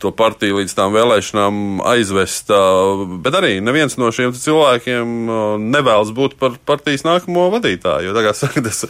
to 0.01 0.09
partiju 0.17 0.57
līdz 0.57 0.73
tām 0.73 0.95
vēlēšanām 0.95 1.81
aizvest. 1.91 2.49
Uh, 2.49 3.05
bet 3.21 3.37
arī 3.37 3.53
neviens 3.61 3.99
no 4.01 4.09
šiem 4.13 4.33
cilvēkiem 4.33 5.15
uh, 5.29 5.41
nevēlas 5.61 6.13
būt 6.17 6.37
par 6.41 6.57
partijas 6.65 7.05
nākamo 7.05 7.51
vadītāju. 7.53 8.09
Jo, 8.09 8.33
saka, 8.37 8.65
tas, 8.65 8.85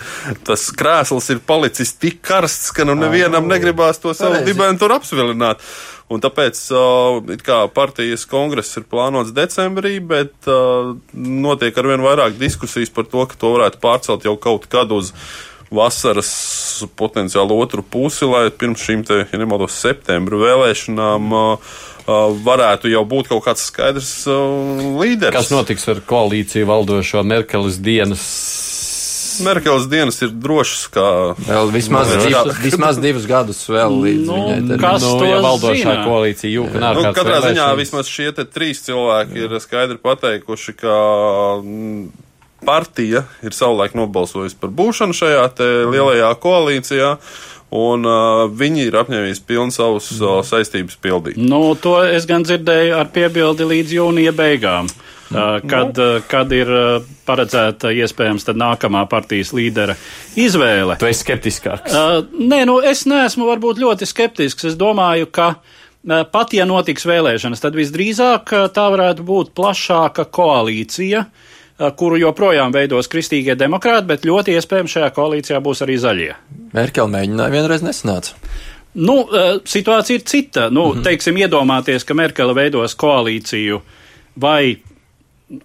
tas 0.47 0.67
krēsls 0.77 1.31
ir 1.35 1.43
palicis 1.43 1.97
tik 1.99 2.21
karsts, 2.23 2.71
ka 2.75 2.87
nu 2.87 2.95
nevienam 2.95 3.51
negribās 3.51 3.99
to 3.99 4.15
savu 4.15 4.45
dibenu 4.47 4.79
tur 4.79 4.95
apsvilināt. 4.95 5.59
Un 6.11 6.19
tāpēc 6.19 6.59
uh, 6.75 7.61
partijas 7.71 8.25
kongress 8.27 8.75
ir 8.79 8.87
plānots 8.91 9.31
decembrī, 9.35 9.95
bet 10.03 10.49
uh, 10.51 10.91
notiek 11.15 11.77
arvien 11.79 12.03
vairāk 12.03 12.35
diskusijas 12.39 12.91
par 12.91 13.07
to, 13.07 13.23
ka 13.31 13.39
to 13.39 13.53
varētu 13.55 13.79
pārcelt 13.83 14.27
jau 14.27 14.35
kaut 14.41 14.67
kad 14.71 14.91
uz 14.91 15.13
vasaras 15.71 16.31
potenciāli 16.99 17.55
otru 17.55 17.83
pusi, 17.87 18.27
lai 18.27 18.49
pirms 18.51 18.83
šīm, 18.83 19.05
te, 19.07 19.21
ja 19.23 19.39
nemaldos, 19.39 19.77
septembra 19.79 20.41
vēlēšanām 20.41 21.31
uh, 21.37 21.71
varētu 22.43 22.91
jau 22.91 23.05
būt 23.07 23.31
kaut 23.31 23.45
kāds 23.47 23.63
skaidrs 23.71 24.11
uh, 24.27 24.99
līderis. 24.99 25.37
Kas 25.37 25.53
notiks 25.53 25.87
ar 25.93 26.03
koalīciju 26.11 26.67
valdošo 26.67 27.23
Merkeles 27.23 27.79
dienas 27.79 28.27
Merkeles 29.45 29.87
dienas 29.89 30.17
ir 30.25 30.31
drošas, 30.33 30.85
kā 30.93 31.05
vēl 31.47 31.71
vismaz, 31.73 32.09
no, 32.11 32.23
divus, 32.25 32.57
vismaz 32.63 32.99
divus 33.01 33.27
gadus 33.29 33.61
vēl 33.71 33.95
līdz 34.05 34.25
nu, 34.27 34.39
viņai. 34.47 34.79
Kas 34.81 35.05
nu, 35.05 35.11
to 35.21 35.29
ja 35.29 35.37
valdošā 35.43 35.77
zina? 35.79 36.07
koalīcija 36.07 36.51
jūka? 36.51 36.81
Nu, 36.81 37.05
katrā 37.15 37.39
ziņā 37.45 37.69
vismaz 37.79 38.09
šie 38.11 38.31
trīs 38.41 38.83
cilvēki 38.87 39.39
Jā. 39.39 39.47
ir 39.47 39.63
skaidri 39.63 39.99
pateikuši, 40.01 40.75
ka 40.81 40.97
mm, 41.61 42.09
partija 42.67 43.23
ir 43.45 43.55
savulaik 43.57 43.95
nobalsojusi 43.97 44.59
par 44.61 44.73
būšanu 44.75 45.15
šajā 45.17 45.47
lielajā 45.93 46.33
koalīcijā. 46.43 47.15
Un 47.71 48.03
uh, 48.03 48.49
viņi 48.51 48.89
ir 48.89 48.97
apņēmies 48.99 49.39
pilnu 49.47 49.71
savus 49.71 50.09
uh, 50.17 50.41
saistības 50.43 50.97
pildīt. 50.99 51.37
Nu, 51.39 51.69
to 51.79 52.01
es 52.03 52.27
gan 52.27 52.43
dzirdēju 52.43 52.97
ar 52.99 53.07
piebildi 53.15 53.63
līdz 53.69 53.95
jūnija 53.95 54.33
beigām. 54.35 54.91
Uh, 54.91 55.10
kad, 55.67 55.99
kad 56.27 56.55
ir 56.55 56.71
paredzēta 57.27 57.91
iespējams 57.95 58.47
nākamā 58.51 59.05
partijas 59.11 59.53
līdera 59.55 59.95
izvēle. 60.39 60.97
Tu 60.99 61.09
esi 61.09 61.25
skeptiskāks? 61.25 61.95
Nē, 62.37 62.63
nu 62.69 62.79
es 62.85 63.05
neesmu 63.09 63.47
varbūt 63.49 63.81
ļoti 63.81 64.09
skeptisks. 64.09 64.71
Es 64.71 64.79
domāju, 64.79 65.29
ka 65.31 65.53
pat 66.33 66.53
ja 66.57 66.65
notiks 66.69 67.07
vēlēšanas, 67.07 67.63
tad 67.63 67.77
visdrīzāk 67.77 68.53
tā 68.75 68.89
varētu 68.95 69.25
būt 69.27 69.55
plašāka 69.57 70.27
koalīcija 70.33 71.25
kuru 71.97 72.19
joprojām 72.21 72.73
veidos 72.73 73.09
kristīgie 73.09 73.55
demokrāti, 73.57 74.05
bet 74.11 74.25
ļoti 74.27 74.53
iespējams 74.57 74.97
šajā 74.97 75.09
koalīcijā 75.15 75.61
būs 75.63 75.81
arī 75.85 75.97
zaļie. 76.01 76.35
Merkel 76.75 77.09
mēģināja 77.09 77.53
vienreiz 77.55 77.81
nesanāca. 77.85 78.37
Nu, 78.93 79.23
situācija 79.65 80.19
ir 80.19 80.23
cita. 80.27 80.69
Nu, 80.69 80.87
mm 80.87 80.97
-hmm. 80.97 81.03
Teiksim, 81.03 81.37
iedomāties, 81.37 82.05
ka 82.05 82.13
Merkele 82.13 82.53
veidos 82.53 82.95
koalīciju 82.95 83.81
vai 84.41 84.77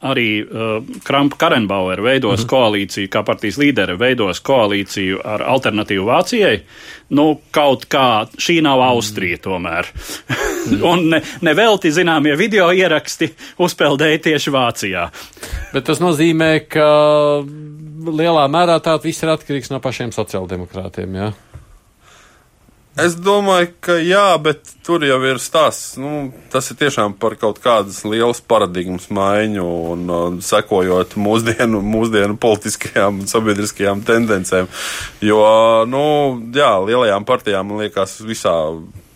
arī 0.01 0.43
uh, 0.43 0.85
Krampa 1.05 1.37
Karenbauer 1.37 2.03
veidos 2.03 2.41
-hmm. 2.41 2.49
koalīciju, 2.51 3.09
kā 3.09 3.23
partijas 3.25 3.59
līdere 3.59 3.97
veidos 3.99 4.41
koalīciju 4.41 5.21
ar 5.25 5.43
alternatīvu 5.43 6.05
Vācijai, 6.05 6.61
nu, 7.09 7.41
kaut 7.51 7.87
kā 7.95 8.27
šī 8.39 8.61
nav 8.63 8.81
Austrija 8.81 9.39
tomēr. 9.39 9.87
-hmm. 9.87 10.83
Un 10.93 11.09
ne, 11.09 11.23
nevelti 11.41 11.91
zināmie 11.91 12.37
video 12.37 12.73
ieraksti 12.73 13.35
uzpeldēja 13.59 14.19
tieši 14.19 14.51
Vācijā. 14.51 15.09
Bet 15.73 15.85
tas 15.85 16.01
nozīmē, 16.01 16.61
ka 16.69 16.87
lielā 18.07 18.47
mērā 18.49 18.81
tā 18.81 19.03
viss 19.03 19.23
ir 19.23 19.29
atkarīgs 19.29 19.71
no 19.71 19.81
pašiem 19.81 20.11
sociāldemokrātiem, 20.11 21.15
jā? 21.15 21.31
Ja? 21.31 21.46
Es 22.97 23.13
domāju, 23.21 23.75
ka 23.85 23.99
jā, 24.01 24.39
bet 24.41 24.71
tur 24.87 25.03
jau 25.05 25.19
ir 25.29 25.37
stāsts. 25.43 25.99
Nu, 26.01 26.31
tas 26.49 26.71
ir 26.73 26.79
tiešām 26.81 27.19
par 27.21 27.35
kaut 27.37 27.59
kādas 27.61 27.99
lielas 28.09 28.41
paradigmas 28.41 29.11
maiņu 29.13 29.65
un 29.93 30.07
uh, 30.09 30.39
sekojot 30.41 31.13
mūsdienu, 31.21 31.83
mūsdienu 31.85 32.39
politiskajām 32.41 33.21
un 33.21 33.29
sabiedriskajām 33.29 34.01
tendencēm. 34.09 34.71
Jo, 35.21 35.43
nu, 35.93 36.07
jā, 36.57 36.73
lielajām 36.89 37.29
partijām, 37.29 37.69
man 37.69 37.85
liekas, 37.85 38.17
visā 38.25 38.57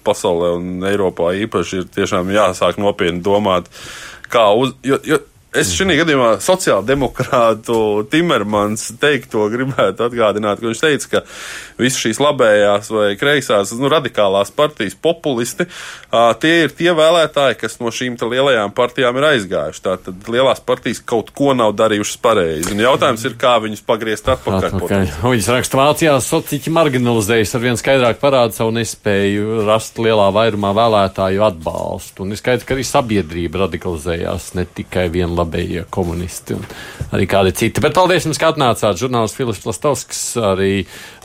pasaulē 0.05 0.53
un 0.59 0.85
Eiropā 0.85 1.33
īpaši 1.47 1.81
ir 1.81 1.89
tiešām 1.97 2.29
jāsāk 2.37 2.77
nopietni 2.81 3.25
domāt, 3.25 3.73
kā 4.29 4.51
uz. 4.61 4.77
Jo, 4.85 5.01
jo, 5.09 5.23
Es 5.51 5.73
šajā 5.75 5.97
gadījumā 5.99 6.29
sociāldemokrātu 6.45 7.77
Timermans 8.11 8.85
teikto 9.03 9.49
gribētu 9.51 10.05
atgādināt, 10.07 10.61
ka 10.61 10.69
viņš 10.69 10.83
teica, 10.85 11.09
ka 11.11 11.23
visas 11.81 11.99
šīs 12.05 12.21
labējās 12.23 12.91
vai 12.95 13.09
kreisās, 13.19 13.73
nu, 13.75 13.89
radikālās 13.91 14.53
partijas 14.55 14.95
populisti, 14.95 15.67
tie 16.43 16.53
ir 16.69 16.75
tie 16.79 16.93
vēlētāji, 16.95 17.59
kas 17.65 17.81
no 17.83 17.91
šīm 17.91 18.15
lielajām 18.21 18.71
partijām 18.77 19.19
ir 19.19 19.27
aizgājuši. 19.33 19.83
Tātad 19.89 20.31
lielās 20.31 20.63
partijas 20.63 21.03
kaut 21.03 21.33
ko 21.35 21.51
nav 21.59 21.75
darījušas 21.81 22.23
pareizi. 22.23 22.71
Un 22.71 22.85
jautājums 22.85 23.27
ir, 23.27 23.35
kā 23.41 23.57
viņus 23.65 23.83
pagriezt 23.91 24.31
atpakaļ. 24.31 24.69
atpakaļ. 24.71 25.13
Viņas 25.25 25.51
raksta 25.57 25.83
Vācijā, 25.83 26.15
sociķi 26.29 26.75
marginalizējas 26.79 27.57
ar 27.59 27.67
vien 27.67 27.81
skaidrāk 27.81 28.23
parāda 28.23 28.55
savu 28.55 28.77
nespēju 28.79 29.65
rast 29.67 29.99
lielā 29.99 30.31
vairumā 30.37 30.71
vēlētāju 30.79 31.43
atbalstu. 31.49 32.23
Un 32.23 32.37
ir 32.37 32.43
skaidrs, 32.43 32.69
ka 32.69 32.79
arī 32.79 32.87
sabiedrība 32.87 33.65
radikalizējās 33.65 34.53
ne 34.61 34.69
tikai 34.79 35.09
viena 35.11 35.40
labējie 35.41 35.85
komunisti 35.93 36.57
un 36.57 36.65
arī 37.11 37.27
kādi 37.31 37.53
citi. 37.57 37.83
Bet 37.83 37.97
paldies 37.97 38.27
jums, 38.27 38.39
ka 38.41 38.53
atnācāt. 38.53 38.99
Žurnālists 39.01 39.39
Filips 39.39 39.63
Plastovskis, 39.65 40.23
arī 40.45 40.71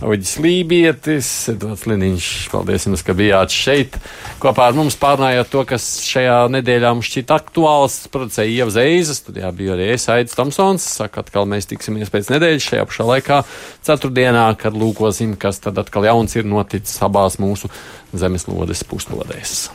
Oģis 0.06 0.36
Lībietis, 0.44 1.30
Edvards 1.54 1.86
Liniņš. 1.90 2.30
Paldies 2.54 2.88
jums, 2.88 3.04
ka 3.06 3.16
bijāt 3.18 3.54
šeit. 3.54 4.00
Kopā 4.44 4.70
ar 4.70 4.78
mums 4.78 4.98
pārnājot 5.02 5.52
to, 5.54 5.64
kas 5.70 5.88
šajā 6.06 6.40
nedēļā 6.56 6.94
mums 6.96 7.12
šķiet 7.12 7.34
aktuāls. 7.36 8.00
Producēja 8.14 8.52
Ieva 8.62 8.74
Zeizes, 8.74 9.24
tad 9.28 9.40
jā, 9.42 9.52
bija 9.56 9.76
arī 9.78 9.92
es, 9.96 10.08
Aidis 10.12 10.38
Tomsons. 10.38 10.88
Saka, 11.00 11.26
atkal 11.26 11.50
mēs 11.50 11.70
tiksimies 11.72 12.14
pēc 12.14 12.32
nedēļas 12.34 12.70
šajā 12.72 12.90
pašā 12.90 13.10
laikā, 13.12 13.42
ceturtdienā, 13.86 14.48
kad 14.62 14.78
lūkosim, 14.78 15.38
kas 15.40 15.62
tad 15.64 15.82
atkal 15.82 16.08
jauns 16.10 16.38
ir 16.40 16.48
noticis 16.48 17.02
abās 17.06 17.40
mūsu 17.42 17.72
zemeslodes 18.16 18.86
puslodēs. 18.90 19.68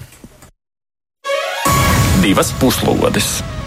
Divas 2.20 2.52
puslodes! 2.60 3.59